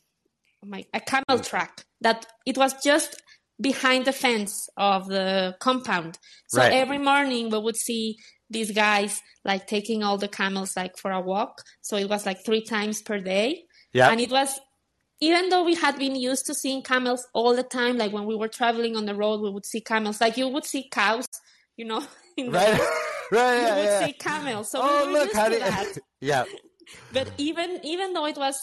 oh 0.63 0.67
my, 0.67 0.83
a 0.93 0.99
camel 0.99 1.37
mm. 1.37 1.45
track 1.47 1.83
that 2.01 2.25
it 2.45 2.57
was 2.57 2.73
just 2.83 3.21
behind 3.61 4.05
the 4.05 4.13
fence 4.13 4.67
of 4.77 5.07
the 5.07 5.55
compound. 5.59 6.17
So 6.47 6.59
Right. 6.61 6.73
every 6.73 6.97
morning 6.97 7.51
we 7.51 7.59
would 7.59 7.75
see 7.77 8.17
these 8.49 8.71
guys 8.71 9.21
like 9.45 9.67
taking 9.67 10.03
all 10.03 10.17
the 10.17 10.27
camels 10.27 10.75
like 10.75 10.97
for 10.97 11.11
a 11.11 11.21
walk. 11.21 11.63
So 11.81 11.97
it 11.97 12.09
was 12.09 12.25
like 12.25 12.43
three 12.45 12.61
times 12.63 13.01
per 13.01 13.19
day, 13.19 13.63
Yeah. 13.93 14.09
and 14.09 14.19
it 14.21 14.31
was. 14.31 14.59
Even 15.21 15.49
though 15.49 15.65
we 15.65 15.75
had 15.75 15.97
been 15.99 16.15
used 16.15 16.45
to 16.45 16.53
seeing 16.53 16.81
camels 16.81 17.27
all 17.33 17.53
the 17.53 17.63
time, 17.63 17.97
like 17.97 18.13
when 18.13 18.25
we 18.25 18.35
were 18.37 18.47
traveling 18.47 18.95
on 18.95 19.05
the 19.05 19.13
road, 19.13 19.41
we 19.41 19.49
would 19.51 19.65
see 19.65 19.81
camels. 19.81 20.21
Like 20.21 20.37
you 20.37 20.47
would 20.47 20.63
see 20.65 20.87
cows, 20.89 21.27
you 21.75 21.83
know, 21.83 22.01
in 22.37 22.51
the 22.51 22.51
Right. 22.53 22.79
right. 23.31 23.55
you 23.57 23.61
Yeah, 23.67 23.75
would 23.75 23.83
yeah. 23.83 24.05
see 24.07 24.13
camels. 24.13 24.71
So 24.71 24.79
Oh 24.81 25.05
we 25.05 25.11
were 25.11 25.19
look, 25.19 25.25
used 25.25 25.35
how 25.35 25.49
to 25.49 25.49
did 25.49 25.61
that 25.61 25.97
yeah. 26.21 26.45
but 27.11 27.31
even 27.37 27.79
even 27.83 28.13
though 28.13 28.25
it 28.25 28.37
was 28.37 28.57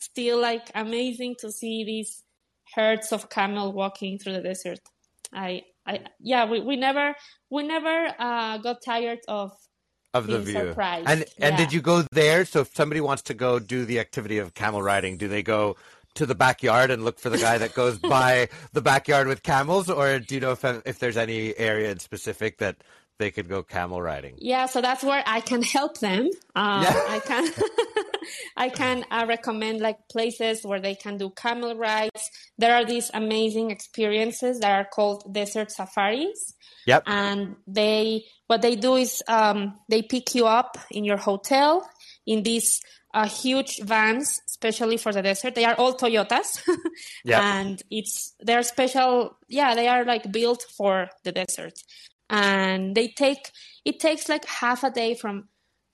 still 0.00 0.40
like 0.40 0.70
amazing 0.74 1.34
to 1.40 1.50
see 1.50 1.84
these 1.84 2.22
herds 2.74 3.12
of 3.12 3.28
camel 3.30 3.72
walking 3.72 4.18
through 4.18 4.34
the 4.34 4.42
desert 4.42 4.80
i 5.32 5.62
i 5.88 6.00
yeah 6.20 6.44
we, 6.50 6.60
we 6.60 6.76
never 6.76 7.06
we 7.50 7.62
never 7.62 7.96
uh 8.18 8.58
got 8.58 8.76
tired 8.84 9.20
of 9.28 9.52
of 10.14 10.26
the 10.26 10.38
being 10.38 10.44
view. 10.46 10.68
surprised, 10.68 11.06
And 11.06 11.24
and 11.40 11.52
yeah. 11.52 11.56
did 11.56 11.72
you 11.72 11.80
go 11.82 12.02
there? 12.12 12.44
So 12.44 12.60
if 12.60 12.74
somebody 12.74 13.00
wants 13.00 13.22
to 13.24 13.34
go 13.34 13.58
do 13.58 13.84
the 13.84 13.98
activity 14.00 14.38
of 14.38 14.54
camel 14.54 14.82
riding, 14.82 15.18
do 15.18 15.28
they 15.28 15.42
go 15.42 15.76
to 16.14 16.26
the 16.26 16.34
backyard 16.34 16.90
and 16.90 17.04
look 17.04 17.18
for 17.18 17.30
the 17.30 17.38
guy 17.38 17.58
that 17.58 17.74
goes 17.74 17.98
by 18.16 18.48
the 18.72 18.80
backyard 18.80 19.26
with 19.26 19.42
camels, 19.42 19.90
or 19.90 20.18
do 20.18 20.34
you 20.34 20.40
know 20.40 20.52
if 20.52 20.64
if 20.64 20.98
there's 20.98 21.16
any 21.16 21.56
area 21.58 21.90
in 21.90 21.98
specific 21.98 22.58
that 22.58 22.76
they 23.18 23.30
could 23.30 23.48
go 23.48 23.62
camel 23.62 24.00
riding? 24.00 24.34
yeah 24.38 24.66
so 24.66 24.80
that's 24.80 25.02
where 25.04 25.22
i 25.26 25.40
can 25.40 25.62
help 25.62 25.98
them 26.00 26.28
uh, 26.56 26.80
Yeah. 26.84 27.14
i 27.16 27.18
can 27.20 27.44
i 28.56 28.68
can 28.68 29.04
uh, 29.10 29.24
recommend 29.28 29.80
like 29.80 29.98
places 30.08 30.64
where 30.64 30.80
they 30.80 30.94
can 30.94 31.16
do 31.18 31.30
camel 31.30 31.76
rides 31.76 32.30
there 32.58 32.74
are 32.74 32.84
these 32.84 33.10
amazing 33.14 33.70
experiences 33.70 34.60
that 34.60 34.70
are 34.72 34.84
called 34.84 35.32
desert 35.32 35.70
safaris 35.70 36.54
Yep. 36.86 37.02
and 37.06 37.56
they 37.66 38.24
what 38.46 38.62
they 38.62 38.74
do 38.76 38.94
is 38.94 39.22
um, 39.28 39.78
they 39.90 40.00
pick 40.00 40.34
you 40.34 40.46
up 40.46 40.78
in 40.90 41.04
your 41.04 41.18
hotel 41.18 41.86
in 42.26 42.42
these 42.42 42.80
uh, 43.14 43.26
huge 43.28 43.80
vans 43.82 44.40
especially 44.46 44.96
for 44.96 45.12
the 45.12 45.22
desert 45.22 45.54
they 45.54 45.64
are 45.64 45.74
all 45.74 45.94
toyotas 45.94 46.60
Yep. 47.24 47.42
and 47.42 47.82
it's 47.90 48.34
they're 48.40 48.62
special 48.62 49.36
yeah 49.48 49.74
they 49.74 49.88
are 49.88 50.04
like 50.04 50.30
built 50.32 50.64
for 50.76 51.08
the 51.24 51.32
desert 51.32 51.74
and 52.30 52.94
they 52.94 53.08
take 53.08 53.50
it 53.84 54.00
takes 54.00 54.28
like 54.28 54.44
half 54.44 54.84
a 54.84 54.90
day 54.90 55.14
from 55.14 55.48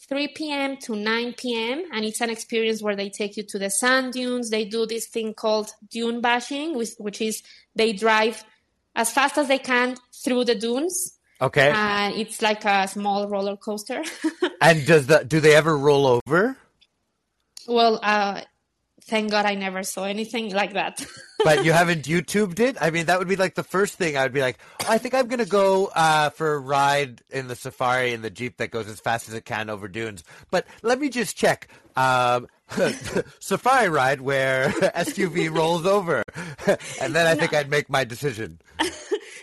3 0.08 0.28
p.m. 0.28 0.76
to 0.78 0.96
9 0.96 1.34
p.m. 1.34 1.84
and 1.92 2.04
it's 2.04 2.20
an 2.20 2.30
experience 2.30 2.82
where 2.82 2.96
they 2.96 3.08
take 3.08 3.36
you 3.36 3.42
to 3.44 3.58
the 3.58 3.70
sand 3.70 4.12
dunes. 4.12 4.50
They 4.50 4.64
do 4.64 4.84
this 4.86 5.06
thing 5.06 5.32
called 5.32 5.70
dune 5.90 6.20
bashing, 6.20 6.76
which, 6.76 6.90
which 6.98 7.20
is 7.20 7.42
they 7.74 7.92
drive 7.92 8.44
as 8.94 9.10
fast 9.10 9.38
as 9.38 9.48
they 9.48 9.58
can 9.58 9.96
through 10.12 10.44
the 10.44 10.54
dunes. 10.54 11.18
Okay. 11.40 11.72
And 11.74 12.14
it's 12.14 12.42
like 12.42 12.64
a 12.64 12.86
small 12.86 13.28
roller 13.28 13.56
coaster. 13.56 14.02
and 14.60 14.86
does 14.86 15.06
the 15.06 15.24
do 15.24 15.40
they 15.40 15.54
ever 15.54 15.76
roll 15.76 16.20
over? 16.26 16.56
well, 17.66 17.98
uh, 18.02 18.42
thank 19.06 19.30
God 19.30 19.44
I 19.46 19.54
never 19.54 19.82
saw 19.82 20.04
anything 20.04 20.52
like 20.52 20.72
that. 20.74 21.04
but 21.44 21.64
you 21.64 21.72
haven't 21.72 22.02
YouTubed 22.02 22.60
it? 22.60 22.76
I 22.80 22.90
mean, 22.90 23.06
that 23.06 23.18
would 23.18 23.28
be 23.28 23.36
like 23.36 23.54
the 23.54 23.62
first 23.62 23.94
thing 23.94 24.16
I 24.16 24.22
would 24.22 24.32
be 24.32 24.40
like, 24.40 24.58
oh, 24.82 24.86
I 24.88 24.98
think 24.98 25.14
I'm 25.14 25.26
going 25.28 25.40
to 25.40 25.50
go 25.50 25.86
uh, 25.94 26.30
for 26.30 26.54
a 26.54 26.58
ride 26.58 27.22
in 27.30 27.48
the 27.48 27.56
safari 27.56 28.12
in 28.12 28.22
the 28.22 28.30
Jeep 28.30 28.56
that 28.58 28.70
goes 28.70 28.88
as 28.88 29.00
fast 29.00 29.28
as 29.28 29.34
it 29.34 29.44
can 29.44 29.70
over 29.70 29.88
dunes. 29.88 30.24
But 30.50 30.66
let 30.82 30.98
me 30.98 31.08
just 31.08 31.36
check. 31.36 31.68
Um, 31.96 32.48
safari 33.40 33.88
ride 33.88 34.20
where 34.20 34.68
SUV 34.70 35.54
rolls 35.54 35.86
over. 35.86 36.22
and 37.00 37.14
then 37.14 37.26
I 37.26 37.34
no. 37.34 37.40
think 37.40 37.54
I'd 37.54 37.70
make 37.70 37.90
my 37.90 38.04
decision. 38.04 38.60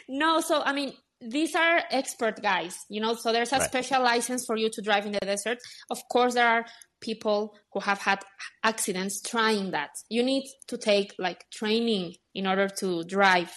no, 0.09 0.41
so 0.41 0.61
I 0.61 0.73
mean, 0.73 0.93
these 1.21 1.53
are 1.53 1.81
expert 1.91 2.41
guys, 2.41 2.83
you 2.89 2.99
know, 2.99 3.13
so 3.13 3.31
there's 3.31 3.53
a 3.53 3.59
right. 3.59 3.67
special 3.69 4.01
license 4.01 4.43
for 4.45 4.57
you 4.57 4.69
to 4.71 4.81
drive 4.81 5.05
in 5.05 5.11
the 5.11 5.19
desert. 5.19 5.59
Of 5.91 5.99
course, 6.09 6.33
there 6.33 6.47
are 6.47 6.65
people 7.01 7.55
who 7.73 7.79
have 7.79 7.99
had 7.99 8.19
accidents 8.63 9.21
trying 9.21 9.71
that. 9.71 9.89
You 10.09 10.23
need 10.23 10.45
to 10.67 10.77
take 10.77 11.13
like 11.17 11.49
training 11.49 12.15
in 12.33 12.47
order 12.47 12.69
to 12.79 13.03
drive 13.03 13.51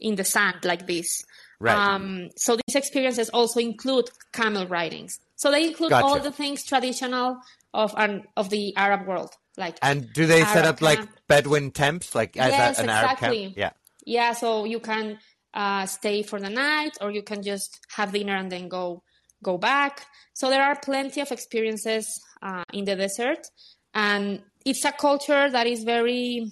in 0.00 0.16
the 0.16 0.24
sand 0.24 0.64
like 0.64 0.86
this. 0.86 1.22
Right. 1.60 1.76
Um, 1.76 2.30
so 2.36 2.56
these 2.56 2.74
experiences 2.74 3.28
also 3.30 3.60
include 3.60 4.10
camel 4.32 4.66
ridings. 4.66 5.18
So 5.36 5.50
they 5.50 5.66
include 5.66 5.90
gotcha. 5.90 6.06
all 6.06 6.18
the 6.18 6.32
things 6.32 6.64
traditional 6.64 7.38
of 7.72 7.94
an 7.96 8.24
of 8.36 8.50
the 8.50 8.74
Arab 8.76 9.06
world. 9.06 9.30
Like 9.56 9.78
and 9.82 10.10
do 10.12 10.26
they 10.26 10.40
Arab 10.42 10.52
set 10.52 10.64
up 10.64 10.78
camp. 10.78 10.98
like 11.00 11.08
Bedouin 11.28 11.70
tents, 11.70 12.14
like 12.14 12.36
as 12.36 12.50
yes, 12.50 12.78
a, 12.78 12.82
an 12.82 12.88
exactly. 12.88 13.26
Arab 13.26 13.54
camp? 13.54 13.54
Yeah. 13.56 13.70
Yeah. 14.06 14.32
So 14.32 14.64
you 14.64 14.80
can 14.80 15.18
uh, 15.52 15.86
stay 15.86 16.22
for 16.22 16.40
the 16.40 16.48
night, 16.48 16.96
or 17.00 17.10
you 17.10 17.22
can 17.22 17.42
just 17.42 17.78
have 17.90 18.12
dinner 18.12 18.36
and 18.36 18.50
then 18.50 18.68
go 18.68 19.02
go 19.42 19.58
back. 19.58 20.06
So 20.32 20.48
there 20.48 20.62
are 20.62 20.76
plenty 20.76 21.20
of 21.20 21.30
experiences 21.30 22.20
uh, 22.42 22.64
in 22.72 22.84
the 22.84 22.96
desert, 22.96 23.46
and 23.94 24.42
it's 24.64 24.84
a 24.84 24.92
culture 24.92 25.50
that 25.50 25.66
is 25.66 25.84
very, 25.84 26.50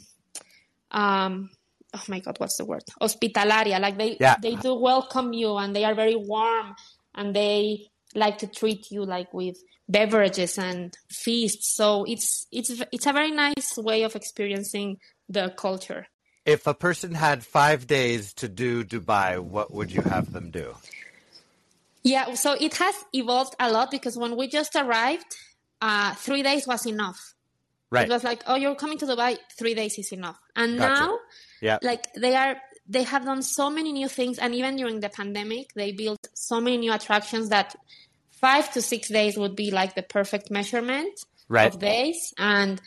um, 0.91 1.51
oh 1.95 2.03
my 2.09 2.21
god, 2.21 2.39
what's 2.39 2.57
the 2.57 2.65
word? 2.65 2.85
Hospitalaria. 3.01 3.81
Like 3.81 3.99
they 3.99 4.17
yeah. 4.21 4.37
they 4.41 4.55
do 4.55 4.75
welcome 4.75 5.33
you, 5.33 5.57
and 5.57 5.75
they 5.75 5.85
are 5.85 5.95
very 5.95 6.17
warm, 6.17 6.75
and 7.15 7.35
they 7.35 7.87
like 8.15 8.39
to 8.39 8.47
treat 8.47 8.91
you 8.91 9.05
like 9.05 9.33
with 9.33 9.57
beverages 9.89 10.59
and 10.59 10.97
feasts. 11.11 11.75
So 11.75 12.05
it's 12.05 12.47
it's 12.53 12.83
it's 12.93 13.07
a 13.07 13.13
very 13.13 13.31
nice 13.31 13.77
way 13.77 14.03
of 14.03 14.17
experiencing 14.17 14.99
the 15.29 15.55
culture. 15.57 16.07
If 16.45 16.67
a 16.67 16.75
person 16.75 17.15
had 17.15 17.45
five 17.45 17.87
days 17.87 18.33
to 18.35 18.49
do 18.49 18.85
Dubai, 18.85 19.39
what 19.39 19.73
would 19.73 19.93
you 19.93 20.01
have 20.01 20.33
them 20.33 20.51
do? 20.51 20.75
Yeah, 22.03 22.35
so 22.35 22.57
it 22.59 22.75
has 22.77 22.95
evolved 23.13 23.55
a 23.61 23.71
lot 23.71 23.91
because 23.91 24.17
when 24.17 24.35
we 24.37 24.49
just 24.49 24.75
arrived, 24.75 25.37
uh, 25.81 26.15
three 26.15 26.43
days 26.43 26.67
was 26.67 26.87
enough. 26.87 27.35
Right. 27.91 28.07
It 28.07 28.13
was 28.13 28.23
like, 28.23 28.43
oh, 28.47 28.57
you're 28.57 28.75
coming 28.75 28.99
to 28.99 29.07
Dubai, 29.07 29.39
three 29.59 29.75
days 29.75 29.99
is 29.99 30.13
enough. 30.13 30.39
And 30.55 30.79
gotcha. 30.79 31.01
now, 31.01 31.19
yeah, 31.63 31.79
like 31.83 32.13
they 32.15 32.35
are, 32.35 32.57
they 32.87 33.03
have 33.03 33.25
done 33.25 33.43
so 33.43 33.71
many 33.71 33.93
new 33.93 34.09
things, 34.09 34.39
and 34.39 34.55
even 34.55 34.77
during 34.77 35.01
the 35.01 35.09
pandemic, 35.09 35.73
they 35.75 35.93
built 35.93 36.29
so 36.35 36.61
many 36.61 36.77
new 36.77 36.93
attractions 36.93 37.49
that 37.49 37.75
five 38.31 38.71
to 38.75 38.83
six 38.83 39.09
days 39.09 39.37
would 39.37 39.57
be 39.57 39.71
like 39.71 39.95
the 39.95 40.03
perfect 40.03 40.51
measurement 40.51 41.19
right. 41.49 41.73
of 41.73 41.81
days. 41.81 42.33
And 42.39 42.81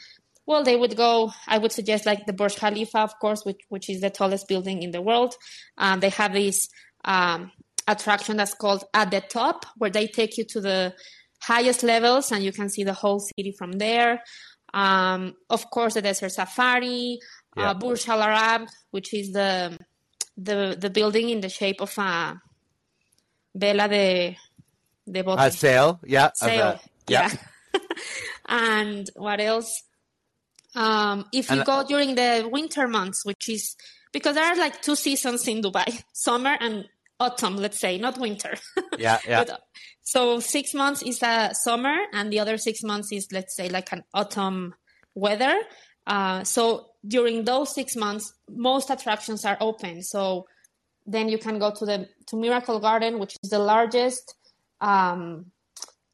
well, 0.46 0.64
they 0.64 0.76
would 0.76 0.96
go. 0.96 1.32
I 1.48 1.58
would 1.58 1.72
suggest 1.72 2.06
like 2.06 2.26
the 2.26 2.34
Burj 2.34 2.56
Khalifa, 2.58 3.00
of 3.00 3.18
course, 3.20 3.44
which 3.46 3.62
which 3.70 3.90
is 3.90 4.02
the 4.02 4.10
tallest 4.10 4.48
building 4.48 4.84
in 4.84 4.92
the 4.92 5.02
world. 5.02 5.36
Um, 5.78 6.00
they 6.00 6.10
have 6.10 6.34
this 6.34 6.70
um, 7.06 7.52
attraction 7.88 8.38
that's 8.38 8.54
called 8.54 8.84
at 8.94 9.12
the 9.12 9.22
top, 9.22 9.66
where 9.78 9.90
they 9.90 10.08
take 10.08 10.38
you 10.38 10.44
to 10.46 10.62
the 10.62 10.94
highest 11.42 11.84
levels 11.84 12.32
and 12.32 12.44
you 12.44 12.52
can 12.52 12.70
see 12.70 12.84
the 12.84 12.94
whole 12.94 13.20
city 13.20 13.54
from 13.58 13.74
there. 13.74 14.24
Um, 14.74 15.34
of 15.50 15.70
course, 15.70 15.96
the 15.96 16.02
desert 16.02 16.32
safari, 16.32 17.20
uh, 17.58 17.62
yeah. 17.62 17.70
uh, 17.72 17.74
Burj 17.74 18.08
Al 18.08 18.22
Arab, 18.22 18.70
which 18.92 19.14
is 19.14 19.34
the 19.34 19.78
the 20.38 20.78
the 20.80 20.90
building 20.90 21.30
in 21.30 21.42
the 21.42 21.50
shape 21.50 21.82
of 21.82 21.98
a 21.98 22.40
vela 23.54 23.88
de 23.90 24.38
de 25.12 25.24
bote. 25.24 25.40
A 25.40 25.52
sail, 25.52 26.00
yeah, 26.06 26.32
sail, 26.34 26.62
a, 26.62 26.80
yeah. 27.08 27.30
yeah. 27.74 27.82
and 28.48 29.10
what 29.16 29.42
else? 29.42 29.84
Um, 30.74 31.26
if 31.34 31.50
you 31.50 31.58
and, 31.58 31.66
go 31.66 31.84
during 31.84 32.16
the 32.16 32.48
winter 32.50 32.88
months, 32.88 33.26
which 33.26 33.50
is 33.50 33.76
because 34.14 34.36
there 34.36 34.46
are 34.46 34.56
like 34.56 34.82
two 34.82 34.96
seasons 34.96 35.46
in 35.48 35.62
Dubai, 35.62 36.02
summer 36.14 36.56
and 36.60 36.88
autumn, 37.22 37.56
let's 37.58 37.80
say, 37.80 37.98
not 37.98 38.18
winter. 38.18 38.54
Yeah, 38.98 39.20
yeah. 39.28 39.44
but, 39.44 39.62
so 40.04 40.40
six 40.40 40.74
months 40.74 41.02
is 41.02 41.24
a 41.24 41.52
summer, 41.54 41.96
and 42.14 42.32
the 42.32 42.40
other 42.40 42.58
six 42.58 42.84
months 42.84 43.12
is, 43.12 43.28
let's 43.32 43.56
say, 43.56 43.70
like 43.70 43.92
an 43.94 44.04
autumn 44.14 44.74
weather. 45.16 45.56
Uh, 46.06 46.44
so 46.44 46.88
during 47.08 47.46
those 47.46 47.74
six 47.74 47.96
months, 47.96 48.34
most 48.50 48.90
attractions 48.90 49.46
are 49.46 49.58
open. 49.60 50.04
So 50.04 50.46
then 51.06 51.30
you 51.30 51.38
can 51.38 51.60
go 51.60 51.72
to 51.72 51.86
the 51.86 52.10
to 52.28 52.36
Miracle 52.36 52.80
Garden, 52.80 53.20
which 53.20 53.36
is 53.44 53.50
the 53.50 53.60
largest 53.60 54.36
um, 54.82 55.46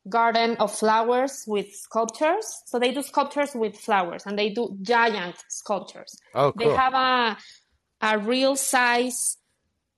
garden 0.07 0.57
of 0.59 0.73
flowers 0.73 1.43
with 1.47 1.67
sculptures. 1.73 2.47
So 2.65 2.79
they 2.79 2.91
do 2.93 3.01
sculptures 3.01 3.51
with 3.55 3.75
flowers, 3.77 4.23
and 4.25 4.37
they 4.37 4.49
do 4.49 4.77
giant 4.81 5.35
sculptures. 5.49 6.11
Oh, 6.33 6.51
cool. 6.51 6.69
They 6.69 6.75
have 6.75 6.93
a 6.93 7.37
a 8.01 8.19
real 8.19 8.55
size 8.55 9.36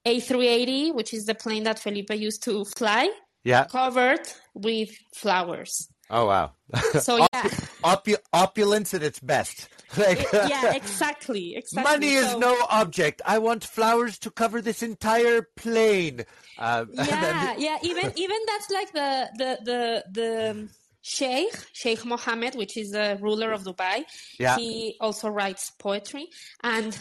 A380, 0.09 0.93
which 0.93 1.13
is 1.13 1.25
the 1.25 1.35
plane 1.35 1.63
that 1.63 1.79
Felipe 1.79 2.13
used 2.15 2.43
to 2.43 2.65
fly. 2.77 3.09
Yeah. 3.43 3.65
Covered 3.65 4.25
with 4.53 4.89
flowers. 5.15 5.87
Oh 6.09 6.25
wow! 6.25 6.53
So 7.01 7.17
yeah, 7.17 7.43
Opu- 7.83 8.23
opulence 8.33 8.93
at 8.93 9.03
its 9.03 9.19
best. 9.19 9.69
Like, 9.97 10.21
yeah, 10.31 10.73
exactly. 10.81 11.55
Exactly. 11.55 11.91
Money 11.91 12.13
is 12.13 12.29
so, 12.29 12.37
no 12.37 12.55
object. 12.69 13.23
I 13.25 13.39
want 13.39 13.63
flowers 13.63 14.19
to 14.19 14.29
cover 14.29 14.61
this 14.61 14.83
entire 14.83 15.41
plane. 15.55 16.25
Uh, 16.59 16.85
yeah, 16.93 17.55
yeah. 17.57 17.77
Even 17.81 18.11
even 18.15 18.37
that's 18.45 18.69
like 18.69 18.91
the 18.93 19.11
the 19.41 19.51
the 19.69 19.81
the 20.19 20.69
Sheikh 21.01 21.55
Sheikh 21.73 22.05
Mohammed, 22.05 22.53
which 22.53 22.77
is 22.77 22.91
the 22.91 23.17
ruler 23.19 23.51
of 23.51 23.63
Dubai. 23.63 24.03
Yeah. 24.39 24.57
He 24.57 24.95
also 25.01 25.27
writes 25.29 25.71
poetry, 25.79 26.27
and 26.61 26.93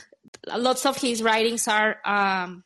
lots 0.56 0.86
of 0.86 0.96
his 0.96 1.22
writings 1.22 1.68
are 1.68 1.96
um, 2.06 2.64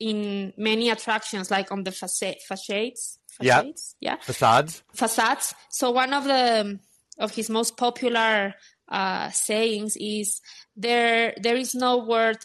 in 0.00 0.52
many 0.56 0.90
attractions, 0.90 1.50
like 1.50 1.70
on 1.70 1.84
the 1.84 1.92
facades. 1.92 2.44
Facades. 2.46 3.18
Yeah. 3.40 3.62
Yeah. 4.00 4.16
Facades. 4.16 4.82
Facades. 4.94 5.54
So 5.70 5.90
one 5.90 6.12
of 6.12 6.24
the 6.24 6.80
of 7.18 7.34
his 7.34 7.50
most 7.50 7.76
popular 7.76 8.54
uh, 8.88 9.30
sayings 9.30 9.96
is 10.00 10.40
there 10.76 11.34
there 11.40 11.56
is 11.56 11.74
no 11.74 11.98
word 11.98 12.38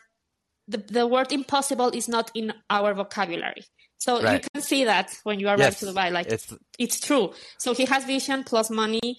the, 0.68 0.78
the 0.78 1.08
word 1.08 1.32
impossible 1.32 1.90
is 1.90 2.08
not 2.08 2.32
in 2.34 2.54
our 2.70 2.94
vocabulary. 2.94 3.64
So 3.98 4.22
right. 4.22 4.44
you 4.44 4.50
can 4.54 4.62
see 4.62 4.86
that 4.86 5.18
when 5.24 5.40
you 5.40 5.48
arrive 5.48 5.60
yes, 5.60 5.80
to 5.80 5.88
Dubai, 5.88 6.12
like 6.12 6.28
it's, 6.28 6.54
it's 6.78 7.00
true. 7.00 7.34
So 7.58 7.74
he 7.74 7.86
has 7.86 8.04
vision 8.06 8.44
plus 8.44 8.70
money. 8.70 9.18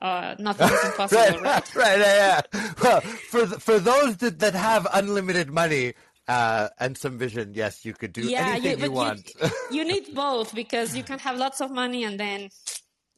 Uh, 0.00 0.36
nothing 0.38 0.68
is 0.68 0.84
impossible, 0.90 1.40
right? 1.40 1.42
Right, 1.42 1.74
right 1.74 1.98
yeah, 1.98 2.40
yeah. 2.54 2.72
Well, 2.80 3.00
for 3.00 3.46
for 3.46 3.78
those 3.80 4.16
that, 4.18 4.38
that 4.38 4.54
have 4.54 4.86
unlimited 4.92 5.50
money, 5.50 5.94
uh, 6.28 6.68
and 6.78 6.96
some 6.96 7.18
vision. 7.18 7.52
Yes, 7.54 7.84
you 7.84 7.94
could 7.94 8.12
do 8.12 8.22
yeah, 8.22 8.50
anything 8.50 8.78
you, 8.78 8.84
you 8.84 8.92
want. 8.92 9.32
You, 9.40 9.50
you, 9.72 9.84
need 9.84 10.14
both 10.14 10.54
because 10.54 10.96
you 10.96 11.02
can 11.02 11.18
have 11.18 11.36
lots 11.36 11.60
of 11.60 11.70
money 11.70 12.04
and 12.04 12.20
then 12.20 12.50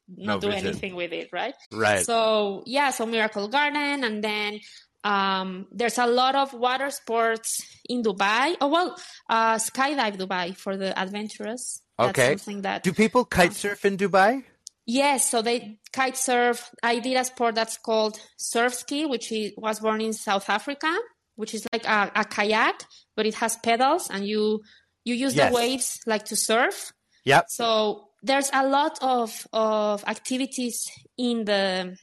not 0.08 0.34
no 0.34 0.40
do 0.40 0.50
vision. 0.50 0.68
anything 0.68 0.94
with 0.94 1.12
it, 1.12 1.28
right? 1.32 1.54
Right. 1.72 2.06
So 2.06 2.62
yeah, 2.66 2.90
so 2.90 3.06
Miracle 3.06 3.48
Garden, 3.48 4.04
and 4.04 4.22
then 4.22 4.60
um, 5.04 5.66
there's 5.72 5.98
a 5.98 6.06
lot 6.06 6.34
of 6.34 6.52
water 6.54 6.90
sports 6.90 7.66
in 7.88 8.02
Dubai. 8.02 8.56
Oh 8.60 8.68
well, 8.68 8.96
uh, 9.28 9.56
skydive 9.56 10.16
Dubai 10.16 10.56
for 10.56 10.76
the 10.76 10.98
adventurous. 10.98 11.82
Okay. 11.98 12.34
That, 12.62 12.82
do 12.82 12.94
people 12.94 13.26
kite 13.26 13.52
surf 13.52 13.84
in 13.84 13.98
Dubai? 13.98 14.42
Yes, 14.86 15.28
so 15.30 15.42
they 15.42 15.78
kite 15.92 16.16
surf. 16.16 16.70
I 16.82 16.98
did 16.98 17.16
a 17.16 17.24
sport 17.24 17.54
that's 17.54 17.76
called 17.76 18.18
surf 18.38 18.72
ski, 18.74 19.04
which 19.04 19.30
is, 19.30 19.52
was 19.56 19.80
born 19.80 20.00
in 20.00 20.14
South 20.14 20.48
Africa, 20.48 20.96
which 21.40 21.54
is 21.54 21.66
like 21.72 21.86
a, 21.86 22.12
a 22.14 22.24
kayak, 22.24 22.84
but 23.16 23.24
it 23.24 23.34
has 23.34 23.56
pedals, 23.64 24.10
and 24.10 24.26
you 24.26 24.60
you 25.04 25.14
use 25.14 25.34
yes. 25.34 25.48
the 25.48 25.56
waves 25.56 26.00
like 26.06 26.26
to 26.26 26.36
surf. 26.36 26.92
Yep. 27.24 27.46
So 27.48 28.08
there's 28.22 28.50
a 28.52 28.68
lot 28.68 28.98
of 29.00 29.46
of 29.52 30.04
activities 30.06 30.90
in 31.16 31.44
the 31.46 31.96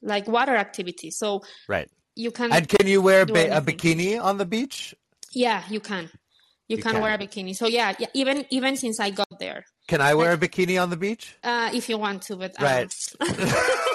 like 0.00 0.28
water 0.28 0.54
activities. 0.54 1.18
So 1.18 1.42
right, 1.68 1.90
you 2.14 2.30
can 2.30 2.52
and 2.52 2.68
can 2.68 2.86
you 2.86 3.02
wear 3.02 3.26
ba- 3.26 3.58
a 3.58 3.60
bikini 3.60 4.22
on 4.22 4.38
the 4.38 4.46
beach? 4.46 4.94
Yeah, 5.32 5.64
you 5.68 5.80
can. 5.80 6.08
You, 6.68 6.78
you 6.78 6.82
can, 6.82 6.92
can, 6.92 7.02
wear 7.02 7.12
a 7.12 7.18
bikini. 7.18 7.54
So 7.54 7.66
yeah, 7.66 7.92
yeah, 7.98 8.06
even 8.14 8.46
even 8.50 8.76
since 8.76 9.00
I 9.00 9.10
got 9.10 9.38
there. 9.38 9.66
Can 9.88 10.00
I 10.00 10.14
wear 10.14 10.32
a 10.32 10.38
bikini 10.38 10.80
on 10.80 10.88
the 10.88 10.96
beach? 10.96 11.34
Uh, 11.42 11.70
if 11.74 11.90
you 11.90 11.98
want 11.98 12.22
to, 12.30 12.36
but 12.36 12.54
um, 12.58 12.64
right. 12.64 12.94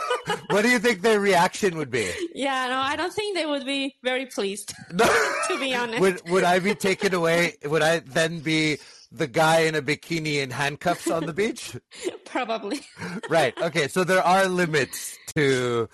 what 0.49 0.61
do 0.63 0.69
you 0.69 0.79
think 0.79 1.01
their 1.01 1.19
reaction 1.19 1.77
would 1.77 1.89
be? 1.91 2.09
Yeah, 2.33 2.67
no, 2.67 2.77
I 2.77 2.95
don't 2.95 3.13
think 3.13 3.35
they 3.35 3.45
would 3.45 3.65
be 3.65 3.95
very 4.03 4.25
pleased. 4.25 4.73
No. 4.91 5.05
to 5.49 5.59
be 5.59 5.73
honest, 5.75 5.99
would 5.99 6.29
would 6.29 6.43
I 6.43 6.59
be 6.59 6.75
taken 6.75 7.13
away? 7.13 7.55
Would 7.65 7.81
I 7.81 7.99
then 7.99 8.39
be 8.39 8.77
the 9.11 9.27
guy 9.27 9.61
in 9.61 9.75
a 9.75 9.81
bikini 9.81 10.35
in 10.43 10.51
handcuffs 10.51 11.09
on 11.09 11.25
the 11.25 11.33
beach? 11.33 11.75
Probably. 12.25 12.81
right. 13.29 13.53
Okay. 13.61 13.87
So 13.87 14.03
there 14.03 14.21
are 14.23 14.47
limits 14.47 15.17
to 15.35 15.89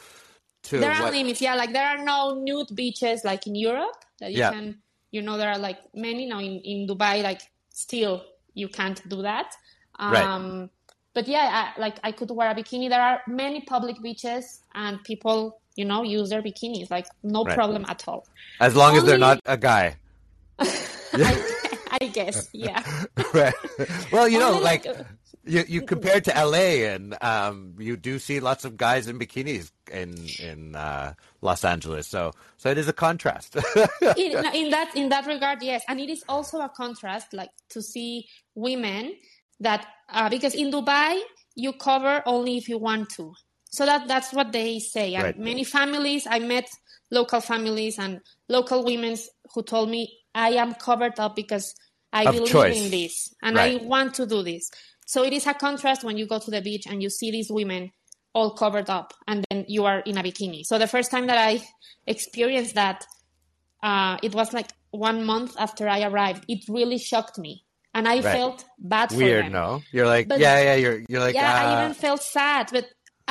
to 0.63 0.79
there 0.79 0.91
are 0.91 1.03
what- 1.03 1.13
limits. 1.13 1.41
Yeah, 1.41 1.55
like 1.55 1.71
there 1.73 1.87
are 1.87 2.03
no 2.03 2.35
nude 2.41 2.75
beaches 2.75 3.23
like 3.23 3.47
in 3.47 3.55
Europe 3.55 3.95
that 4.19 4.31
you 4.31 4.39
Yeah. 4.39 4.51
can. 4.51 4.81
You 5.11 5.21
know, 5.21 5.37
there 5.37 5.49
are 5.49 5.57
like 5.57 5.79
many 5.93 6.25
now 6.25 6.39
in 6.39 6.59
in 6.59 6.87
Dubai. 6.87 7.23
Like 7.23 7.41
still, 7.69 8.23
you 8.53 8.67
can't 8.67 8.99
do 9.07 9.21
that. 9.21 9.55
Um, 9.97 10.11
Right. 10.13 10.69
But 11.15 11.27
yeah, 11.27 11.71
I, 11.75 11.79
like 11.79 11.95
I 12.03 12.11
could 12.11 12.29
wear 12.29 12.51
a 12.51 12.53
bikini. 12.53 12.89
There 12.89 13.01
are 13.01 13.21
many 13.25 13.61
public 13.61 14.01
beaches, 14.01 14.59
and 14.75 15.01
people, 15.03 15.59
you 15.75 15.85
know, 15.85 16.03
use 16.03 16.29
their 16.29 16.43
bikinis. 16.43 16.91
Like 16.91 17.07
no 17.23 17.43
Right. 17.45 17.55
problem 17.55 17.85
at 17.87 18.03
all. 18.07 18.27
as 18.59 18.75
long 18.75 18.95
as 18.97 19.05
they're 19.05 19.17
not 19.17 19.39
a 19.45 19.57
guy. 19.57 19.95
I, 20.59 21.97
I 22.01 22.07
guess, 22.07 22.49
yeah. 22.53 22.83
Right. 23.33 23.53
well, 24.11 24.27
you 24.27 24.39
know, 24.39 24.59
like 24.59 24.85
like, 24.85 25.05
you 25.45 25.63
you 25.67 25.81
compare 25.83 26.19
to 26.19 26.31
LA, 26.31 26.91
and 26.93 27.15
um, 27.21 27.75
you 27.79 27.95
do 27.95 28.19
see 28.19 28.39
lots 28.41 28.65
of 28.65 28.75
guys 28.75 29.07
in 29.07 29.17
bikinis 29.17 29.71
in 29.91 30.15
in 30.39 30.75
uh, 30.75 31.13
Los 31.41 31.63
Angeles. 31.63 32.07
So 32.07 32.33
so 32.57 32.69
it 32.69 32.77
is 32.77 32.87
a 32.89 32.93
contrast. 32.93 33.55
in, 34.17 34.31
in 34.53 34.69
that 34.71 34.91
in 34.95 35.09
that 35.09 35.25
regard 35.27 35.61
yes 35.61 35.83
and 35.87 35.99
it 35.99 36.09
is 36.09 36.23
also 36.27 36.59
a 36.59 36.69
contrast 36.69 37.33
like 37.33 37.51
to 37.69 37.81
see 37.81 38.27
women 38.55 39.13
that 39.59 39.85
uh, 40.09 40.29
because 40.29 40.53
in 40.55 40.71
dubai 40.71 41.19
you 41.55 41.73
cover 41.73 42.21
only 42.25 42.57
if 42.57 42.67
you 42.69 42.77
want 42.77 43.09
to 43.09 43.33
so 43.69 43.85
that 43.85 44.07
that's 44.07 44.33
what 44.33 44.51
they 44.51 44.79
say 44.79 45.15
and 45.15 45.23
Right. 45.23 45.39
many 45.39 45.63
families 45.63 46.27
i 46.29 46.39
met 46.39 46.67
local 47.11 47.41
families 47.41 47.97
and 47.99 48.19
local 48.49 48.83
women 48.83 49.17
who 49.53 49.63
told 49.63 49.89
me 49.89 50.11
i 50.33 50.49
am 50.49 50.73
covered 50.73 51.19
up 51.19 51.35
because 51.35 51.73
i 52.13 52.25
Of 52.25 52.35
believe 52.35 52.51
choice. 52.51 52.85
in 52.85 52.91
this 52.91 53.33
and 53.41 53.57
Right. 53.57 53.81
i 53.81 53.83
want 53.85 54.13
to 54.15 54.25
do 54.25 54.43
this 54.43 54.69
so 55.05 55.23
it 55.23 55.33
is 55.33 55.45
a 55.47 55.53
contrast 55.53 56.03
when 56.03 56.17
you 56.17 56.27
go 56.27 56.39
to 56.39 56.51
the 56.51 56.61
beach 56.61 56.85
and 56.87 57.01
you 57.01 57.09
see 57.09 57.31
these 57.31 57.51
women 57.51 57.91
all 58.33 58.51
covered 58.55 58.89
up 58.89 59.13
and 59.27 59.45
then 59.49 59.65
you 59.67 59.85
are 59.85 59.99
in 59.99 60.17
a 60.17 60.23
bikini 60.23 60.65
so 60.65 60.77
the 60.77 60.87
first 60.87 61.09
time 61.11 61.27
that 61.27 61.37
i 61.37 61.61
experienced 62.07 62.75
that 62.75 63.05
uh, 63.83 64.17
it 64.23 64.33
was 64.33 64.51
like 64.53 64.71
one 64.91 65.23
month 65.25 65.55
after 65.59 65.87
I 65.87 66.03
arrived. 66.03 66.45
It 66.47 66.63
really 66.69 66.97
shocked 66.97 67.37
me, 67.37 67.64
and 67.95 68.03
I 68.07 68.15
Right. 68.15 68.23
felt 68.37 68.65
bad 68.77 69.07
for 69.09 69.17
Weird, 69.17 69.51
no? 69.51 69.81
You're 69.95 70.05
like, 70.15 70.27
But- 70.27 70.39
yeah, 70.39 70.57
yeah. 70.67 70.75
You're 70.83 70.99
you're 71.09 71.21
like, 71.27 71.35
yeah, 71.39 71.53
I 71.61 71.65
uh, 71.65 71.73
even 71.75 71.93
felt 72.05 72.21
sad. 72.37 72.63
But 72.75 72.85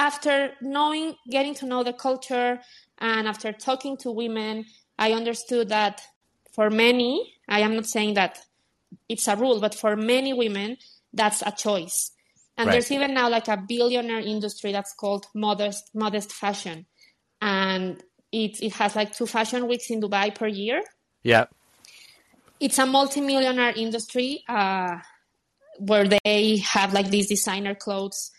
after 0.09 0.35
knowing, 0.77 1.07
getting 1.31 1.55
to 1.61 1.67
know 1.71 1.83
the 1.85 1.93
culture, 2.07 2.51
and 3.11 3.23
after 3.33 3.53
talking 3.53 3.95
to 3.99 4.09
women, 4.11 4.55
I 4.99 5.13
understood 5.21 5.69
that 5.69 5.95
for 6.57 6.67
many, 6.71 7.13
I 7.57 7.61
am 7.67 7.73
not 7.79 7.87
saying 7.87 8.15
that 8.21 8.33
it's 9.13 9.29
a 9.29 9.37
rule, 9.37 9.59
but 9.61 9.75
for 9.83 9.93
many 9.97 10.33
women, 10.33 10.69
that's 11.21 11.41
a 11.43 11.53
choice. 11.67 11.99
And 12.57 12.67
Right. 12.67 12.73
there's 12.75 12.91
even 12.97 13.11
now 13.21 13.29
like 13.37 13.49
a 13.49 13.59
billionaire 13.73 14.21
industry 14.35 14.71
that's 14.73 14.95
called 14.95 15.27
modest 15.35 15.85
modest 16.03 16.31
fashion, 16.33 16.87
and 17.43 18.03
it 18.33 18.53
it 18.63 18.73
has 18.81 18.91
like 19.01 19.11
two 19.19 19.27
fashion 19.37 19.61
weeks 19.69 19.91
in 19.91 20.01
Dubai 20.01 20.27
per 20.41 20.47
year. 20.47 20.81
yeah, 21.33 21.45
It's 22.61 22.79
a 22.79 22.87
multi-millionaire 22.87 23.73
industry 23.77 24.43
uh, 24.49 24.99
where 25.79 26.07
they 26.09 26.59
have 26.59 26.93
like 26.93 27.11
these 27.11 27.29
designer 27.29 27.75
clothes, 27.75 28.31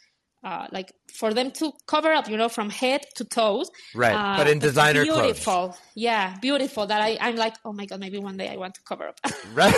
uh, 0.44 0.68
like 0.72 0.94
for 1.14 1.34
them 1.34 1.52
to 1.52 1.72
cover 1.88 2.12
up, 2.12 2.30
you 2.30 2.38
know, 2.38 2.50
from 2.50 2.70
head 2.70 3.06
to 3.16 3.26
toes. 3.26 3.70
Right, 3.94 4.16
Uh, 4.16 4.38
but 4.38 4.48
in 4.48 4.60
designer 4.60 5.06
clothes. 5.06 5.22
beautiful. 5.34 5.78
Yeah, 5.96 6.38
beautiful. 6.40 6.88
That 6.88 7.02
I 7.02 7.18
I'm 7.20 7.36
like, 7.36 7.56
oh 7.66 7.74
my 7.74 7.86
god, 7.86 8.00
maybe 8.00 8.18
one 8.18 8.38
day 8.38 8.50
I 8.50 8.56
want 8.56 8.76
to 8.76 8.82
cover 8.84 9.08
up. 9.10 9.20
right, 9.54 9.76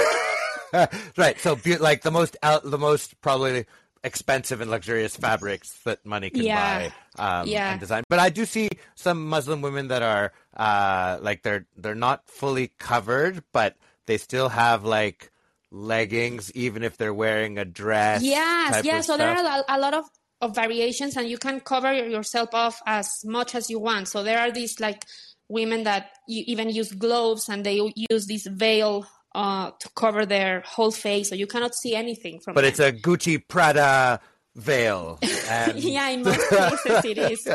right. 1.17 1.39
So 1.39 1.55
be- 1.55 1.77
like 1.77 2.01
the 2.03 2.11
most 2.11 2.37
out, 2.43 2.63
the 2.63 2.77
most 2.77 3.19
probably 3.21 3.65
expensive 4.03 4.61
and 4.61 4.69
luxurious 4.69 5.17
fabrics 5.17 5.79
that 5.83 6.05
money 6.05 6.29
can 6.29 6.43
Yeah. 6.43 6.89
buy 7.17 7.41
um, 7.41 7.47
Yeah. 7.47 7.71
and 7.71 7.79
design. 7.79 8.03
But 8.07 8.19
I 8.19 8.29
do 8.29 8.45
see 8.45 8.69
some 8.95 9.27
Muslim 9.27 9.61
women 9.61 9.87
that 9.89 10.03
are 10.03 10.31
uh, 10.55 11.17
like 11.21 11.41
they're 11.43 11.65
they're 11.75 11.95
not 11.95 12.29
fully 12.29 12.71
covered, 12.77 13.43
but 13.51 13.75
they 14.07 14.17
still 14.17 14.49
have 14.49 14.83
like 14.83 15.31
leggings, 15.71 16.51
even 16.53 16.83
if 16.83 16.97
they're 16.97 17.13
wearing 17.13 17.57
a 17.57 17.65
dress. 17.65 18.23
Yes, 18.23 18.85
of 18.85 19.05
So 19.05 19.17
there 19.17 19.29
are 19.29 19.63
a, 19.67 19.77
a 19.77 19.79
lot 19.79 19.93
of, 19.93 20.05
of 20.41 20.55
variations, 20.55 21.15
and 21.17 21.29
you 21.29 21.37
can 21.37 21.59
cover 21.59 21.93
yourself 21.93 22.49
off 22.53 22.81
as 22.85 23.23
much 23.25 23.53
as 23.53 23.69
you 23.69 23.79
want. 23.79 24.07
So 24.07 24.23
there 24.23 24.39
are 24.39 24.51
these 24.51 24.79
like 24.79 25.05
women 25.49 25.83
that 25.83 26.11
you 26.27 26.43
even 26.47 26.69
use 26.69 26.91
gloves, 26.91 27.49
and 27.49 27.63
they 27.63 27.91
use 28.09 28.25
this 28.25 28.47
veil 28.47 29.05
uh, 29.35 29.71
to 29.79 29.89
cover 29.95 30.25
their 30.25 30.61
whole 30.61 30.91
face, 30.91 31.29
so 31.29 31.35
you 31.35 31.47
cannot 31.47 31.75
see 31.75 31.95
anything 31.95 32.39
from. 32.39 32.55
But 32.55 32.61
them. 32.61 32.69
it's 32.69 32.79
a 32.79 32.91
Gucci 32.91 33.45
Prada 33.47 34.19
veil. 34.57 35.19
And, 35.49 35.79
yeah, 35.79 36.09
in 36.09 36.23
most 36.23 36.49
cases 36.49 37.05
it 37.05 37.17
is. 37.31 37.47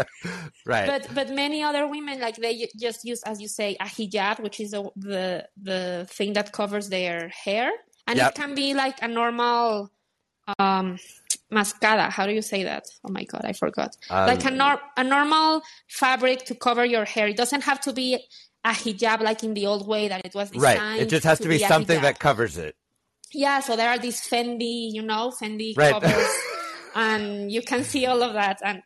right. 0.64 0.86
But 0.86 1.02
but 1.14 1.28
many 1.30 1.62
other 1.62 1.86
women 1.86 2.20
like 2.20 2.36
they 2.36 2.66
just 2.80 3.04
use, 3.04 3.22
as 3.24 3.38
you 3.42 3.48
say, 3.48 3.76
a 3.80 3.84
hijab, 3.84 4.40
which 4.40 4.60
is 4.60 4.72
a, 4.72 4.82
the 4.96 5.46
the 5.60 6.06
thing 6.08 6.32
that 6.32 6.52
covers 6.52 6.88
their 6.88 7.28
hair, 7.28 7.70
and 8.06 8.16
Yep. 8.16 8.28
it 8.30 8.34
can 8.34 8.54
be 8.54 8.72
like 8.72 8.96
a 9.02 9.08
normal 9.08 9.90
um 10.58 10.98
mascara. 11.50 12.08
How 12.10 12.24
do 12.26 12.32
you 12.32 12.40
say 12.42 12.64
that? 12.64 12.84
Oh 13.04 13.12
my 13.12 13.24
god, 13.24 13.42
I 13.44 13.52
forgot. 13.52 13.90
Um, 14.08 14.26
like 14.26 14.44
a 14.46 14.50
nor- 14.50 14.80
a 14.96 15.04
normal 15.04 15.62
fabric 15.88 16.38
to 16.46 16.54
cover 16.54 16.84
your 16.86 17.04
hair. 17.04 17.28
It 17.28 17.36
doesn't 17.36 17.64
have 17.64 17.80
to 17.82 17.92
be 17.92 18.08
a 18.64 18.70
hijab 18.70 19.20
like 19.20 19.42
in 19.44 19.52
the 19.54 19.66
old 19.66 19.86
way 19.86 20.08
that 20.08 20.24
it 20.24 20.34
was 20.34 20.50
designed. 20.50 20.78
right. 20.80 21.00
It 21.02 21.08
just 21.10 21.24
has 21.24 21.38
to 21.40 21.48
be 21.48 21.62
a 21.62 21.68
something 21.68 22.00
that 22.00 22.18
covers 22.18 22.56
it. 22.56 22.74
Yeah, 23.34 23.60
so 23.60 23.76
there 23.76 23.88
are 23.90 23.98
these 23.98 24.20
Fendi, 24.20 24.92
you 24.92 25.02
know, 25.02 25.32
Fendi 25.38 25.74
Right. 25.76 25.92
covers, 25.92 26.28
and 26.94 27.50
you 27.50 27.62
can 27.62 27.84
see 27.84 28.06
all 28.06 28.22
of 28.22 28.34
that. 28.34 28.58
And 28.64 28.82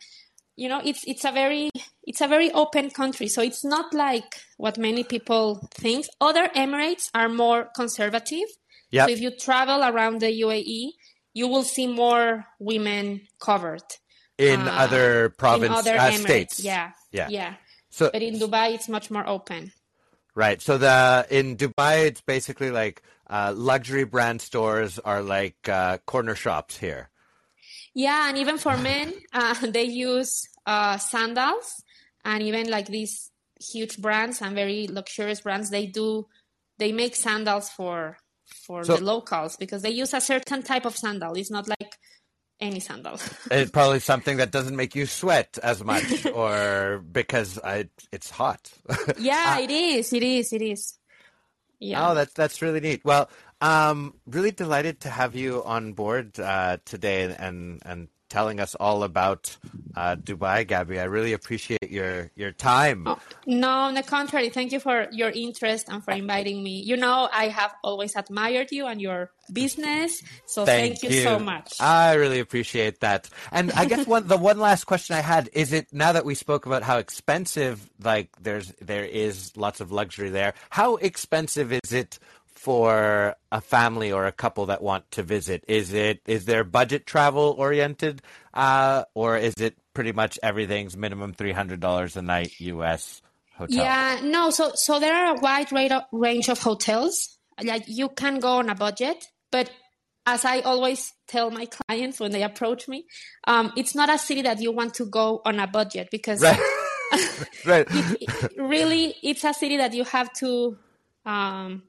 you 0.57 0.69
know, 0.69 0.81
it's 0.85 1.05
it's 1.07 1.25
a 1.25 1.33
very 1.33 1.71
it's 2.05 2.21
a 2.21 2.29
very 2.29 2.51
open 2.53 2.91
country, 2.91 3.29
so 3.29 3.43
it's 3.43 3.65
not 3.65 3.93
like 3.93 4.41
what 4.57 4.79
many 4.79 5.05
people 5.05 5.69
think. 5.75 6.07
Other 6.21 6.49
Emirates 6.49 7.11
are 7.15 7.29
more 7.29 7.69
conservative. 7.75 8.49
Yep. 8.91 9.09
So 9.09 9.13
if 9.13 9.21
you 9.21 9.31
travel 9.37 9.83
around 9.83 10.21
the 10.21 10.33
UAE, 10.43 10.93
you 11.35 11.49
will 11.49 11.65
see 11.65 11.87
more 11.87 12.47
women 12.59 13.21
covered 13.41 13.83
In 14.39 14.61
uh, 14.61 14.71
other 14.73 15.31
provinces 15.31 15.87
uh, 15.87 16.11
states. 16.13 16.61
Yeah, 16.61 16.93
Yeah. 17.11 17.29
yeah. 17.29 17.55
So 17.91 18.11
But 18.13 18.23
in 18.23 18.39
Dubai, 18.39 18.75
it's 18.75 18.89
much 18.89 19.11
more 19.11 19.27
open. 19.27 19.73
Right. 20.35 20.61
So 20.61 20.79
the 20.79 21.27
in 21.31 21.57
Dubai, 21.57 22.07
it's 22.07 22.21
basically 22.21 22.71
like 22.71 23.03
uh, 23.29 23.53
luxury 23.57 24.05
brand 24.05 24.41
stores 24.43 24.99
are 24.99 25.23
like 25.23 25.57
uh, 25.69 25.99
corner 26.07 26.35
shops 26.35 26.77
here. 26.77 27.09
Yeah, 27.97 28.29
and 28.29 28.37
even 28.37 28.59
for 28.59 28.77
men, 28.77 29.15
uh, 29.33 29.55
they 29.77 29.85
use 29.85 30.47
uh, 30.67 30.99
sandals, 30.99 31.83
and 32.27 32.43
even 32.43 32.69
like 32.69 32.87
these 32.89 33.31
huge 33.73 33.97
brands 33.97 34.43
and 34.43 34.55
very 34.55 34.87
luxurious 34.87 35.41
brands, 35.41 35.71
they 35.71 35.87
do 35.87 36.27
they 36.79 36.93
make 36.93 37.17
sandals 37.17 37.71
for 37.71 38.19
for 38.67 38.85
So- 38.85 38.97
the 38.97 39.03
locals 39.05 39.57
because 39.57 39.81
they 39.81 39.91
use 40.03 40.13
a 40.13 40.21
certain 40.21 40.63
type 40.63 40.85
of 40.85 40.95
sandal. 40.95 41.33
It's 41.41 41.51
not 41.51 41.67
like 41.69 41.97
any 42.61 42.81
sandal. 42.81 43.19
It's 43.51 43.71
probably 43.71 44.01
something 44.01 44.37
that 44.39 44.51
doesn't 44.51 44.77
make 44.77 44.95
you 44.95 45.07
sweat 45.07 45.59
as 45.63 45.83
much, 45.83 46.27
or 46.35 47.03
because 47.13 47.59
I, 47.65 47.89
it's 48.13 48.29
hot. 48.31 48.71
yeah, 49.19 49.59
it 49.59 49.71
is. 49.71 50.13
It 50.13 50.23
is. 50.23 50.53
It 50.53 50.61
is. 50.63 50.99
Yeah. 51.79 52.11
Oh, 52.11 52.15
that's 52.15 52.33
that's 52.35 52.61
really 52.61 52.81
neat. 52.81 53.05
Well, 53.05 53.29
um, 53.61 54.15
really 54.27 54.51
delighted 54.51 55.01
to 55.01 55.11
have 55.11 55.35
you 55.35 55.63
on 55.65 55.93
board 55.93 56.39
uh, 56.39 56.79
today 56.85 57.35
and 57.39 57.81
and 57.85 58.09
telling 58.29 58.59
us 58.61 58.75
all 58.75 59.03
about 59.03 59.57
uh, 59.95 60.17
Dubai, 60.17 60.67
Gaby. 60.67 60.99
I 60.99 61.05
really 61.05 61.33
appreciate 61.33 61.91
your 61.91 62.31
your 62.35 62.53
time. 62.53 63.07
No, 63.47 63.69
on 63.69 63.95
the 63.95 64.03
contrary. 64.03 64.51
Thank 64.51 64.73
you 64.73 64.81
for 64.81 65.09
your 65.13 65.31
interest 65.31 65.89
and 65.89 66.05
for 66.05 66.13
inviting 66.13 66.63
me. 66.63 66.81
You 66.81 66.97
know, 66.97 67.29
I 67.33 67.49
have 67.49 67.73
always 67.83 68.17
admired 68.17 68.73
you 68.73 68.87
and 68.87 69.01
your 69.01 69.31
business. 69.53 70.23
So 70.47 70.65
thank, 70.65 71.03
you, 71.03 71.23
so 71.23 71.39
much. 71.39 71.81
I 71.81 72.15
really 72.15 72.41
appreciate 72.41 73.01
that. 73.01 73.29
And 73.53 73.73
I 73.73 73.85
guess 73.85 74.07
one 74.07 74.27
the 74.27 74.37
one 74.37 74.59
last 74.59 74.85
question 74.85 75.17
I 75.17 75.21
had 75.21 75.49
is 75.53 75.73
it 75.73 75.93
now 75.93 76.13
that 76.13 76.25
we 76.25 76.35
spoke 76.35 76.67
about 76.67 76.83
how 76.83 76.99
expensive 76.99 77.89
like 78.03 78.31
there's 78.41 78.73
there 78.81 79.05
is 79.05 79.57
lots 79.57 79.81
of 79.81 79.93
luxury 79.93 80.31
there. 80.31 80.55
How 80.71 80.97
expensive 80.97 81.73
is 81.73 81.93
it 81.93 82.19
for 82.59 83.37
a 83.53 83.61
family 83.61 84.11
or 84.13 84.27
a 84.27 84.33
couple 84.33 84.67
that 84.67 84.83
want 84.83 85.11
to 85.13 85.23
visit? 85.23 85.65
Is 85.69 85.93
it 85.93 86.21
is 86.27 86.47
there 86.47 86.65
budget 86.65 87.07
travel 87.07 87.55
oriented 87.59 88.23
uh, 88.55 89.05
or 89.15 89.37
is 89.37 89.55
it 89.59 89.77
pretty 89.95 90.13
much 90.13 90.39
everything's 90.43 90.97
minimum 90.97 91.35
$300 91.35 92.17
a 92.17 92.23
night 92.23 92.53
US 92.61 93.23
hotel? 93.57 93.77
Yeah, 93.85 94.21
no. 94.25 94.51
So 94.51 94.73
so 94.75 94.99
there 95.01 95.15
are 95.15 95.37
a 95.37 95.41
wide 95.41 95.71
ra- 95.73 96.05
range 96.13 96.49
of 96.49 96.59
hotels. 96.61 97.39
Like 97.63 97.85
you 97.87 98.09
can 98.09 98.41
go 98.41 98.59
on 98.59 98.69
a 98.69 98.75
budget, 98.75 99.27
but 99.51 99.71
as 100.27 100.45
I 100.45 100.61
always 100.61 101.13
tell 101.29 101.51
my 101.51 101.67
clients 101.67 102.19
when 102.19 102.33
they 102.33 102.43
approach 102.43 102.89
me, 102.89 103.07
um, 103.47 103.73
it's 103.77 103.95
not 103.95 104.13
a 104.13 104.19
city 104.19 104.43
that 104.43 104.61
you 104.61 104.73
want 104.73 104.95
to 104.95 105.07
go 105.07 105.41
on 105.45 105.61
a 105.61 105.67
budget 105.67 106.09
because 106.11 106.43
Right. 106.43 106.59
right. 107.65 107.87
it- 107.91 108.53
really 108.59 109.15
it's 109.23 109.45
a 109.45 109.55
city 109.55 109.77
that 109.77 109.95
you 109.95 110.05
have 110.05 110.33
to 110.35 110.77
um, 111.25 111.83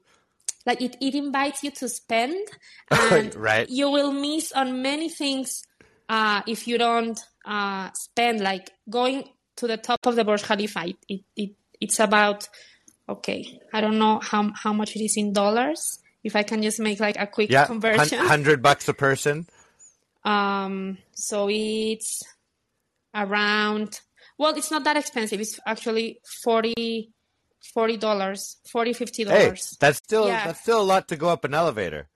like 0.68 0.80
it, 0.82 0.96
it 1.00 1.14
invites 1.14 1.64
you 1.64 1.70
to 1.80 1.88
spend 1.88 2.36
and 2.90 3.34
Right. 3.34 3.68
you 3.68 3.90
will 3.90 4.12
miss 4.12 4.52
on 4.52 4.82
many 4.82 5.08
things 5.08 5.62
uh, 6.08 6.42
if 6.46 6.68
you 6.68 6.76
don't 6.78 7.18
uh, 7.44 7.90
spend 7.94 8.40
like 8.40 8.70
going 8.88 9.24
to 9.56 9.66
the 9.66 9.76
top 9.78 9.98
of 10.06 10.14
the 10.14 10.24
Burj 10.24 10.42
Khalifa. 10.44 10.86
It, 10.86 10.96
it, 11.08 11.20
it 11.36 11.50
it's 11.80 11.98
about 12.00 12.48
okay. 13.08 13.40
I 13.72 13.80
don't 13.80 13.98
know 13.98 14.20
how 14.20 14.52
how 14.54 14.72
much 14.72 14.94
it 14.96 15.02
is 15.02 15.16
in 15.16 15.32
dollars. 15.32 15.98
If 16.22 16.36
I 16.36 16.42
can 16.42 16.60
just 16.62 16.78
make 16.80 17.00
like 17.00 17.16
a 17.18 17.26
quick 17.26 17.50
Yeah, 17.50 17.66
conversion. 17.66 18.18
hundred 18.18 18.62
bucks 18.62 18.88
a 18.88 18.94
person. 18.94 19.46
Um, 20.24 20.98
so 21.14 21.48
it's 21.50 22.22
around. 23.14 24.00
Well, 24.36 24.54
it's 24.56 24.70
not 24.70 24.84
that 24.84 24.96
expensive. 24.96 25.40
It's 25.40 25.58
actually 25.66 26.20
40 26.44 27.10
dollars, 27.96 28.56
40 28.70 28.92
50 28.92 29.24
Hey, 29.24 29.30
dollars. 29.46 29.76
that's 29.80 29.98
still 29.98 30.26
Yeah. 30.26 30.46
that's 30.46 30.60
still 30.60 30.80
a 30.80 30.82
lot 30.82 31.08
to 31.08 31.16
go 31.16 31.28
up 31.28 31.44
an 31.44 31.54
elevator. 31.54 32.08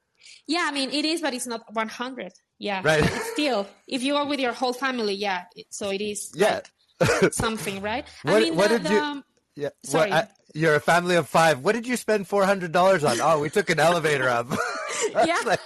Yeah, 0.47 0.65
I 0.69 0.73
mean 0.73 0.91
it 0.91 1.05
is, 1.05 1.21
but 1.21 1.35
it's 1.35 1.47
not 1.47 1.63
one 1.73 1.89
hundred. 1.89 2.33
Yeah, 2.59 2.81
Right. 2.85 3.03
it's 3.05 3.33
still, 3.33 3.67
if 3.89 4.03
you 4.03 4.13
go 4.15 4.25
with 4.27 4.39
your 4.41 4.53
whole 4.53 4.73
family, 4.73 5.15
yeah. 5.15 5.45
So 5.71 5.91
it 5.91 6.01
is 6.01 6.31
Yeah. 6.35 6.61
like 7.01 7.33
something, 7.45 7.81
right? 7.83 8.05
I 8.25 8.33
What- 8.33 8.43
mean, 8.43 8.57
what 8.57 8.71
the, 8.71 8.79
did 8.79 8.91
you- 8.91 8.97
the, 8.99 9.03
um, 9.03 9.25
Yeah. 9.57 9.69
Sorry. 9.85 10.11
What, 10.11 10.25
I, 10.25 10.29
you're 10.55 10.75
a 10.77 10.81
family 10.81 11.17
of 11.17 11.29
five. 11.29 11.61
What 11.61 11.73
did 11.75 11.87
you 11.87 11.97
spend 11.97 12.27
four 12.29 12.45
hundred 12.45 12.73
dollars 12.73 13.05
on? 13.05 13.21
Oh, 13.21 13.41
we 13.41 13.51
took 13.51 13.69
an 13.71 13.81
elevator 13.81 14.29
up. 14.29 14.47
Yeah. 15.27 15.41
like- 15.45 15.61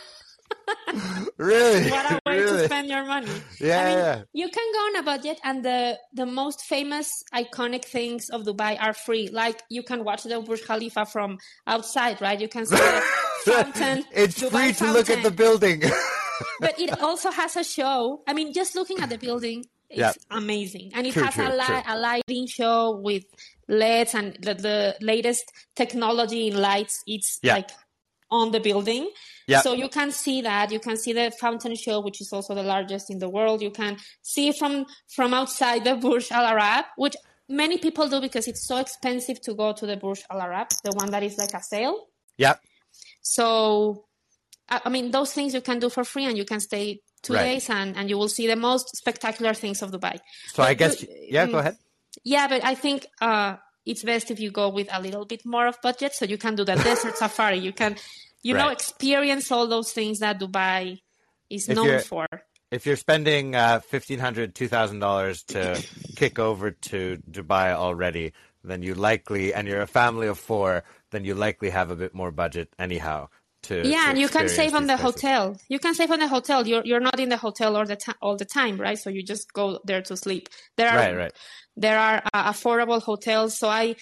really? 1.39 1.91
what 1.91 2.11
a 2.11 2.21
way 2.27 2.41
really? 2.41 2.59
to 2.59 2.65
spend 2.65 2.89
your 2.89 3.05
money. 3.05 3.31
Yeah, 3.61 3.81
I 3.81 3.85
mean, 3.85 3.99
yeah. 3.99 4.23
you 4.33 4.49
can 4.49 4.73
go 4.73 4.79
on 4.79 4.97
a 4.97 5.03
budget, 5.03 5.39
and 5.45 5.65
the 5.65 5.99
the 6.13 6.27
most 6.27 6.63
famous, 6.63 7.23
iconic 7.35 7.85
things 7.85 8.29
of 8.31 8.43
Dubai 8.43 8.77
are 8.81 8.93
free. 8.93 9.29
Like 9.29 9.63
you 9.71 9.83
can 9.83 10.05
watch 10.05 10.23
the 10.25 10.41
Burj 10.41 10.63
Khalifa 10.65 11.07
from 11.07 11.39
outside, 11.67 12.21
right? 12.21 12.41
You 12.41 12.49
can 12.49 12.67
see 12.67 12.77
the 12.77 13.03
fountain. 13.45 14.05
it's 14.13 14.41
Dubai 14.41 14.75
free 14.75 14.87
to 14.87 14.93
look 14.93 15.11
at 15.11 15.23
the 15.23 15.31
building. 15.31 15.83
but 16.61 16.79
it 16.81 17.01
also 17.01 17.31
has 17.31 17.57
a 17.57 17.65
show. 17.65 18.23
I 18.27 18.33
mean, 18.33 18.53
just 18.53 18.75
looking 18.75 19.01
at 19.01 19.09
the 19.09 19.19
building 19.19 19.65
is 19.91 19.99
Yeah. 19.99 20.13
amazing, 20.31 20.91
and 20.95 21.07
it 21.07 21.13
True, 21.13 21.23
has 21.25 21.35
true, 21.35 21.47
a, 21.47 21.55
li- 21.55 21.65
true. 21.65 21.83
a 21.87 21.97
lighting 21.99 22.47
show 22.49 22.99
with 23.01 23.25
LEDs 23.69 24.15
and 24.15 24.37
the, 24.43 24.55
the 24.55 24.97
latest 25.01 25.45
technology 25.77 26.49
in 26.49 26.57
lights. 26.61 27.03
It's 27.07 27.39
Yeah. 27.43 27.55
like 27.55 27.71
on 28.31 28.51
the 28.51 28.61
building. 28.61 29.11
Yeah. 29.47 29.61
So 29.61 29.73
you 29.73 29.89
can 29.89 30.11
see 30.11 30.43
that. 30.43 30.73
You 30.73 30.81
can 30.81 30.97
see 30.97 31.13
the 31.13 31.31
fountain 31.41 31.77
show, 31.77 32.01
which 32.01 32.21
is 32.21 32.33
also 32.33 32.55
the 32.55 32.63
largest 32.63 33.11
in 33.11 33.19
the 33.19 33.29
world. 33.29 33.63
You 33.63 33.71
can 33.71 33.97
see 34.23 34.53
from 34.53 34.87
from 35.15 35.33
outside 35.35 35.85
the 35.85 35.95
Burj 35.97 36.31
Al 36.33 36.45
Arab, 36.45 36.85
which 36.97 37.17
many 37.49 37.79
people 37.79 38.09
do 38.09 38.21
because 38.21 38.49
it's 38.49 38.67
so 38.67 38.79
expensive 38.79 39.41
to 39.43 39.55
go 39.55 39.73
to 39.73 39.87
the 39.87 39.97
Burj 39.97 40.23
Al 40.31 40.41
Arab, 40.41 40.69
the 40.83 40.91
one 40.93 41.11
that 41.13 41.23
is 41.23 41.39
like 41.39 41.55
a 41.55 41.63
sail. 41.63 42.09
Yeah. 42.37 42.55
So, 43.23 44.05
I 44.69 44.89
mean, 44.89 45.11
those 45.11 45.33
things 45.33 45.55
you 45.55 45.61
can 45.61 45.79
do 45.79 45.89
for 45.89 46.05
free, 46.05 46.25
and 46.25 46.37
you 46.37 46.45
can 46.45 46.61
stay 46.61 47.01
two 47.23 47.35
Right. 47.35 47.45
days, 47.45 47.71
and, 47.71 47.97
and 47.97 48.09
you 48.11 48.19
will 48.19 48.29
see 48.29 48.47
the 48.47 48.57
most 48.57 48.97
spectacular 48.97 49.55
things 49.55 49.83
of 49.83 49.91
Dubai. 49.91 50.19
So 50.53 50.63
I 50.63 50.75
guess 50.75 51.03
you- 51.03 51.09
yeah. 51.31 51.47
Go 51.47 51.53
mm, 51.53 51.61
ahead. 51.61 51.77
Yeah, 52.25 52.49
but 52.49 52.65
I 52.65 52.75
think 52.75 53.07
uh, 53.21 53.57
it's 53.87 54.03
best 54.03 54.31
if 54.31 54.41
you 54.41 54.51
go 54.51 54.69
with 54.69 54.89
a 54.93 55.01
little 55.01 55.25
bit 55.25 55.47
more 55.47 55.67
of 55.69 55.81
budget, 55.81 56.13
so 56.13 56.25
you 56.25 56.37
can 56.37 56.57
do 56.57 56.65
the 56.65 56.75
desert 56.75 57.17
safari. 57.23 57.59
You 57.59 57.73
can, 57.73 57.97
you 58.43 58.53
know, 58.55 58.69
experience 58.69 59.51
all 59.53 59.67
those 59.69 59.93
things 59.93 60.19
that 60.19 60.41
Dubai 60.41 61.01
is 61.49 61.69
If 61.69 61.77
known 61.77 61.99
for. 62.01 62.27
If 62.71 62.85
you're 62.85 62.97
spending 62.97 63.55
uh, 63.55 63.81
fifteen 63.81 64.19
hundred, 64.19 64.55
two 64.55 64.69
thousand 64.69 64.99
dollars 64.99 65.45
to 65.45 65.83
kick 66.17 66.39
over 66.39 66.73
to 66.73 67.19
Dubai 67.31 67.73
already, 67.73 68.33
then 68.65 68.83
you 68.83 68.95
likely, 68.95 69.55
and 69.55 69.69
you're 69.69 69.83
a 69.83 69.87
family 69.87 70.27
of 70.27 70.39
four, 70.39 70.83
then 71.13 71.25
you 71.25 71.35
likely 71.35 71.71
have 71.71 71.91
a 71.91 71.97
bit 71.97 72.15
more 72.15 72.31
budget 72.31 72.75
anyhow. 72.79 73.29
To 73.63 73.83
Yeah, 73.83 74.03
to 74.03 74.11
and 74.11 74.19
you 74.19 74.29
can 74.29 74.49
save 74.49 74.75
on 74.75 74.87
the 74.87 74.97
places. 74.97 75.23
hotel. 75.23 75.57
You 75.69 75.79
can 75.79 75.95
save 75.95 76.11
on 76.11 76.21
the 76.21 76.29
hotel. 76.29 76.67
You're 76.67 76.85
you're 76.85 77.01
not 77.01 77.19
in 77.19 77.29
the 77.31 77.37
hotel 77.37 77.77
all 77.77 77.87
the 77.87 77.97
time 77.97 78.15
all 78.21 78.37
the 78.37 78.45
time, 78.45 78.81
right? 78.81 78.99
So 78.99 79.11
you 79.11 79.23
just 79.23 79.53
go 79.53 79.81
there 79.85 80.03
to 80.03 80.17
sleep. 80.17 80.49
There 80.77 80.89
are 80.89 80.97
Right, 80.97 81.17
right. 81.17 81.33
There 81.77 81.99
are 81.99 82.23
uh, 82.33 82.53
affordable 82.53 83.03
hotels. 83.03 83.59
So 83.59 83.69
I 83.69 83.97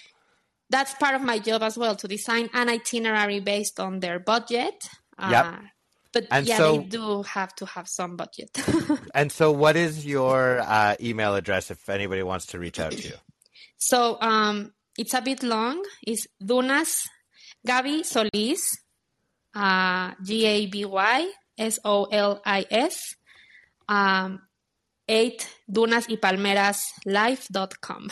that's 0.70 0.94
part 0.94 1.14
of 1.14 1.22
my 1.22 1.38
job 1.38 1.62
as 1.62 1.76
well 1.76 1.94
to 1.96 2.08
design 2.08 2.48
an 2.54 2.68
itinerary 2.68 3.40
based 3.40 3.78
on 3.80 4.00
their 4.00 4.18
budget. 4.18 4.74
Uh, 5.18 5.28
Yep. 5.30 5.60
But 6.12 6.26
And 6.30 6.46
yeah, 6.46 6.56
so- 6.58 6.76
they 6.78 6.84
do 6.84 7.22
have 7.22 7.54
to 7.56 7.66
have 7.66 7.88
some 7.88 8.16
budget. 8.16 8.50
And 9.14 9.32
so, 9.32 9.50
what 9.50 9.74
is 9.76 10.06
your 10.06 10.60
uh, 10.60 10.94
email 11.00 11.34
address 11.34 11.70
if 11.72 11.88
anybody 11.88 12.22
wants 12.22 12.46
to 12.46 12.58
reach 12.58 12.78
out 12.78 12.92
to 12.92 13.02
you? 13.02 13.14
so 13.76 14.16
um, 14.20 14.72
it's 14.96 15.12
a 15.14 15.20
bit 15.20 15.42
long. 15.42 15.82
It's 16.06 16.26
Dunas 16.44 17.02
Gaby 17.66 18.04
Solis, 18.04 18.62
uh, 19.54 20.12
G 20.22 20.46
A 20.46 20.66
B 20.66 20.84
Y 20.84 21.30
S 21.58 21.78
O 21.84 22.04
L 22.04 22.40
I 22.46 22.64
S, 22.70 23.14
um, 23.88 24.40
eight 25.08 25.46
Dunas 25.70 26.06
y 26.08 26.16
Palmeras 26.16 26.92
Life.com. 27.04 28.08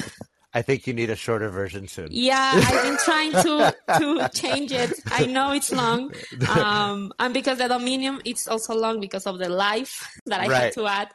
I 0.55 0.61
think 0.61 0.87
you 0.87 0.93
need 0.93 1.09
a 1.09 1.17
shorter 1.17 1.49
version 1.49 1.89
soon. 1.89 2.09
Yeah, 2.11 2.53
I've 2.55 2.83
been 2.83 2.99
trying 3.05 3.33
to 3.33 3.75
to 3.99 4.29
change 4.35 4.71
it. 4.71 4.93
I 5.11 5.25
know 5.25 5.53
it's 5.53 5.73
long, 5.73 6.13
um, 6.49 7.11
and 7.19 7.33
because 7.33 7.57
the 7.57 7.69
dominion 7.69 8.21
it's 8.27 8.47
also 8.47 8.75
long 8.75 9.01
because 9.01 9.27
of 9.27 9.39
the 9.39 9.49
life 9.49 10.07
that 10.27 10.41
I 10.41 10.49
Right. 10.49 10.63
had 10.65 10.73
to 10.75 10.87
add. 10.87 11.09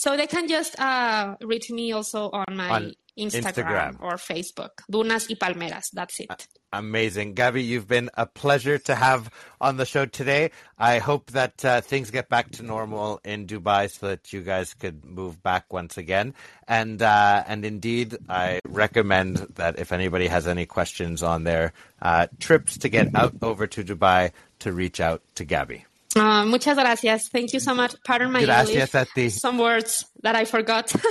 So 0.00 0.16
they 0.16 0.26
can 0.26 0.48
just 0.48 0.80
uh, 0.80 1.36
reach 1.42 1.70
me 1.70 1.92
also 1.92 2.30
on 2.32 2.56
my 2.56 2.70
On 2.70 2.94
Instagram, 3.18 3.52
Instagram. 3.52 3.96
or 4.00 4.14
Facebook, 4.14 4.70
Dunas 4.90 5.28
y 5.28 5.36
Palmeras. 5.38 5.90
That's 5.92 6.20
it. 6.20 6.48
Amazing. 6.72 7.34
Gaby, 7.34 7.62
you've 7.62 7.86
been 7.86 8.08
a 8.14 8.24
pleasure 8.24 8.78
to 8.78 8.94
have 8.94 9.28
on 9.60 9.76
the 9.76 9.84
show 9.84 10.06
today. 10.06 10.52
I 10.78 11.00
hope 11.00 11.32
that 11.32 11.62
uh, 11.66 11.82
things 11.82 12.10
get 12.10 12.30
back 12.30 12.50
to 12.52 12.62
normal 12.62 13.20
in 13.26 13.46
Dubai 13.46 13.90
so 13.90 14.08
that 14.08 14.32
you 14.32 14.40
guys 14.40 14.72
could 14.72 15.04
move 15.04 15.42
back 15.42 15.70
once 15.70 15.98
again. 15.98 16.32
And 16.66 17.02
uh, 17.02 17.44
and 17.46 17.66
indeed, 17.66 18.16
I 18.26 18.60
recommend 18.66 19.36
that 19.56 19.78
if 19.78 19.92
anybody 19.92 20.28
has 20.28 20.46
any 20.46 20.64
questions 20.64 21.22
on 21.22 21.44
their 21.44 21.74
uh, 22.00 22.28
trips 22.38 22.78
to 22.78 22.88
get 22.88 23.14
out 23.14 23.34
over 23.42 23.66
to 23.66 23.84
Dubai, 23.84 24.32
to 24.60 24.72
reach 24.72 24.98
out 24.98 25.20
to 25.34 25.44
Gaby. 25.44 25.84
Uh, 26.16 26.44
muchas 26.44 26.76
gracias. 26.76 27.28
Thank 27.28 27.52
you 27.52 27.60
so 27.60 27.74
much. 27.74 27.94
Pardon 28.04 28.32
my 28.32 28.44
Gracias 28.44 28.94
English. 28.94 28.94
a 28.94 29.14
ti. 29.14 29.28
Some 29.30 29.58
words 29.58 30.06
that 30.22 30.34
I 30.36 30.44
forgot. 30.44 30.92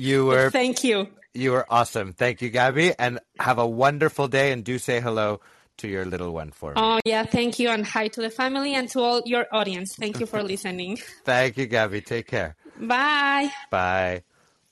You 0.00 0.26
were 0.26 0.48
Thank 0.50 0.84
you. 0.84 1.08
you 1.34 1.50
were 1.50 1.66
awesome. 1.68 2.12
Thank 2.12 2.40
you, 2.40 2.50
Gaby, 2.50 2.92
and 3.00 3.18
have 3.40 3.58
a 3.58 3.66
wonderful 3.66 4.28
day. 4.28 4.52
And 4.52 4.62
do 4.62 4.78
say 4.78 5.00
hello 5.00 5.40
to 5.78 5.88
your 5.88 6.04
little 6.04 6.32
one 6.32 6.52
for 6.52 6.70
me. 6.70 6.74
Oh 6.80 7.00
yeah, 7.04 7.24
thank 7.24 7.58
you, 7.58 7.68
and 7.70 7.84
hi 7.84 8.06
to 8.06 8.20
the 8.22 8.30
family 8.30 8.74
and 8.74 8.88
to 8.90 9.00
all 9.00 9.22
your 9.26 9.46
audience. 9.50 9.96
Thank 9.96 10.20
you 10.20 10.26
for 10.26 10.40
listening. 10.54 10.98
Thank 11.24 11.56
you, 11.56 11.66
Gaby. 11.66 12.00
Take 12.02 12.28
care. 12.28 12.54
Bye. 12.78 13.50
Bye. 13.72 14.22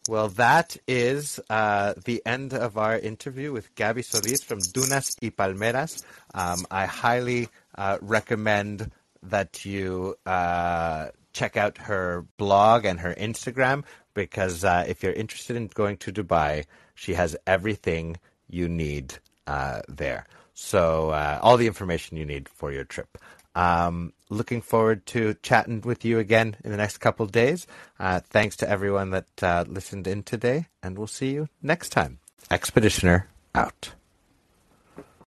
Well, 0.09 0.29
that 0.39 0.77
is 0.87 1.41
uh, 1.51 1.95
the 2.05 2.23
end 2.25 2.55
of 2.55 2.79
our 2.79 2.97
interview 2.97 3.51
with 3.53 3.75
Gaby 3.75 4.03
Solis 4.03 4.45
from 4.45 4.61
Dunas 4.61 5.17
y 5.21 5.31
Palmeras. 5.37 6.05
Um, 6.33 6.65
I 6.71 6.87
highly 6.87 7.49
uh, 7.77 7.99
recommend 8.01 8.93
that 9.31 9.65
you 9.65 10.17
uh, 10.27 11.09
check 11.33 11.57
out 11.57 11.79
her 11.79 12.27
blog 12.37 12.85
and 12.85 13.01
her 13.01 13.15
Instagram 13.15 13.85
because 14.15 14.65
uh, 14.65 14.85
if 14.89 15.03
you're 15.03 15.13
interested 15.13 15.57
in 15.57 15.69
going 15.69 15.97
to 15.99 16.13
Dubai, 16.13 16.65
she 16.95 17.15
has 17.15 17.37
everything 17.47 18.17
you 18.49 18.69
need 18.69 19.19
uh, 19.47 19.83
there. 19.89 20.27
So, 20.55 21.11
uh, 21.11 21.39
all 21.43 21.59
the 21.59 21.67
information 21.67 22.17
you 22.17 22.25
need 22.25 22.49
for 22.49 22.73
your 22.73 22.85
trip. 22.85 23.19
Um, 23.55 24.13
looking 24.31 24.63
forward 24.63 25.05
to 25.07 25.35
chatting 25.43 25.83
with 25.83 26.05
you 26.05 26.19
again 26.19 26.57
in 26.65 26.71
the 26.71 26.77
next 26.77 26.99
couple 26.99 27.27
days. 27.27 27.67
Uh, 27.99 28.21
thanks 28.21 28.57
to 28.57 28.69
everyone 28.69 29.11
that 29.11 29.43
uh, 29.43 29.65
listened 29.69 30.07
in 30.07 30.23
today, 30.23 30.67
and 30.83 30.97
we'll 30.97 31.07
see 31.07 31.33
you 31.33 31.49
next 31.63 31.91
time. 31.91 32.19
Expeditioner 32.51 33.25
out. 33.55 33.93